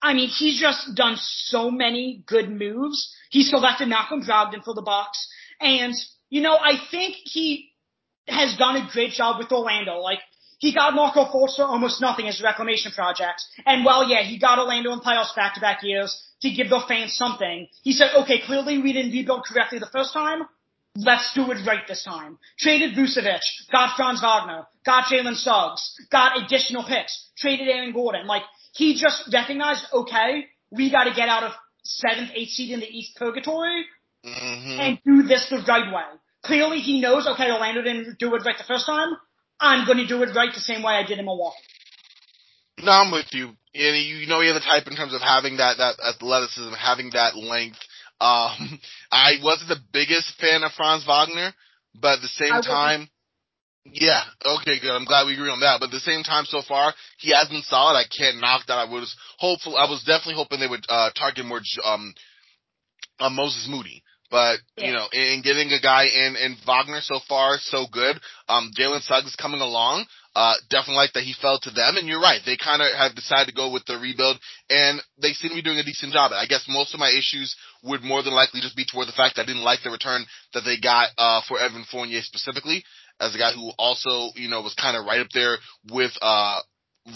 [0.00, 3.14] I mean, he's just done so many good moves.
[3.30, 5.28] He selected Malcolm Brogdon for the Bucks,
[5.60, 5.94] and
[6.30, 7.70] you know, I think he
[8.28, 9.96] has done a great job with Orlando.
[9.98, 10.20] Like,
[10.58, 13.42] he got Markelle Fultz for almost nothing as a reclamation project.
[13.64, 17.68] And while, yeah, he got Orlando in playoffs back-to-back years to give their fans something,
[17.82, 20.42] he said, okay, clearly we didn't rebuild correctly the first time.
[20.96, 22.38] Let's do it right this time.
[22.58, 28.26] Traded Vucevic, got Franz Wagner, got Jalen Suggs, got additional picks, traded Aaron Gordon.
[28.26, 28.42] Like,
[28.72, 31.52] he just recognized, okay, we got to get out of
[31.84, 33.84] seventh, eighth seed in the East purgatory
[34.24, 36.02] hmm and do this the right way.
[36.44, 39.16] Clearly he knows, okay, Orlando didn't do it right the first time.
[39.60, 41.56] I'm going to do it right the same way I did in Milwaukee.
[42.80, 43.48] No, I'm with you.
[43.74, 47.36] And you know you're the type in terms of having that that athleticism, having that
[47.36, 47.78] length.
[48.20, 48.80] Um,
[49.12, 51.52] I wasn't the biggest fan of Franz Wagner,
[51.94, 53.08] but at the same I time,
[53.92, 54.90] yeah, okay, good.
[54.90, 55.80] I'm glad we agree on that.
[55.80, 57.94] But at the same time, so far he has been solid.
[57.94, 58.78] I can't knock that.
[58.78, 59.76] I was hopeful.
[59.76, 62.14] I was definitely hoping they would uh, target more um,
[63.20, 64.02] uh, Moses Moody.
[64.30, 68.20] But you know, in getting a guy in in Wagner so far, so good.
[68.48, 70.04] Um, Jalen Suggs coming along.
[70.36, 71.96] Uh, definitely like that he fell to them.
[71.96, 74.38] And you're right, they kind of have decided to go with the rebuild,
[74.70, 76.30] and they seem to be doing a decent job.
[76.32, 79.34] I guess most of my issues would more than likely just be toward the fact
[79.34, 82.84] that I didn't like the return that they got uh, for Evan Fournier specifically,
[83.20, 85.56] as a guy who also you know was kind of right up there
[85.90, 86.58] with uh,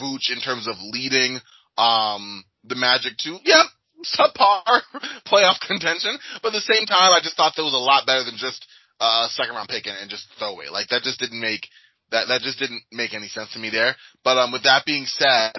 [0.00, 1.38] Vooch in terms of leading
[1.78, 3.64] um, the Magic to yeah
[4.04, 4.82] subpar
[5.26, 8.24] playoff contention, but at the same time, I just thought that was a lot better
[8.24, 8.66] than just
[9.00, 10.66] uh, second round pick and, and just throw away.
[10.70, 11.66] Like that just didn't make
[12.10, 13.96] that that just didn't make any sense to me there.
[14.24, 15.52] But um, with that being said,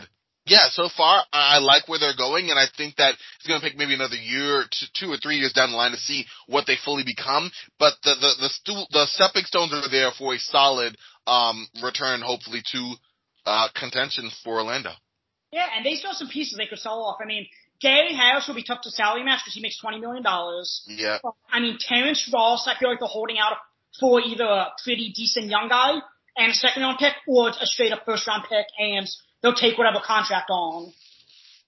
[0.45, 3.65] yeah, so far I like where they're going, and I think that it's going to
[3.65, 6.75] take maybe another year, two, or three years down the line to see what they
[6.83, 7.51] fully become.
[7.79, 10.97] But the the the, stu- the stepping stones are there for a solid
[11.27, 12.93] um return, hopefully to
[13.45, 14.91] uh contention for Orlando.
[15.51, 17.19] Yeah, and they still have some pieces they could sell off.
[17.21, 17.45] I mean,
[17.79, 20.23] Gary Harris will be tough to salary match because he makes $20 million.
[20.87, 21.19] Yeah,
[21.51, 23.57] I mean, Terrence Ross, I feel like they're holding out
[23.99, 25.99] for either a pretty decent young guy
[26.35, 29.07] and a second round pick or a straight up first round pick and
[29.43, 30.91] they'll take whatever contract on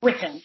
[0.02, 0.42] with him.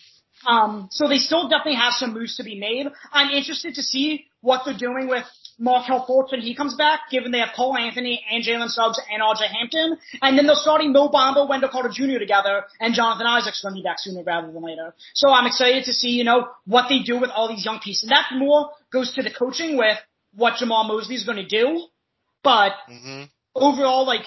[0.47, 2.86] Um, so they still definitely have some moves to be made.
[3.12, 5.24] I'm interested to see what they're doing with
[5.59, 9.23] Markelle Fultz when he comes back, given they have Cole Anthony and Jalen Suggs and
[9.23, 9.98] RJ Hampton.
[10.23, 12.19] And then they're starting Mo Bamba, Wendell Carter Jr.
[12.19, 14.94] together, and Jonathan Isaac's going to be back sooner rather than later.
[15.15, 18.05] So I'm excited to see, you know, what they do with all these young pieces.
[18.05, 19.98] And that more goes to the coaching with
[20.35, 21.86] what Jamahl Mosley is going to do.
[22.43, 23.24] But hmm
[23.55, 24.24] overall, like,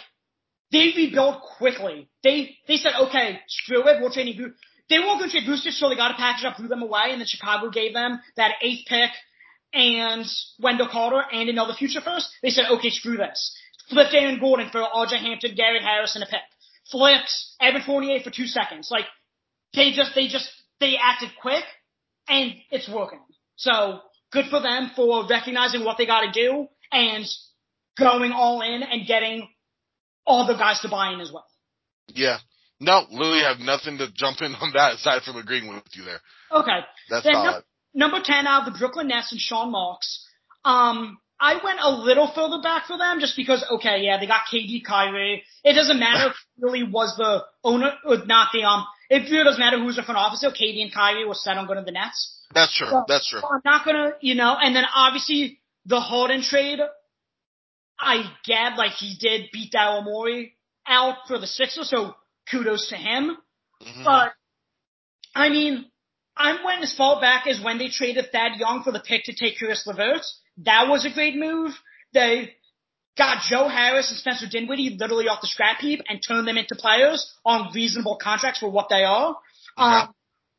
[0.73, 2.09] they rebuilt quickly.
[2.23, 4.53] They, they said, okay, screw it, we'll trade you.
[4.89, 7.21] They going to trade boosters, so they got a package up, threw them away, and
[7.21, 9.11] then Chicago gave them that eighth pick
[9.71, 10.25] and
[10.59, 12.29] Wendell Carter and another future first.
[12.41, 13.55] They said, okay, screw this.
[13.89, 16.41] Flipped Aaron Gordon for RJ Hampton, Gary Harris, and a pick.
[16.91, 17.31] Flipped
[17.61, 18.89] Evan Fournier for two seconds.
[18.91, 19.05] Like,
[19.73, 21.63] they just, they just, they acted quick,
[22.27, 23.21] and it's working.
[23.55, 23.99] So,
[24.31, 27.25] good for them for recognizing what they got to do and
[27.97, 29.47] going all in and getting
[30.25, 31.45] all the guys to buy in as well.
[32.07, 32.37] Yeah.
[32.79, 36.19] No, literally have nothing to jump in on that aside from agreeing with you there.
[36.51, 36.79] Okay.
[37.09, 37.63] That's Then solid.
[37.93, 40.25] num- number 10 out of the Brooklyn Nets and Sean Marks.
[40.65, 44.41] Um, I went a little further back for them just because, okay, yeah, they got
[44.51, 45.43] KD Kyrie.
[45.63, 49.59] It doesn't matter if really was the owner, or not the, um, it really doesn't
[49.59, 50.43] matter who's the front office.
[50.43, 52.45] KD and Kyrie were set on going to the Nets.
[52.53, 52.87] That's true.
[52.87, 53.41] So- That's true.
[53.41, 56.79] So I'm not gonna, you know, and then obviously the Harden trade,
[58.03, 60.49] I get like he did beat Daryl
[60.87, 62.15] out for the Sixers, so
[62.49, 63.37] kudos to him.
[63.81, 64.03] Mhm.
[64.03, 64.33] But
[65.35, 65.89] I mean,
[66.35, 69.33] I'm went as far back as when they traded Thad Young for the pick to
[69.33, 70.25] take Caris LeVert.
[70.57, 71.71] That was a great move.
[72.13, 72.55] They
[73.17, 76.75] got Joe Harris and Spencer Dinwiddie literally off the scrap heap and turned them into
[76.75, 79.37] players on reasonable contracts for what they are.
[79.77, 80.13] Um,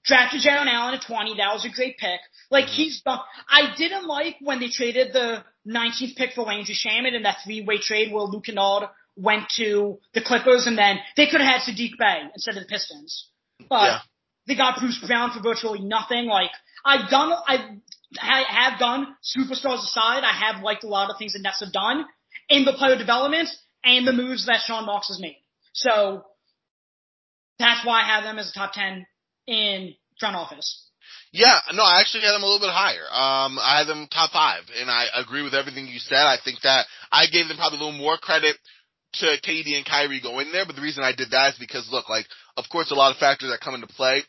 [0.05, 1.37] drafted Jarrett Allen at 20.
[1.37, 2.21] That was a great pick.
[2.51, 3.21] Like he's done.
[3.49, 7.79] I didn't like when they traded the 19th pick for Landry Shamet in that three-way
[7.79, 11.93] trade where Luke Kennard went to the Clippers and then they could have had Sadiq
[11.99, 13.29] Bey instead of the Pistons.
[13.69, 13.99] But Yeah.
[14.47, 16.27] they got Bruce Brown for virtually nothing.
[16.27, 16.51] Like
[16.85, 17.77] I've done, I
[18.19, 20.25] ha- have done superstars aside.
[20.25, 22.05] I have liked a lot of things the Nets have done
[22.49, 23.49] in the player development
[23.85, 25.39] and the moves that Sean Marks has made.
[25.73, 26.25] So
[27.59, 29.07] that's why I have them as a top 10
[29.47, 30.89] in front office.
[31.33, 33.05] Yeah, no, I actually had them a little bit higher.
[33.11, 36.23] Um, I had them top five, and I agree with everything you said.
[36.23, 38.57] I think that I gave them probably a little more credit
[39.15, 42.09] to KD and Kyrie going there, but the reason I did that is because look,
[42.09, 42.27] like,
[42.57, 44.23] of course, a lot of factors that come into play.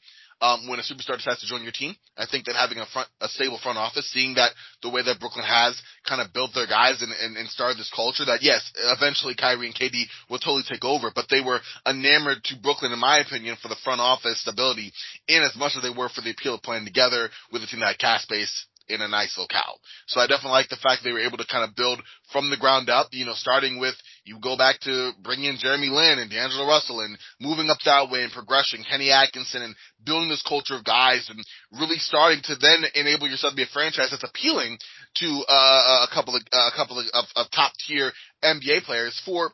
[0.46, 3.10] Um, when a superstar decides to join your team, I think that having a front,
[3.20, 4.52] a stable front office, seeing that
[4.84, 5.74] the way that Brooklyn has
[6.08, 8.62] kind of built their guys and, and, and started this culture that yes,
[8.94, 13.00] eventually Kyrie and KD will totally take over, but they were enamored to Brooklyn, in
[13.00, 14.94] my opinion, for the front office stability
[15.28, 17.80] in as much as they were for the appeal of playing together with a team
[17.80, 19.80] that had cash space in a nice locale.
[20.08, 22.02] So I definitely like the fact they were able to kind of build
[22.32, 23.96] from the ground up, you know, starting with,
[24.26, 28.10] you go back to bringing in Jeremy Lin and D'Angelo Russell and moving up that
[28.10, 31.40] way and progressing Kenny Atkinson and building this culture of guys and
[31.80, 34.78] really starting to then enable yourself to be a franchise that's appealing
[35.18, 38.12] to uh, a couple of, a couple of, of, of top tier
[38.44, 39.52] NBA players for,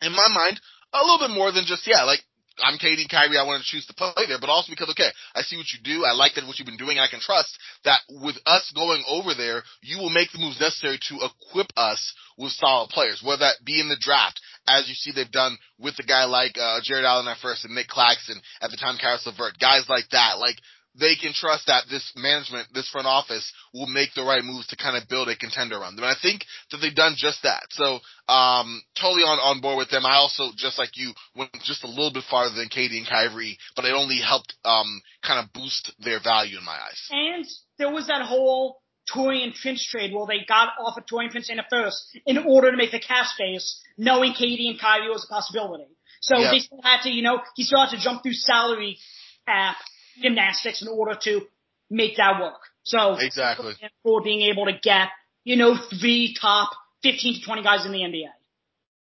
[0.00, 0.60] in my mind,
[0.94, 2.20] a little bit more than just, yeah, like,
[2.62, 5.42] I'm and Kyrie, I want to choose to play there, but also because, okay, I
[5.42, 8.00] see what you do, I like that what you've been doing, I can trust that
[8.08, 12.52] with us going over there, you will make the moves necessary to equip us with
[12.52, 16.02] solid players, whether that be in the draft, as you see they've done with a
[16.02, 19.58] guy like, uh, Jarrett Allen at first and Nick Claxton, at the time Caris LeVert,
[19.58, 20.56] guys like that, like,
[20.98, 24.76] they can trust that this management, this front office will make the right moves to
[24.76, 26.04] kind of build a contender around them.
[26.04, 27.64] And I think that they've done just that.
[27.70, 30.06] So, um, totally on, on board with them.
[30.06, 33.58] I also, just like you, went just a little bit farther than KD and Kyrie,
[33.74, 37.08] but it only helped, um, kind of boost their value in my eyes.
[37.10, 37.46] And
[37.78, 38.80] there was that whole
[39.14, 42.70] Taurean Prince trade where they got off of Taurean Prince in a first in order
[42.70, 45.86] to make the cap space, knowing KD and Kyrie was a possibility.
[46.22, 46.50] So Yep.
[46.50, 48.98] they still had to, you know, he still had to jump through salary
[49.46, 49.76] cap
[50.20, 51.42] gymnastics in order to
[51.90, 52.60] make that work.
[52.84, 53.74] So Exactly.
[54.02, 55.08] for being able to get,
[55.44, 56.70] you know, three top
[57.02, 58.30] 15 to 20 guys in the NBA.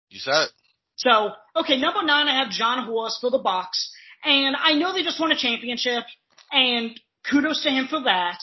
[0.10, 0.52] You said it.
[0.96, 3.92] So, okay, number nine, I have Jon Horst for the Bucks,
[4.24, 6.04] and I know they just won a championship,
[6.52, 7.00] and
[7.30, 8.40] kudos to him for that.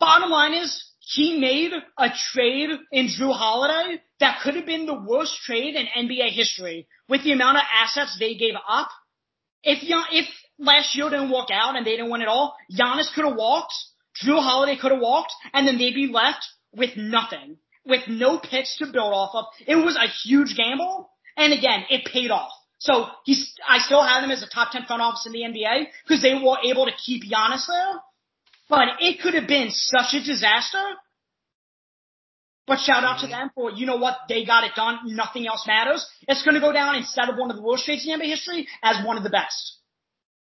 [0.00, 4.94] Bottom line is, he made a trade in Jrue Holiday that could have been the
[5.00, 8.88] worst trade in NBA history with the amount of assets they gave up.
[9.62, 10.26] If Gian- if
[10.58, 13.72] last year didn't work out and they didn't win at all, Giannis could have walked,
[14.22, 16.44] Jrue Holiday could have walked, and then they'd be left
[16.74, 19.44] with nothing, with no picks to build off of.
[19.66, 22.50] It was a huge gamble, and again, it paid off.
[22.78, 25.86] So he's, I still have them as a top 10 front office in the NBA
[26.06, 28.00] because they were able to keep Giannis there.
[28.68, 30.82] But it could have been such a disaster.
[32.66, 33.32] But shout out to mm-hmm.
[33.32, 34.98] them for, you know what, they got it done.
[35.06, 36.06] Nothing else matters.
[36.28, 38.68] It's going to go down instead of one of the worst trades in NBA history
[38.82, 39.77] as one of the best.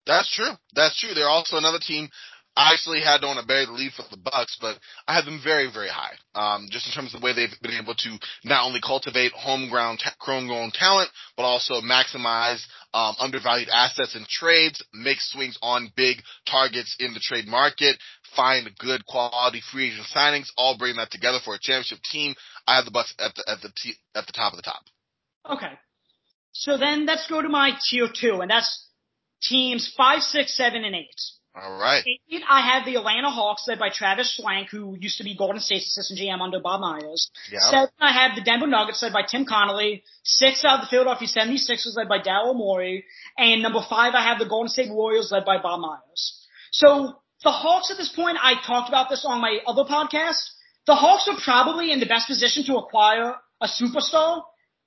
[0.05, 0.51] That's true.
[0.73, 1.13] That's true.
[1.13, 2.09] They're also another team.
[2.57, 4.79] I actually had on a bury the lead for the Bucks, but
[5.09, 6.15] I had them very, very high.
[6.35, 9.97] Um, just in terms of the way they've been able to not only cultivate homegrown,
[9.97, 12.63] ta- homegrown talent, but also maximize
[12.93, 17.97] um, undervalued assets and trades, make swings on big targets in the trade market,
[18.37, 22.35] find good quality free agent signings, all bring that together for a championship team.
[22.67, 24.81] I have the Bucks at the at the t- at the top of the top.
[25.51, 25.73] Okay.
[26.53, 28.87] So then let's go to my tier two, and that's
[29.41, 31.15] teams five, six, seven, and eight.
[31.55, 32.03] All right.
[32.05, 35.61] Eight, I have the Atlanta Hawks led by Travis Schlenk, who used to be Golden
[35.61, 37.31] State's assistant GM under Bob Myers.
[37.49, 37.59] Yeah.
[37.61, 40.03] Seven, I have the Denver Nuggets led by Tim Connolly.
[40.23, 43.05] Six, I have the Philadelphia 76ers led by Daryl Morey.
[43.37, 46.45] And number five, I have the Golden State Warriors led by Bob Myers.
[46.71, 50.43] So the Hawks at this point, I talked about this on my other podcast.
[50.87, 54.43] The Hawks are probably in the best position to acquire a superstar,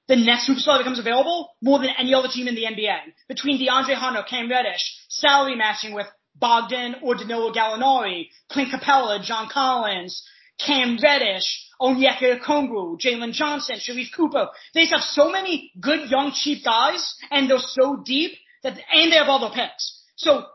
[0.09, 2.99] the next superstar that becomes available, more than any other team in the NBA.
[3.29, 9.49] Between DeAndre Hunter, Cam Reddish, salary matching with Bogdan or Danilo Gallinari, Clint Capela, John
[9.53, 10.27] Collins,
[10.59, 14.49] Cam Reddish, Onyeka Okongwu, Jalen Johnson, Sharife Cooper.
[14.75, 18.33] They have so many good young cheap guys and they're so deep
[18.63, 20.03] that, and they have all their picks.
[20.17, 20.47] So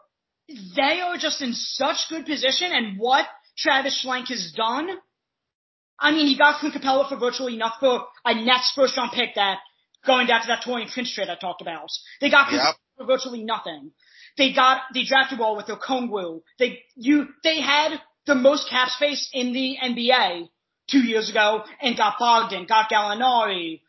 [0.48, 3.26] they are just in such good position and what
[3.58, 4.90] Travis Schlenk has done.
[6.00, 9.36] I mean, he got Clint Capela for virtually enough for a Nets first round pick
[9.36, 9.60] that
[10.06, 11.90] going back to that Taurean Prince trade I talked about.
[12.20, 12.76] They got Yep.
[12.98, 13.92] For virtually nothing.
[14.38, 16.42] They got they drafted well with Okongwu.
[16.60, 20.50] They you they had the most cap space in the NBA
[20.90, 23.82] two years ago and got Bogdan, got Gallinari.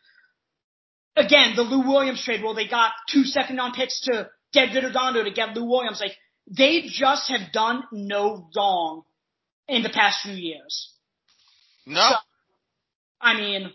[1.15, 5.23] Again, the Lou Williams trade where they got two second round picks to get Vidadondo
[5.23, 6.01] to get Lou Williams.
[6.01, 6.17] Like
[6.47, 9.03] they just have done no wrong
[9.67, 10.94] in the past few years.
[11.85, 12.09] No.
[13.21, 13.71] I mean,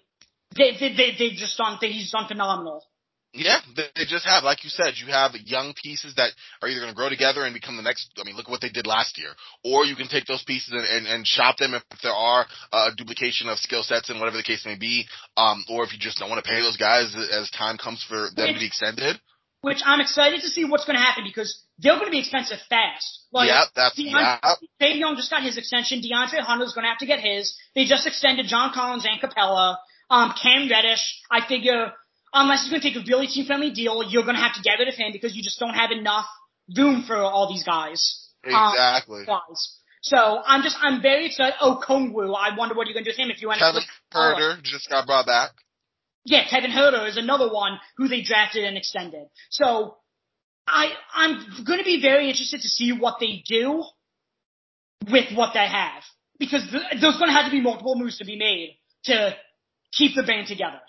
[0.57, 2.85] they they they they've just done they, he's done phenomenal.
[3.33, 6.81] Yeah, they, they just have, like you said, you have young pieces that are either
[6.81, 8.11] going to grow together and become the next.
[8.19, 9.31] I mean, look at what they did last year,
[9.65, 12.91] or you can take those pieces and, and, and shop them if there are uh,
[12.97, 15.07] duplication of skill sets and whatever the case may be,
[15.37, 18.31] um, or if you just don't want to pay those guys as time comes for
[18.35, 19.21] them to be extended.
[19.61, 22.59] Which I'm excited to see what's going to happen because they're going to be expensive
[22.69, 23.25] fast.
[23.33, 24.55] Like, yeah, that's DeAndre, yeah.
[24.81, 26.01] Trae Young just got his extension.
[26.01, 27.57] DeAndre Hunter's going to have to get his.
[27.75, 29.77] They just extended John Collins and Capela.
[30.11, 31.93] Um, Cam Reddish, I figure,
[32.35, 34.79] unless he's going to take a really team-friendly deal, you're going to have to get
[34.79, 36.27] rid of him because you just don't have enough
[36.77, 38.29] room for all these guys.
[38.45, 39.25] Um, Exactly.
[39.27, 39.77] guys.
[40.03, 41.55] So I'm just, I'm very excited.
[41.61, 43.75] Oh, Kongwu, I wonder what you're going to do with him if you end up
[43.75, 45.51] Kevin with Huerter just got brought back.
[46.25, 49.27] yeah, Kevin Huerter is another one who they drafted and extended.
[49.51, 49.97] So
[50.67, 53.85] I I'm going to be very interested to see what they do
[55.11, 56.03] with what they have
[56.39, 59.35] because th- there's going to have to be multiple moves to be made to
[59.93, 60.81] keep the band together.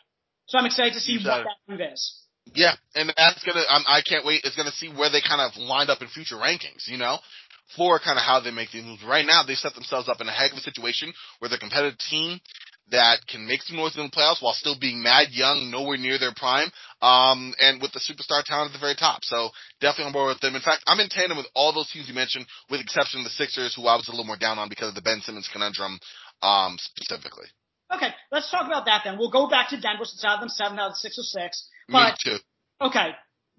[0.48, 1.46] So I'm excited to see what Excited.
[1.46, 2.18] that move is.
[2.54, 3.64] Yeah, and that's gonna.
[3.70, 4.42] Um, I can't wait.
[4.44, 6.88] It's gonna see where they kind of wind up in future rankings.
[6.88, 7.20] You know,
[7.78, 9.04] for kind of how they make these moves.
[9.04, 11.60] Right now, they set themselves up in a heck of a situation where they're a
[11.60, 12.40] competitive team.
[12.92, 16.20] That can make some noise in the playoffs while still being mad young, nowhere near
[16.20, 16.70] their prime,
[17.02, 19.24] um, and with the superstar talent at the very top.
[19.24, 19.50] So
[19.80, 20.56] definitely on board with them.
[20.56, 23.32] In fact, I'm in tandem with all those teams you mentioned, with exception of the
[23.32, 26.00] Sixers, who I was a little more down on because of the Ben Simmons conundrum,
[26.42, 27.48] um, specifically.
[27.94, 29.18] Okay, let's talk about that then.
[29.18, 31.68] We'll go back to Denver since I have them seven out of six or six.
[31.90, 32.38] But, Me too.
[32.82, 33.12] Okay,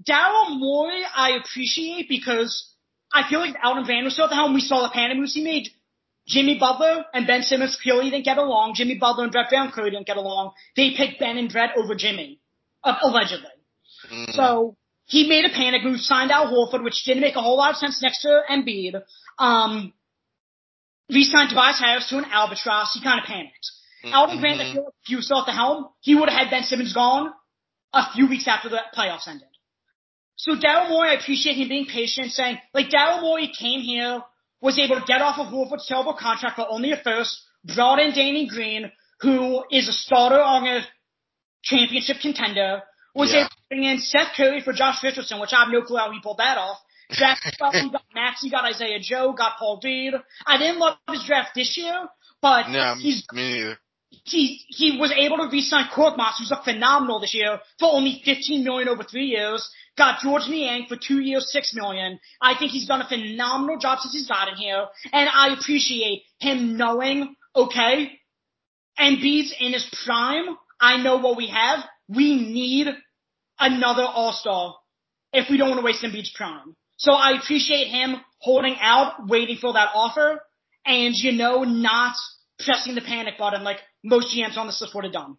[0.09, 2.73] Daryl Morey I appreciate because
[3.13, 5.45] I feel like out in Vanderbilt at the helm, we saw the panic moves he
[5.45, 5.69] made.
[6.27, 8.75] Jimmy Butler and Ben Simmons clearly didn't get along.
[8.75, 10.53] Jimmy Butler and Brett Brown clearly didn't get along.
[10.77, 12.41] They picked Ben and Brett over Jimmy,
[12.85, 13.51] uh, allegedly.
[14.11, 14.33] Mm.
[14.33, 14.77] So
[15.07, 17.77] he made a panic move, signed Al Horford, which didn't make a whole lot of
[17.77, 19.03] sense next to Embiid.
[19.39, 19.93] Um,
[21.11, 22.95] re-signed Tobias Harris to an albatross.
[22.95, 23.71] He kind of panicked.
[24.05, 24.15] Mm-hmm.
[24.15, 26.39] Elton Brand, I feel like if he was still at the helm, he would have
[26.39, 27.33] had Ben Simmons gone
[27.93, 29.49] a few weeks after the playoffs ended.
[30.37, 34.23] So Daryl Morey, I appreciate him being patient, saying, like, Daryl Morey came here,
[34.63, 37.43] was able to get off of Horford's terrible contract for only a first,
[37.75, 38.91] brought in Danny Green,
[39.21, 40.81] who is a starter on a
[41.63, 42.83] championship contender,
[43.15, 43.41] was Yeah.
[43.41, 46.11] able to bring in Seth Curry for Josh Richardson, which I have no clue how
[46.11, 46.79] he pulled that off.
[47.11, 47.43] Draft
[47.75, 50.15] he got Maxey, got Isaiah Joe, got Paul Reed.
[50.47, 52.09] I didn't love his draft this year,
[52.41, 53.79] but No, he's me neither.
[54.25, 58.65] he he was able to re-sign Korkmaz, who's looked phenomenal this year, for only 15
[58.65, 59.69] million over three years.
[59.99, 62.19] Got Georges Niang for two years, six million.
[62.41, 66.79] I think he's done a phenomenal job since he's gotten here, and I appreciate him
[66.79, 68.19] knowing, okay,
[68.99, 70.57] Embiid's in his prime.
[70.81, 71.81] I know what we have.
[72.09, 72.89] We need
[73.59, 74.75] another All-Star
[75.33, 76.75] if we don't want to waste Embiid's prime.
[76.97, 80.41] So I appreciate him holding out, waiting for that offer,
[80.87, 82.15] and you know, not
[82.65, 85.37] pressing the panic button like most GMs on this list would have done.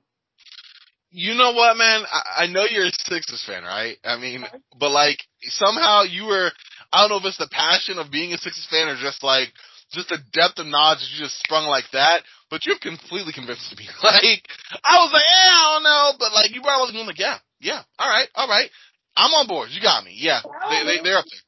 [1.13, 2.01] You know what, man?
[2.11, 3.97] I, I know you're a Sixers fan, right?
[4.03, 4.45] I mean,
[4.79, 6.51] but like somehow you were.
[6.91, 9.49] I don't know if it's the passion of being a Sixers fan or just like
[9.93, 12.23] just the depth of knowledge that you just sprung like that.
[12.49, 13.85] But you've completely convinced me.
[14.03, 14.41] Like
[14.83, 17.37] I was like, yeah, I don't know, but like you brought all the like, yeah,
[17.61, 18.69] yeah, all right, all right,
[19.15, 19.69] I'm on board.
[19.71, 20.17] You got me.
[20.17, 21.43] Yeah, they, they they're up there.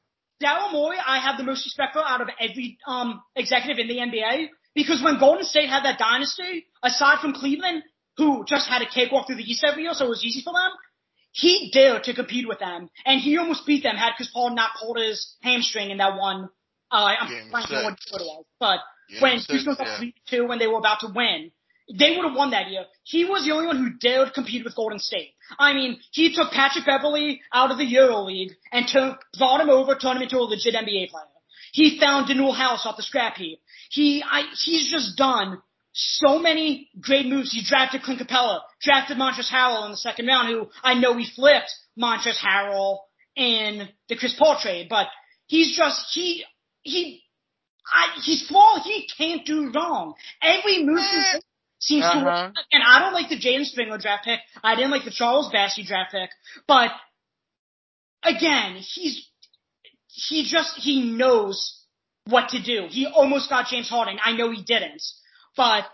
[0.46, 3.98] Daryl Morey, I have the most respect for out of every um, executive in the
[3.98, 7.84] NBA because when Golden State had that dynasty, aside from Cleveland,
[8.18, 10.54] who just had a cakewalk through the East every year, so it was easy for
[10.54, 10.72] them,
[11.36, 14.72] he dared to compete with them, and he almost beat them had Chris Paul not
[14.80, 16.50] pulled his hamstring in that one.
[16.90, 18.80] Uh, I'm Game trying to know what it was, but
[19.10, 20.12] Game when six, Houston was up yeah.
[20.30, 21.52] two when they were about to win.
[21.94, 22.86] They would have won that year.
[23.04, 25.34] He was the only one who dared compete with Golden State.
[25.60, 29.70] I mean, he took Patrick Beverley out of the Euro League and took, brought him
[29.70, 31.26] over, turned him into a legit NBA player.
[31.74, 33.60] He found Danuel House off the scrap heap.
[33.90, 35.62] He, I, he's just done
[35.98, 37.52] so many great moves.
[37.54, 41.26] He drafted Clint Capela, drafted Montrezl Harrell in the second round, who I know he
[41.26, 43.00] flipped Montrezl Harrell
[43.36, 45.08] in the Chris Paul trade, but
[45.48, 46.44] he's just, he,
[46.82, 47.24] he,
[47.92, 48.82] I, he's flawed.
[48.84, 50.16] He can't do wrong.
[50.42, 51.46] Every move he makes
[51.80, 52.26] seems to Uh-huh.
[52.26, 52.54] work.
[52.72, 54.40] And I don't like the Jaden Springer draft pick.
[54.64, 56.30] I didn't like the Charles Bassey draft pick.
[56.68, 56.92] But
[58.24, 59.28] again, he's
[60.08, 61.84] he just he knows
[62.26, 62.88] what to do.
[62.90, 64.18] He almost got James Harden.
[64.24, 65.04] I know he didn't,
[65.56, 65.86] but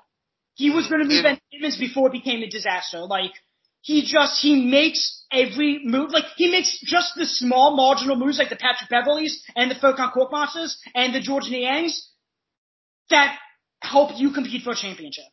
[0.56, 3.00] he was going to be Ben Simmons before it became a disaster.
[3.00, 3.32] Like
[3.82, 6.12] he just he makes every move.
[6.12, 10.14] Like he makes just the small marginal moves, like the Patrick Beverleys and the Furkan
[10.14, 11.98] Korkmazes and the Georges Niangs
[13.10, 13.38] that
[13.82, 15.26] help you compete for a championship.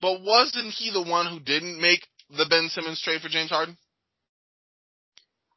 [0.00, 3.76] But wasn't he the one who didn't make the Ben Simmons trade for James Harden?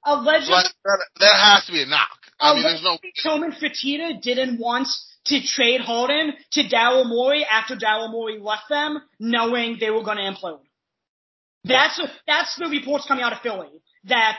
[0.05, 2.09] Allegedly, Like, that, that has to be a knock.
[2.39, 2.97] I mean, there's no.
[3.21, 4.89] Tillman Fertitta didn't want
[5.25, 10.17] to trade Harden to Daryl Morey after Daryl Morey left them, knowing they were going
[10.17, 10.59] to implode.
[11.63, 13.69] That's that's the reports coming out of Philly
[14.05, 14.37] that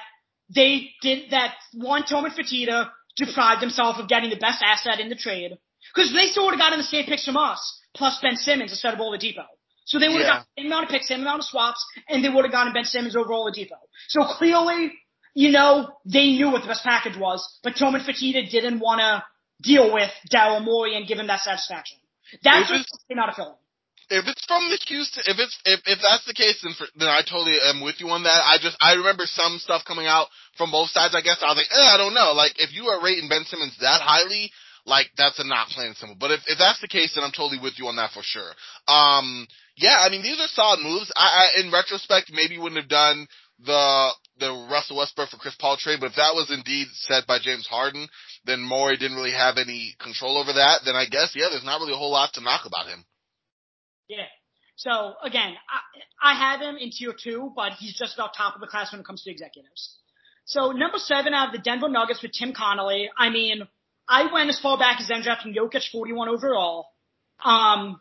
[0.55, 1.55] they did that.
[1.73, 5.53] One Tillman Fertitta deprived himself of getting the best asset in the trade
[5.95, 7.61] because they still would have gotten the same picks from us
[7.95, 9.45] plus Ben Simmons instead of Oladipo.
[9.87, 10.37] So they would have Yeah.
[10.39, 12.73] got the same amount of picks, same amount of swaps, and they would have gotten
[12.73, 13.77] Ben Simmons over Oladipo.
[14.09, 14.93] So clearly,
[15.35, 19.25] you know, they knew what the best package was, but Tillman Fertitta didn't want to
[19.63, 21.99] deal with Daryl Morey and give him that satisfaction.
[22.43, 23.55] That's Is what this- came out of Philly.
[24.11, 27.09] if it's from the Houston, if it's if if that's the case, then for, then
[27.09, 28.43] I totally am with you on that.
[28.45, 31.15] I just I remember some stuff coming out from both sides.
[31.15, 32.33] I guess I was like, eh, I don't know.
[32.33, 34.51] Like if you are rating Ben Simmons that highly,
[34.85, 36.17] like that's a not and simple.
[36.19, 38.53] But if if that's the case, then I'm totally with you on that for sure.
[38.89, 41.11] Um, yeah, I mean these are solid moves.
[41.17, 43.27] I, I in retrospect maybe wouldn't have done
[43.65, 47.39] the the Russell Westbrook for Chris Paul trade, but if that was indeed said by
[47.41, 48.09] James Harden,
[48.45, 50.81] then Morey didn't really have any control over that.
[50.85, 53.05] Then I guess yeah, there's not really a whole lot to knock about him.
[54.09, 54.27] Yeah.
[54.77, 55.55] So again,
[56.23, 58.93] I, I have him in tier two, but he's just about top of the class
[58.93, 59.99] when it comes to executives.
[60.47, 63.11] So number seven out of the Denver Nuggets with Tim Connolly.
[63.17, 63.67] I mean,
[64.09, 66.89] I went as far back as them drafting Jokic 41 overall.
[67.43, 68.01] Um,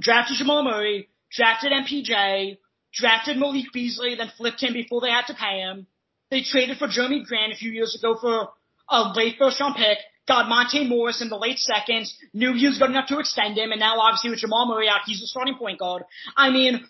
[0.00, 2.58] drafted Jamal Murray, drafted MPJ,
[2.92, 5.86] drafted Malik Beasley, then flipped him before they had to pay him.
[6.30, 8.48] They traded for Jerami Grant a few years ago for
[8.88, 12.78] a late first round pick, got Monte Morris in the late seconds, knew he was
[12.78, 15.56] good enough to extend him, and now obviously with Jamal Murray out, he's the starting
[15.56, 16.04] point guard.
[16.36, 16.86] I mean,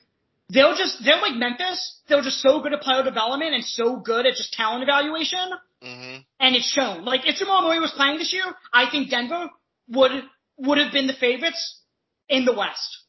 [0.52, 2.00] they'll just, they're like Memphis.
[2.08, 5.50] They're just so good at player development and so good at just talent evaluation.
[5.82, 7.04] hmm And it's shown.
[7.04, 9.50] Like, if Jamal Murray was playing this year, I think Denver
[9.90, 10.12] would,
[10.58, 11.80] would have been the favorites
[12.28, 13.04] in the West.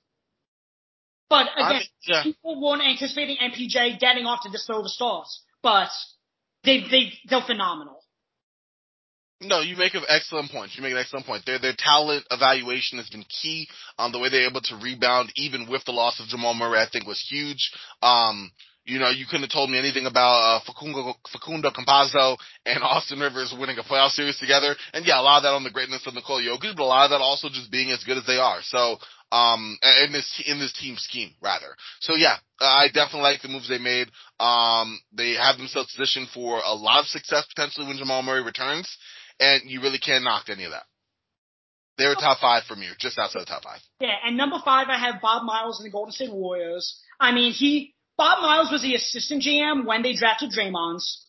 [1.29, 2.23] But again, yeah.
[2.23, 5.43] people weren't anticipating MPJ getting off to low of stars.
[5.61, 5.89] But
[6.63, 7.99] they, they, they're phenomenal.
[9.41, 10.71] No, you make an excellent point.
[10.75, 11.45] You make an excellent point.
[11.45, 13.69] Their their talent evaluation has been key.
[13.97, 16.89] Um, the way they're able to rebound, even with the loss of Jamal Murray, I
[16.91, 17.71] think was huge.
[18.01, 18.51] Um,
[18.89, 23.19] you know, you couldn't have told me anything about uh, Facundo Facundo Campazzo and Austin
[23.19, 24.75] Rivers winning a playoff series together.
[24.93, 27.05] And yeah, a lot of that on the greatness of Nikola Jokic, but a lot
[27.05, 28.59] of that also just being as good as they are.
[28.63, 28.97] So,
[29.31, 31.75] um, in this in this team scheme rather.
[32.01, 34.09] So yeah, I definitely like the moves they made.
[34.39, 38.89] Um, they have themselves positioned for a lot of success potentially when Jamal Murray returns
[39.39, 40.83] and you really can't knock any of that.
[41.97, 43.81] They were top five for me, just outside the top five.
[43.99, 46.97] Yeah, and number five, I have Bob Myers and the Golden State Warriors.
[47.19, 51.25] I mean, he, Bob Myers was the assistant GM when they drafted Draymond's.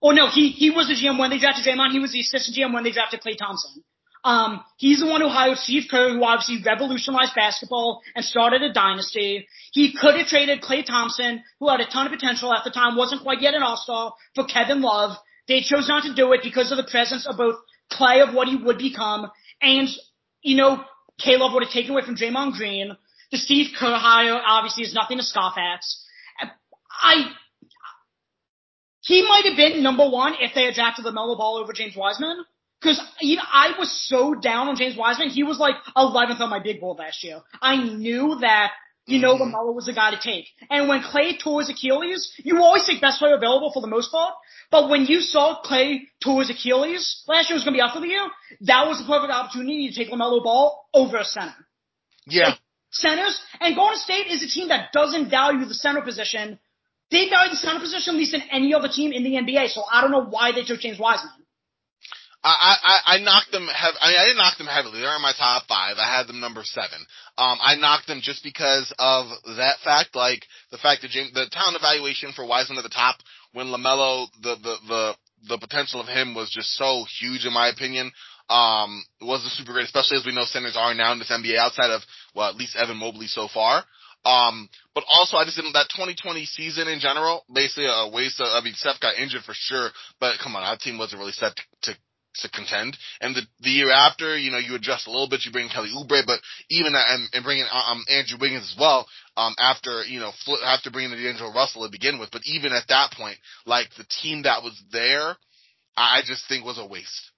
[0.00, 1.90] Oh no, he, he was the GM when they drafted Draymond.
[1.90, 3.82] He was the assistant GM when they drafted Klay Thompson.
[4.22, 8.72] Um, he's the one who hired Steve Kerr, who obviously revolutionized basketball and started a
[8.72, 9.48] dynasty.
[9.72, 12.96] He could have traded Klay Thompson, who had a ton of potential at the time,
[12.96, 15.16] wasn't quite yet an all-star, for Kevin Love.
[15.48, 17.56] They chose not to do it because of the presence of both
[17.90, 19.28] Klay of what he would become
[19.60, 19.88] and,
[20.42, 20.84] you know,
[21.18, 22.96] Caleb would have taken away from Draymond Green.
[23.32, 25.80] The Steve Kerr hire obviously is nothing to scoff at.
[27.00, 27.30] I,
[29.00, 32.44] he might have been number one if they had drafted LaMelo Ball over James Wiseman.
[32.82, 35.28] Cause you know, I was so down on James Wiseman.
[35.28, 37.40] He was like 11th on my big board last year.
[37.60, 38.72] I knew that
[39.06, 39.36] you know.
[39.36, 40.46] LaMelo was the guy to take.
[40.70, 44.10] And when Klay tore his Achilles, you always take best player available for the most
[44.10, 44.32] part.
[44.70, 47.92] But when you saw Klay tore his Achilles last year was going to be out
[47.92, 48.26] for the year,
[48.62, 51.54] that was the perfect opportunity to take LaMelo Ball over a center.
[52.26, 52.54] Yeah.
[52.92, 56.58] Centers, and Golden State is a team that doesn't value the center position.
[57.10, 59.82] They value the center position at least than any other team in the NBA, so
[59.90, 61.32] I don't know why they took James Wiseman.
[62.42, 65.00] I, I, I knocked them hev- I, mean, I didn't knock them heavily.
[65.00, 65.96] They're in my top five.
[65.98, 67.04] I had them number seven.
[67.36, 69.26] Um, I knocked them just because of
[69.56, 73.16] that fact, like the fact that James, the talent evaluation for Wiseman at the top
[73.52, 75.14] when LaMelo, the, the, the,
[75.48, 78.10] the potential of him was just so huge in my opinion.
[78.48, 81.90] Um, wasn't super great, especially as we know centers are now in this NBA outside
[81.90, 82.02] of,
[82.34, 83.84] well, at least Evan Mobley so far.
[84.24, 88.48] Um, but also I just didn't, that 2020 season in general, basically a waste of,
[88.52, 89.90] I mean, Steph got injured for sure,
[90.20, 91.98] but come on, our team wasn't really set to, to
[92.36, 92.96] to contend.
[93.20, 95.44] And the the year after, you know, you adjust a little bit.
[95.44, 99.06] You bring Kelly Oubre, but even and, and bringing um Andrew Wiggins as well.
[99.36, 102.72] Um, after you know fl- after bringing in D'Angelo Russell to begin with, but even
[102.72, 103.36] at that point,
[103.66, 105.36] like the team that was there,
[105.96, 107.32] I just think was a waste.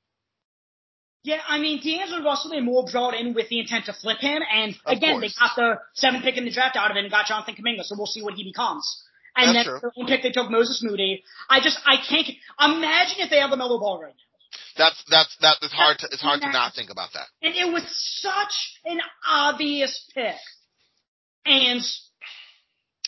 [1.24, 4.42] Yeah, I mean, D'Angelo Russell they more brought in with the intent to flip him,
[4.52, 5.34] and Of again, course.
[5.38, 7.84] they got the seventh pick in the draft out of it and got Jonathan Kuminga,
[7.84, 9.04] so we'll see what he becomes.
[9.36, 9.90] And That's then true.
[9.96, 11.22] the pick they took Moses Moody.
[11.48, 12.26] I just, I can't,
[12.60, 14.22] imagine if they have the Melo Ball right now.
[14.76, 15.56] That's that's that.
[15.62, 17.26] It's hard to it's hard to not think about that.
[17.42, 17.84] And it was
[18.20, 18.52] such
[18.84, 20.34] an obvious pick.
[21.46, 21.80] And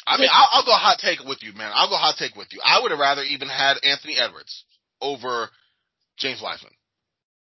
[0.07, 1.73] I mean, I'll, I'll go hot take with you, man.
[1.75, 2.61] I'll go hot take with you.
[2.65, 4.65] I would have rather even had Anthony Edwards
[5.01, 5.49] over
[6.17, 6.73] James Wiseman.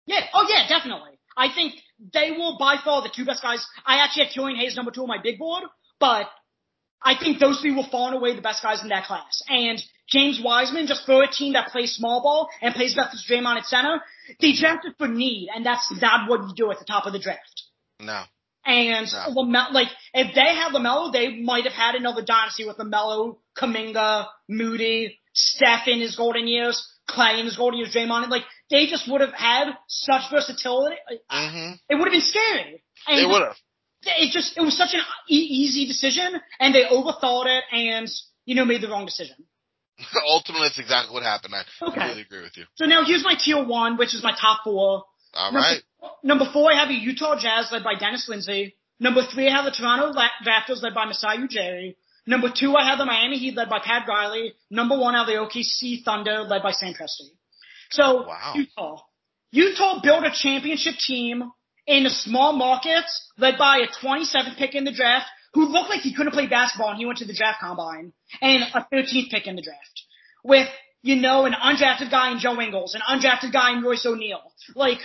[0.07, 1.19] Yeah, oh yeah, definitely.
[1.37, 1.75] I think
[2.13, 3.67] they will by far the two best guys.
[3.85, 5.65] I actually have Killian Hayes number two on my big board,
[5.99, 6.27] but
[7.03, 9.43] I think those three will far and away the best guys in that class.
[9.49, 13.25] And James Wiseman, just for a team that plays small ball and plays best as
[13.29, 14.01] Draymond at center,
[14.41, 17.19] they drafted for need, and that's not what you do at the top of the
[17.19, 17.63] draft.
[18.01, 18.23] No.
[18.67, 19.43] And No.
[19.43, 24.27] Lame- like if they had Lamelo, they might have had another dynasty with Lamelo, Kuminga,
[24.49, 28.31] Moody, Steph in his golden years, Klay in his golden years, Draymond.
[28.31, 30.97] Like they just would have had such versatility.
[31.31, 32.83] hmm It would have been scary.
[33.07, 33.57] And They would have.
[34.07, 35.01] It just it was such an
[35.31, 38.09] e- easy decision, and they overthought it, and
[38.45, 39.37] you know made the wrong decision.
[40.29, 41.55] Ultimately, that's exactly what happened.
[41.55, 41.95] I Okay.
[41.95, 42.65] completely agree with you.
[42.75, 45.05] So now here's my tier one, which is my top four.
[45.35, 45.83] All Number- right.
[46.23, 48.77] Number four, I have the Utah Jazz led by Dennis Lindsey.
[49.01, 50.13] Number three, I have the Toronto
[50.47, 51.97] Raptors led by Masai Ujiri.
[52.27, 54.53] Number two, I have the Miami Heat led by Pat Riley.
[54.71, 57.31] Number one, I have the OKC Thunder led by Sam Presti.
[57.95, 58.53] So Wow.
[58.55, 59.03] Utah,
[59.53, 61.51] Utah built a championship team
[61.87, 63.05] in a small market
[63.39, 66.91] led by a 27th pick in the draft who looked like he couldn't play basketball
[66.91, 68.13] and he went to the draft combine
[68.43, 70.03] and a 13th pick in the draft
[70.43, 70.69] with,
[71.03, 74.53] you know, an undrafted guy in Joe Ingles, an undrafted guy in Royce O'Neale.
[74.75, 74.99] Like,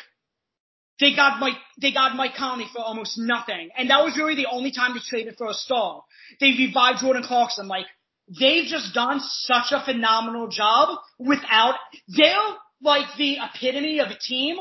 [0.99, 3.69] they got Mike, they got Mike Conley for almost nothing.
[3.77, 6.03] And that was really the only time they traded for a star.
[6.39, 7.67] They revived Jordan Clarkson.
[7.67, 7.85] Like,
[8.27, 11.75] they've just done such a phenomenal job without,
[12.07, 12.33] they're
[12.81, 14.57] like the epitome of a team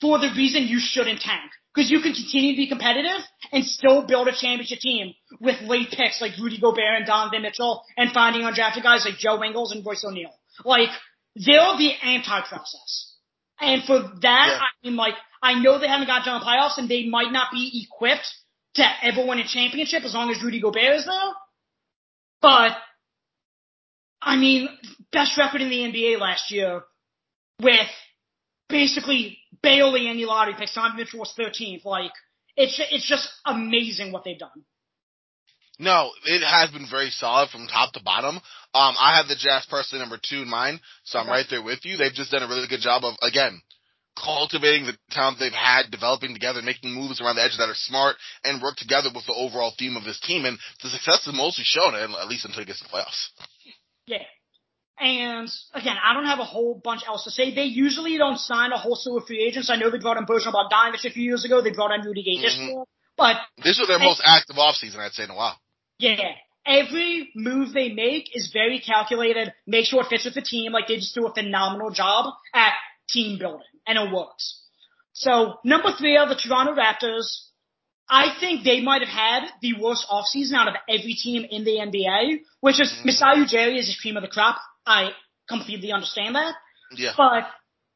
[0.00, 1.50] for the reason you shouldn't tank.
[1.72, 3.20] Because you can continue to be competitive
[3.52, 7.84] and still build a championship team with late picks like Rudy Gobert and Donovan Mitchell
[7.96, 10.34] and finding undrafted guys like Joe Ingles and Royce O'Neale.
[10.64, 10.88] Like,
[11.36, 13.14] they're the anti-process.
[13.60, 14.58] And for that, Yeah.
[14.58, 17.30] I mean, like, I know they haven't got done in the playoffs and they might
[17.30, 18.26] not be equipped
[18.74, 21.32] to ever win a championship as long as Rudy Gobert is there.
[22.42, 22.72] But,
[24.22, 24.68] I mean,
[25.12, 26.82] best record in the NBA last year
[27.60, 27.88] with
[28.68, 30.74] basically barely any lottery picks.
[30.74, 31.84] Donovan Mitchell was 13th.
[31.84, 32.12] Like,
[32.56, 34.64] it's, it's just amazing what they've done.
[35.78, 38.36] No, it has been very solid from top to bottom.
[38.36, 41.32] Um, I have the Jazz personally number two in mind, so I'm Okay.
[41.32, 41.96] right there with you.
[41.96, 43.62] They've just done a really good job of, again,
[44.14, 48.16] cultivating the talent they've had, developing together, making moves around the edges that are smart,
[48.44, 50.44] and work together with the overall theme of this team.
[50.44, 53.28] And the success is mostly shown, at least until it gets to the playoffs.
[54.10, 54.24] Yeah.
[54.98, 57.54] And again, I don't have a whole bunch else to say.
[57.54, 59.70] They usually don't sign a whole slew of free agents.
[59.70, 61.62] I know they brought in Bojan Bogdanovic a few years ago.
[61.62, 62.66] They brought in Rudy Gay this Mhm.
[62.66, 62.84] year.
[63.16, 65.58] But This was their most active offseason, I'd say, in a while.
[65.98, 66.34] yeah,
[66.66, 69.52] every move they make is very calculated.
[69.66, 70.72] Make sure it fits with the team.
[70.72, 72.74] Like they just do a phenomenal job at
[73.08, 74.44] team building, and it works.
[75.12, 77.49] So number three are the Toronto Raptors.
[78.10, 81.76] I think they might have had the worst offseason out of every team in the
[81.78, 82.92] NBA, which is.
[83.04, 84.56] Masai Ujiri is a cream of the crop.
[84.84, 85.10] I
[85.48, 86.54] completely understand that.
[86.96, 87.12] Yeah.
[87.16, 87.44] But,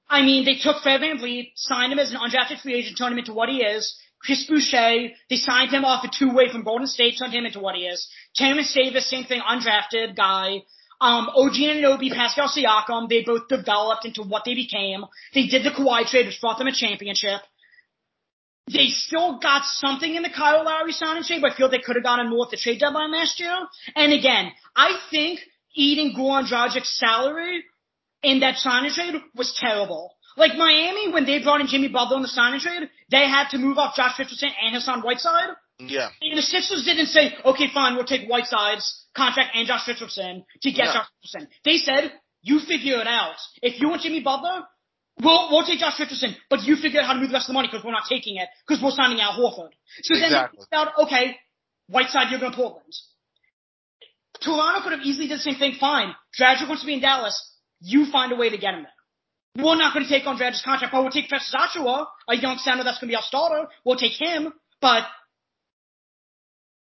[0.09, 3.19] I mean, they took Fred VanVleet, signed him as an undrafted free agent, turned him
[3.19, 3.99] into what he is.
[4.23, 7.74] Chris Boucher, they signed him off a two-way from Golden State, turned him into what
[7.74, 8.09] he is.
[8.36, 10.62] Terence Davis, same thing, undrafted guy.
[11.01, 15.05] Um, OG Anunoby, Pascal Siakam, they both developed into what they became.
[15.35, 17.41] They did the Kawhi trade, which brought them a championship.
[18.73, 21.97] They still got something in the Kyle Lowry signing trade, but I feel they could
[21.97, 23.55] have gotten more at the trade deadline last year.
[23.95, 25.41] And again, I think
[25.74, 27.65] eating Goran Dragic's salary
[28.23, 30.15] in that signing trade was terrible.
[30.36, 33.59] Like Miami, when they brought in Jimmy Butler in the signing trade, they had to
[33.59, 35.51] move off Josh Richardson and Hassan Whiteside.
[35.81, 36.09] Mm, yeah.
[36.23, 40.73] And the Sixers didn't say, okay, fine, we'll take Whiteside's contract and Josh Richardson to
[40.73, 40.93] get No.
[40.95, 41.49] Josh Richardson.
[41.65, 42.12] They said,
[42.43, 43.36] you figure it out.
[43.62, 44.65] If you want Jimmy Butler,
[45.23, 47.53] we'll, we'll take Josh Richardson, but you figure out how to move the rest of
[47.53, 49.70] the money because we're not taking it because we're signing Al Horford.
[50.03, 50.59] So then Exactly.
[50.70, 51.36] they found, okay,
[51.89, 52.93] Whiteside, you're going to Portland.
[54.41, 55.74] Toronto could have easily did the same thing.
[55.78, 56.15] Fine.
[56.39, 57.36] Dragic wants to be in Dallas.
[57.81, 59.65] You find a way to get him there.
[59.65, 62.59] We're not going to take on Dragic's contract, but we'll take Festus Achiuwa, a young
[62.59, 63.69] center that's going to be our starter.
[63.85, 65.05] We'll take him, but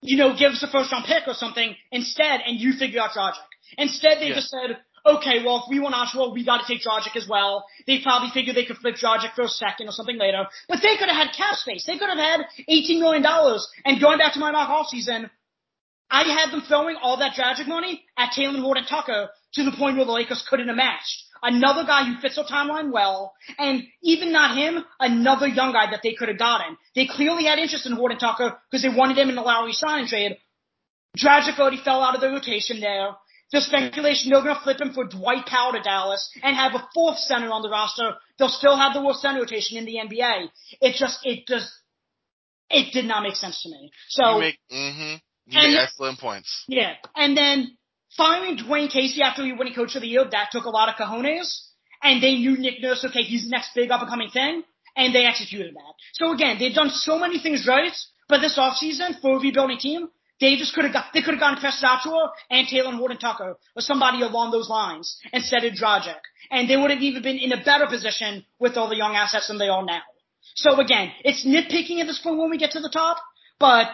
[0.01, 3.11] you know, give us a first round pick or something instead, and you figure out
[3.11, 3.38] Dragic.
[3.77, 4.35] Instead, they Yeah.
[4.35, 7.65] just said, okay, well, if we want Achiuwa, we got to take Dragic as well.
[7.85, 10.97] They probably figured they could flip Dragic for a second or something later, but they
[10.97, 11.85] could have had cap space.
[11.85, 13.25] They could have had $18 million,
[13.85, 15.30] and going back to my mock offseason,
[16.09, 19.97] I had them throwing all that Dragic money at Talen Horton Tucker to the point
[19.97, 21.23] where the Lakers couldn't have matched.
[21.41, 25.99] Another guy who fits their timeline well, and even not him, another young guy that
[26.01, 26.77] they could have gotten.
[26.95, 30.07] They clearly had interest in Horton Tucker because they wanted him in the Lowry signing
[30.07, 30.38] trade.
[31.17, 33.15] Dragic already fell out of the rotation there.
[33.53, 36.88] The speculation they're going to flip him for Dwight Powell to Dallas and have a
[36.93, 38.15] fourth center on the roster.
[38.38, 40.47] They'll still have the worst center rotation in the NBA.
[40.81, 41.71] It just, it just,
[42.71, 43.91] it did not make sense to me.
[44.09, 45.15] So You make, mm-hmm.
[45.45, 46.65] You make excellent points.
[46.67, 47.77] yeah, and then
[48.17, 50.95] firing Dwane Casey after he winning Coach of the Year, that took a lot of
[50.95, 51.69] cojones.
[52.01, 54.63] And they knew Nick Nurse, okay, he's the next big up and coming thing,
[54.97, 55.93] and they executed that.
[56.13, 57.93] So again, they've done so many things right,
[58.27, 60.09] but this offseason for a rebuilding team,
[60.44, 63.82] they just could have got they could have gotten Achiuwa and Talen Horton Tucker or
[63.82, 66.20] somebody along those lines instead of Dragic.
[66.52, 69.48] And they would have even been in a better position with all the young assets
[69.48, 70.02] than they are now.
[70.56, 73.18] So again, it's nitpicking at this point when we get to the top,
[73.60, 73.88] but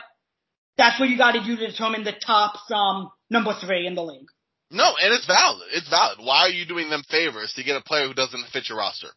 [0.75, 4.03] that's what you got to do to determine the top from number three in the
[4.03, 4.27] league.
[4.71, 5.67] No, and it's valid.
[5.73, 6.17] It's valid.
[6.19, 9.09] Why are you doing them favors to get a player who doesn't fit your roster?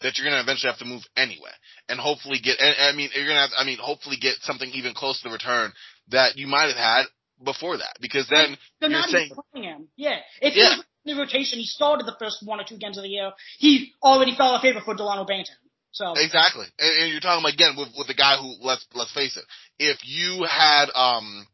[0.00, 1.50] That you're gonna eventually have to move anyway,
[1.88, 2.58] and hopefully get.
[2.60, 3.50] I mean, you're gonna have.
[3.58, 5.72] I mean, hopefully get something even close to the return
[6.10, 7.04] that you might have had
[7.44, 9.88] before that, because then They're you're not saying, even playing him.
[9.96, 10.18] Yeah.
[10.40, 10.64] If Yeah.
[10.64, 13.08] he was in the rotation, he started the first one or two games of the
[13.10, 13.32] year.
[13.58, 15.54] He already fell out of favor for Dalano Banton.
[15.92, 16.66] So Exactly.
[16.78, 19.44] And, and you're talking again with with the guy who let's let's face it.
[19.78, 21.46] If you had um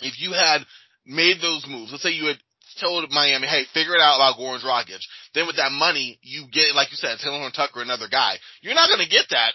[0.00, 0.62] if you had
[1.04, 2.38] made those moves, let's say you had
[2.80, 5.00] told Miami, hey, figure it out about Goran Dragic.
[5.34, 8.36] Then with that money, you get, like you said, Talen Horn Tucker, another guy.
[8.60, 9.52] You're not going to get that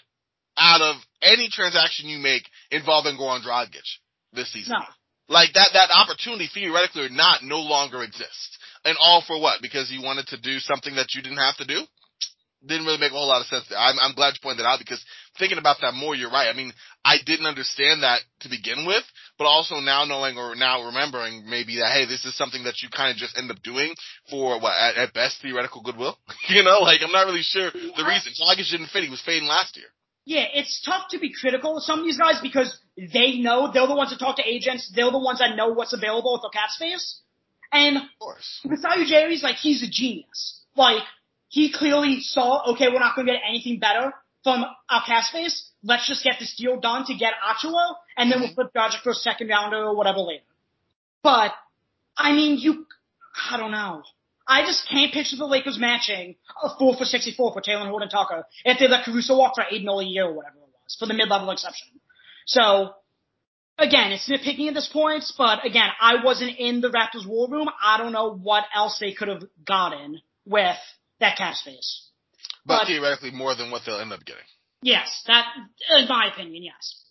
[0.57, 3.85] out of any transaction you make involving Goran Dragic
[4.33, 4.75] this season.
[4.77, 4.85] no.
[5.27, 8.57] Like that, that opportunity, theoretically or not, no longer exists.
[8.83, 9.61] And all for what?
[9.61, 11.79] Because you wanted to do something that you didn't have to do?
[12.65, 13.65] didn't really make a whole lot of sense.
[13.69, 13.77] There.
[13.77, 15.03] I'm, I'm glad you pointed that out because
[15.39, 16.47] thinking about that more, you're right.
[16.47, 16.71] I mean,
[17.03, 19.03] I didn't understand that to begin with,
[19.37, 22.89] but also now knowing or now remembering maybe that, hey, this is something that you
[22.89, 23.93] kind of just end up doing
[24.29, 26.17] for what, at, at best, theoretical goodwill.
[26.49, 28.33] you know, like I'm not really sure the reason.
[28.37, 29.03] Dragic didn't fit.
[29.03, 29.89] He was fading last year.
[30.31, 33.85] Yeah, it's tough to be critical of some of these guys because they know they're
[33.85, 34.89] the ones that talk to agents.
[34.95, 37.19] They're the ones that know what's available with the cap space.
[37.69, 38.61] And Of course.
[38.63, 40.61] Masai Ujiri's like he's a genius.
[40.77, 41.03] Like
[41.49, 45.69] he clearly saw, okay, we're not going to get anything better from our cap space.
[45.83, 49.09] Let's just get this deal done to get Achiuwa, and then we'll flip Dragic for
[49.09, 50.45] a second rounder or whatever later.
[51.23, 51.51] But
[52.15, 52.85] I mean, you,
[53.51, 54.03] I don't know.
[54.47, 58.43] I just can't picture the Lakers matching a four for 64 for Talen Horton Tucker
[58.65, 61.05] if they let Caruso walk for eight mil a year or whatever it was for
[61.05, 61.87] the mid-level exception.
[62.45, 62.93] So
[63.77, 67.69] again, it's nitpicking at this point, but again, I wasn't in the Raptors war room.
[67.83, 70.77] I don't know what else they could have gotten with
[71.19, 72.09] that cap space.
[72.65, 74.43] But, But- theoretically more than what they'll end up getting.
[74.83, 75.45] Yes, that
[75.99, 77.03] is my opinion, yes.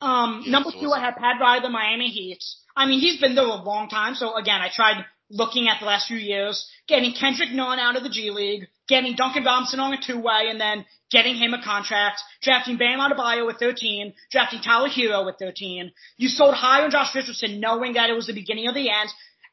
[0.00, 2.38] Um, Yeah, number two, I had Pat Riley, the Miami Heat.
[2.76, 5.86] I mean, he's been there a long time, so again, I tried looking at the
[5.86, 9.92] last few years, getting Kendrick Nunn out of the G League, getting Duncan Robinson on
[9.92, 14.88] a two-way, and then getting him a contract, drafting Bam Adebayo with 13, drafting Tyler
[14.88, 15.92] Herro with 13.
[16.16, 19.10] You sold high on Josh Richardson knowing that it was the beginning of the end,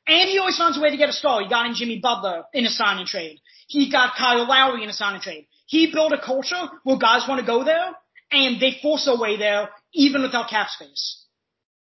[0.08, 1.42] and he always finds a way to get a star.
[1.42, 3.40] He got in Jimmy Butler in a sign and trade.
[3.68, 5.48] He got Kyle Lowry in a sign and trade.
[5.66, 7.92] He built a culture where guys want to go there,
[8.32, 11.25] and they force their way there, even without cap space.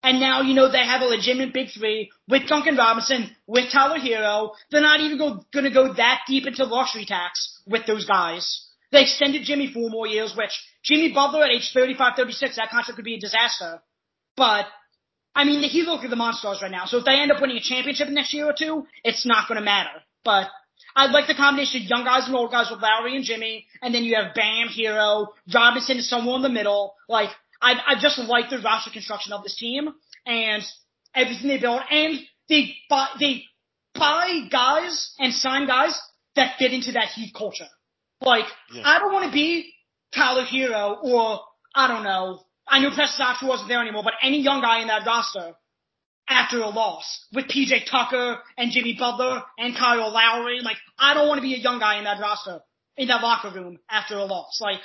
[0.02, 3.98] And now, you know, they have a legitimate big three with Duncan Robinson, with Tyler
[3.98, 4.52] Herro.
[4.70, 8.66] They're not even go, gonna go that deep into luxury tax with those guys.
[8.92, 10.52] They extended Jimmy four more years, which
[10.84, 13.82] Jimmy Butler at age 35, 36, that contract could be a disaster.
[14.36, 14.66] But,
[15.34, 16.86] I mean, the Heat look at the Monsters right now.
[16.86, 19.60] So if they end up winning a championship next year or two, it's not gonna
[19.60, 19.90] matter.
[20.24, 20.48] But,
[20.94, 23.94] I'd like the combination of young guys and old guys with Lowry and Jimmy, and
[23.94, 26.94] then you have Bam, Herro, Robinson somewhere in the middle.
[27.08, 27.30] Like,
[27.60, 29.88] I, I just like the roster construction of this team
[30.26, 30.62] and
[31.14, 32.18] everything they build, and
[32.48, 33.44] they buy, they
[33.94, 35.98] buy guys and sign guys
[36.36, 37.66] that fit into that Heat culture.
[38.20, 38.82] Like, Yeah.
[38.84, 39.72] I don't want to be
[40.14, 41.40] Tyler Herro or,
[41.74, 44.88] I don't know, I know Preston Achiuwa wasn't there anymore, but any young guy in
[44.88, 45.54] that roster
[46.28, 50.60] after a loss with PJ Tucker and Jimmy Butler and Kyle Lowry.
[50.60, 52.60] Like, I don't want to be a young guy in that roster,
[52.96, 54.60] in that locker room after a loss.
[54.60, 54.80] Like,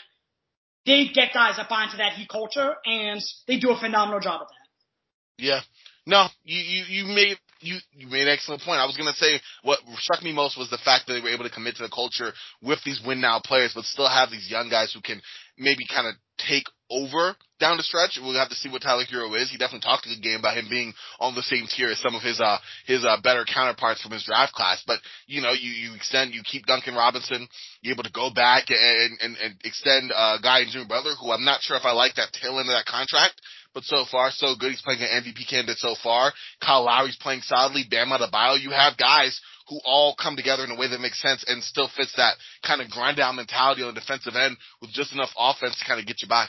[0.85, 4.41] they get guys that buy into that Heat culture and they do a phenomenal job
[4.41, 5.43] at that.
[5.43, 5.59] Yeah.
[6.05, 8.79] No, you, you, you made, you, you made an excellent point.
[8.79, 11.45] I was gonna say what struck me most was the fact that they were able
[11.45, 14.69] to commit to the culture with these win now players, but still have these young
[14.69, 15.21] guys who can
[15.57, 18.19] maybe kind of take over down the stretch.
[18.21, 19.49] We'll have to see what Tyler Herro is.
[19.49, 22.13] He definitely talked a good game about him being on the same tier as some
[22.13, 24.83] of his, uh, his, uh, better counterparts from his draft class.
[24.85, 27.47] But, you know, you, you extend, you keep Duncan Robinson,
[27.81, 31.31] you're able to go back and, and, and extend, uh, guy in Jimmy Butler, who
[31.31, 33.39] I'm not sure if I like that tail end of that contract.
[33.73, 34.69] But so far, so good.
[34.69, 36.31] He's playing an MVP candidate so far.
[36.61, 37.85] Kyle Lowry's playing solidly.
[37.89, 38.61] Bam Adebayo.
[38.61, 41.89] You have guys who all come together in a way that makes sense and still
[41.95, 45.79] fits that kind of grind down mentality on the defensive end with just enough offense
[45.79, 46.45] to kind of get you by.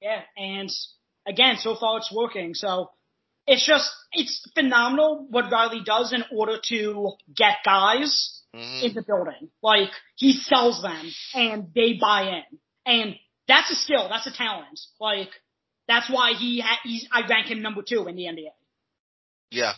[0.00, 0.70] Yeah, and
[1.26, 2.54] again, so far it's working.
[2.54, 2.90] So
[3.46, 8.82] it's just, it's phenomenal what Riley does in order to get guys Mhm.
[8.82, 9.50] in the building.
[9.62, 12.58] Like, he sells them and they buy in.
[12.84, 13.18] And
[13.48, 14.80] that's a skill, that's a talent.
[15.00, 15.30] Like,
[15.88, 18.52] that's why he ha- he's, I rank him number two in the NBA.
[19.50, 19.74] Yeah.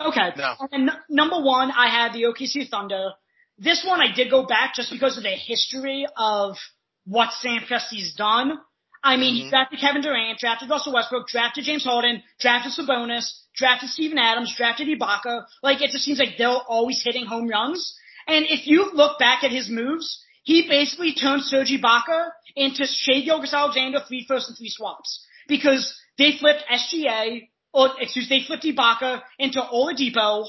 [0.00, 0.32] Okay.
[0.36, 0.54] No.
[0.72, 3.12] And n- number one, I had the OKC Thunder.
[3.58, 6.56] This one I did go back just because of the history of
[7.04, 8.60] what Sam Presti's done.
[9.02, 9.50] I mean, he Mhm.
[9.50, 14.88] drafted Kevin Durant, drafted Russell Westbrook, drafted James Harden, drafted Sabonis, drafted Steven Adams, drafted
[14.88, 15.46] Ibaka.
[15.62, 17.96] Like, it just seems like they're always hitting home runs.
[18.26, 23.20] And if you look back at his moves, he basically turned Serge Ibaka into Shai
[23.20, 25.24] Gilgeous Alexander three first and three swaps.
[25.46, 30.46] Because they flipped SGA, or excuse, they flipped Ibaka into Oladipo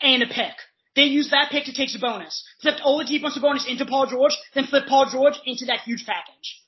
[0.00, 0.54] and a pick.
[0.94, 2.40] They used that pick to take Sabonis.
[2.60, 6.60] Flipped Oladipo and Sabonis into Paul George, then flipped Paul George into that huge package.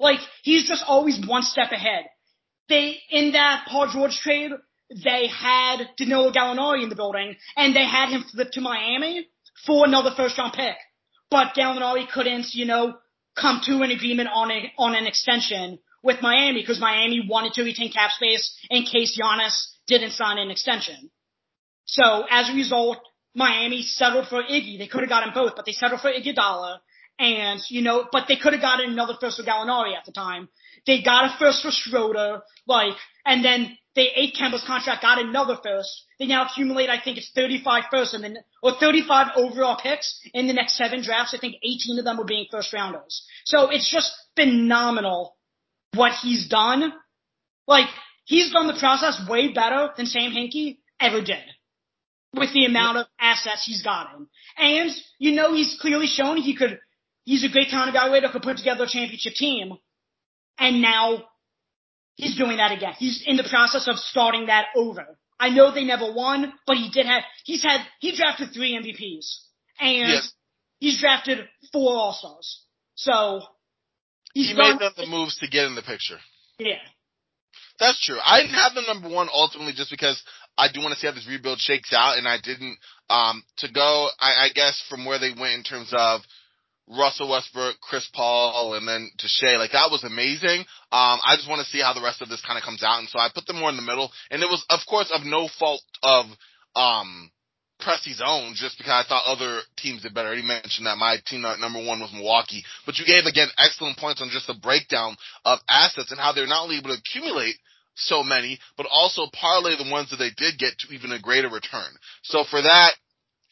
[0.00, 2.04] Like, he's just always one step ahead.
[2.68, 4.52] They, in that Paul George trade,
[4.90, 9.28] they had Danilo Gallinari in the building, and they had him flip to Miami
[9.66, 10.76] for another first round pick.
[11.30, 12.94] But Gallinari couldn't, you know,
[13.38, 17.62] come to an agreement on a, on an extension with Miami because Miami wanted to
[17.62, 19.54] retain cap space in case Giannis
[19.86, 21.10] didn't sign an extension.
[21.86, 22.98] So as a result,
[23.34, 24.78] Miami settled for Iggy.
[24.78, 26.78] They could have gotten both, but they settled for Iggy Iguodala.
[27.18, 30.48] And, you know, but they could have gotten another first for Gallinari at the time.
[30.86, 35.56] They got a first for Schroeder, like, and then they ate Kemba's contract, got another
[35.62, 35.88] first.
[36.18, 40.48] They now accumulate, I think it's 35 first and then, or 35 overall picks in
[40.48, 41.34] the next seven drafts.
[41.34, 43.24] I think 18 of them were being first rounders.
[43.44, 45.36] So it's just phenomenal
[45.94, 46.92] what he's done.
[47.68, 47.86] Like,
[48.24, 51.44] he's done the process way better than Sam Hinkie ever did
[52.34, 54.26] with the amount of assets he's gotten.
[54.58, 56.78] And, you know, he's clearly shown he could,
[57.24, 59.72] he's a great talent evaluator, could put together a championship team.
[60.58, 61.24] And now
[62.14, 62.94] he's doing that again.
[62.98, 65.18] He's in the process of starting that over.
[65.40, 69.26] I know they never won, but he did have, he's had, he drafted three MVPs.
[69.80, 70.32] And Yes.
[70.78, 71.38] he's drafted
[71.72, 72.62] four All-Stars.
[72.94, 73.42] So,
[74.32, 76.18] he's He done, made the moves to get in the picture.
[76.58, 76.78] yeah.
[77.80, 78.18] That's true.
[78.24, 80.22] I didn't have them number one ultimately just because
[80.56, 82.78] I do want to see how this rebuild shakes out, and I didn't.
[83.10, 86.20] Um, to go, I, I guess from where they went in terms of
[86.88, 90.60] Russell Westbrook, Chris Paul, and then to Shai, like that was amazing.
[90.92, 92.98] Um, I just want to see how the rest of this kind of comes out,
[92.98, 94.10] and so I put them more in the middle.
[94.30, 96.26] And it was, of course, of no fault of
[96.76, 97.30] um
[98.24, 100.28] own, just because I thought other teams did better.
[100.28, 104.22] Already mentioned that my team number one was Milwaukee, but you gave again excellent points
[104.22, 107.56] on just the breakdown of assets and how they're not only able to accumulate
[107.96, 111.48] so many, but also parlay the ones that they did get to even a greater
[111.48, 111.92] return.
[112.22, 112.92] So for that,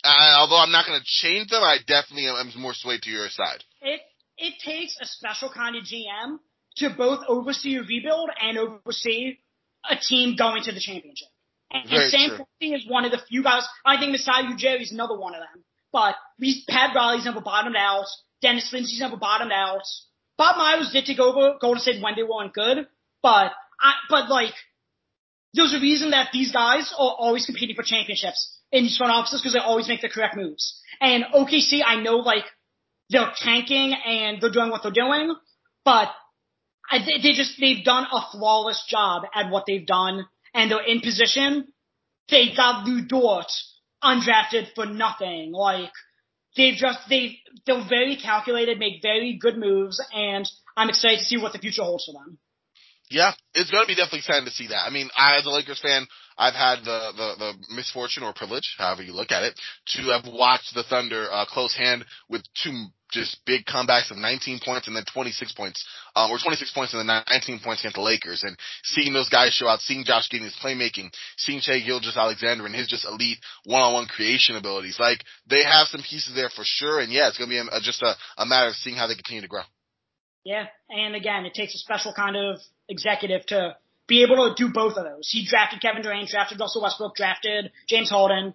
[0.05, 3.29] uh, although I'm not going to change them, I definitely am, more swayed to your
[3.29, 3.62] side.
[3.81, 4.01] it
[4.39, 6.39] it takes a special kind of GM
[6.77, 9.39] to both oversee a rebuild and oversee
[9.89, 11.29] a team going to the championship.
[11.70, 12.31] And, Very and Sam.
[12.31, 13.66] Presti is one of the few guys.
[13.85, 15.65] I think Masai Ujiri is another one of them.
[15.93, 18.07] But we Pat Riley's never bottomed out.
[18.41, 19.83] Dennis Lindsey's never bottomed out.
[20.39, 22.87] Bob Myers did take over Golden State when they weren't good,
[23.23, 24.55] but I but like
[25.55, 29.40] there's a reason that these guys are always competing for championships in these front offices
[29.40, 30.81] because they always make the correct moves.
[31.01, 32.44] And OKC, I know like
[33.11, 35.35] they're tanking and they're doing what they're doing,
[35.85, 36.09] but
[36.90, 41.01] I, they, just they've done a flawless job at what they've done, and they're in
[41.01, 41.69] position.
[42.28, 43.51] They got Lu Dort
[44.03, 45.53] undrafted for nothing.
[45.53, 45.90] Like
[46.57, 51.39] they've just they they're very calculated, make very good moves, and I'm excited to see
[51.39, 52.39] what the future holds for them.
[53.12, 54.89] Yeah, it's going to be definitely exciting to see that.
[54.89, 56.06] I mean, I, as a Lakers fan,
[56.39, 59.52] I've had the, the, the misfortune or privilege, however you look at it,
[59.97, 62.72] to have watched the Thunder uh, close hand with two
[63.12, 65.84] just big comebacks of 19 points and then 26 points,
[66.16, 68.44] um, or 26 points and then 19 points against the Lakers.
[68.44, 72.64] And seeing those guys show out, seeing Josh Giddey his playmaking, seeing Shai Gilgeous Alexander
[72.64, 77.01] and his just elite one-on-one creation abilities, like they have some pieces there for sure.
[77.01, 79.14] And yeah, it's going to be a, just a, a matter of seeing how they
[79.14, 79.68] continue to grow.
[80.44, 83.77] Yeah, and again, it takes a special kind of executive to
[84.09, 85.28] be able to do both of those.
[85.31, 88.55] He drafted Kevin Durant, drafted Russell Westbrook, drafted James Harden.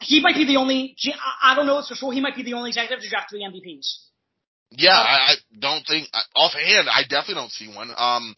[0.00, 0.96] He might be the only.
[1.42, 2.12] I don't know it's for sure.
[2.12, 3.98] He might be the only executive to draft three MVPs.
[4.70, 6.88] Yeah, I, I don't think offhand.
[6.88, 7.90] I definitely don't see one.
[7.96, 8.34] Um,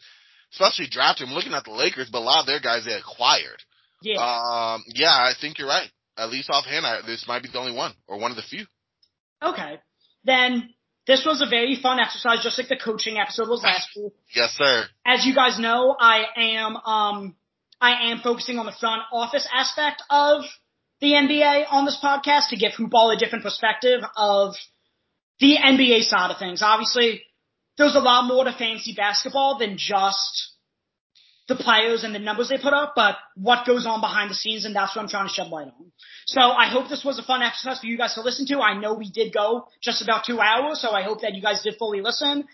[0.53, 1.29] especially drafting.
[1.29, 3.63] I'm looking at the Lakers, but a lot of their guys they acquired.
[4.03, 4.21] Yeah.
[4.21, 5.89] Um, yeah, I think you're right.
[6.17, 8.67] At least offhand, I, this might be the only one or one of the few.
[9.43, 9.79] Okay,
[10.25, 10.71] then
[11.09, 14.13] this was a very fun exercise, just like the coaching episode was last week.
[14.37, 14.85] Yes, sir.
[15.07, 17.35] As you guys know, I am um
[17.81, 20.43] I am focusing on the front office aspect of
[21.01, 24.55] the NBA on this podcast to give Hoopball a different perspective of
[25.41, 26.61] the NBA side of things.
[26.63, 27.23] Obviously,
[27.79, 30.53] there's a lot more to fancy basketball than just
[31.49, 34.67] the players and the numbers they put up, but what goes on behind the scenes,
[34.67, 35.93] and that's what I'm trying to shed light on.
[36.27, 38.61] So I hope this was a fun exercise for you guys to listen to.
[38.61, 41.63] I know we did go just about two hours, so I hope that you guys
[41.63, 42.45] did fully listen.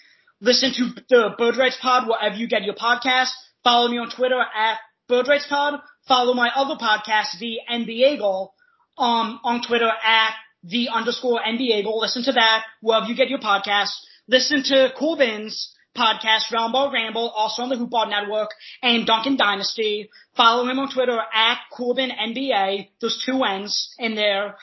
[0.41, 3.31] Listen to the Bird Rights Pod wherever you get your podcast.
[3.65, 5.81] Follow me on Twitter at Bird Rights Pod.
[6.07, 8.55] Follow my other podcast, The NBA Goal,
[8.97, 12.01] um, on Twitter at the underscore NBA Goal.
[12.01, 13.91] Listen to that wherever you get your podcast.
[14.29, 18.51] Listen to Corbin's podcast, Roundball Ramble, also on the Hoopball Network,
[18.83, 20.11] and Duncan Dynasty.
[20.37, 22.89] Follow him on Twitter at Corbin NBA.
[23.01, 24.57] There's two N's in there.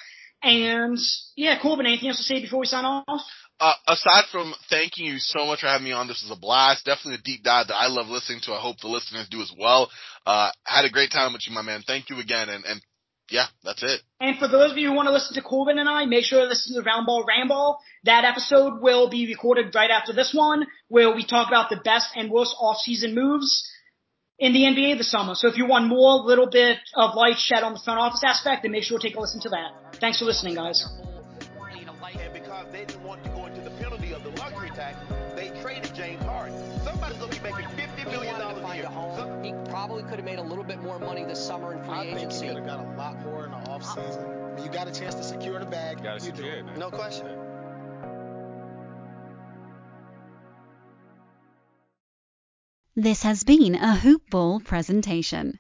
[0.44, 0.98] And
[1.36, 3.22] yeah, Corbin, anything else to say before we sign off?
[3.60, 6.84] Uh, aside from thanking you so much for having me on, this was a blast.
[6.84, 8.54] Definitely a deep dive that I love listening to.
[8.54, 9.92] I hope the listeners do as well.
[10.26, 11.84] Uh, had a great time with you, my man.
[11.86, 12.50] Thank you again.
[12.50, 12.82] And, and
[13.32, 14.02] yeah, that's it.
[14.20, 16.42] And for those of you who want to listen to Corbin and I, make sure
[16.42, 17.80] to listen to Roundball Ramble.
[18.04, 22.10] That episode will be recorded right after this one, where we talk about the best
[22.16, 23.68] and worst off-season moves
[24.38, 25.36] in the NBA this summer.
[25.36, 28.64] So if you want more little bit of light shed on the front office aspect,
[28.64, 29.98] then make sure to take a listen to that.
[30.00, 30.86] Thanks for listening, guys.
[39.88, 42.16] probably could have made a little bit more money this summer in free agency.
[42.16, 44.24] I think you could have got a lot more in the offseason.
[44.28, 44.54] Ah.
[44.54, 46.78] When you got a chance to secure the bag, you, you do it.
[46.78, 47.26] No question.
[52.96, 55.58] This has been a Hoop Ball presentation.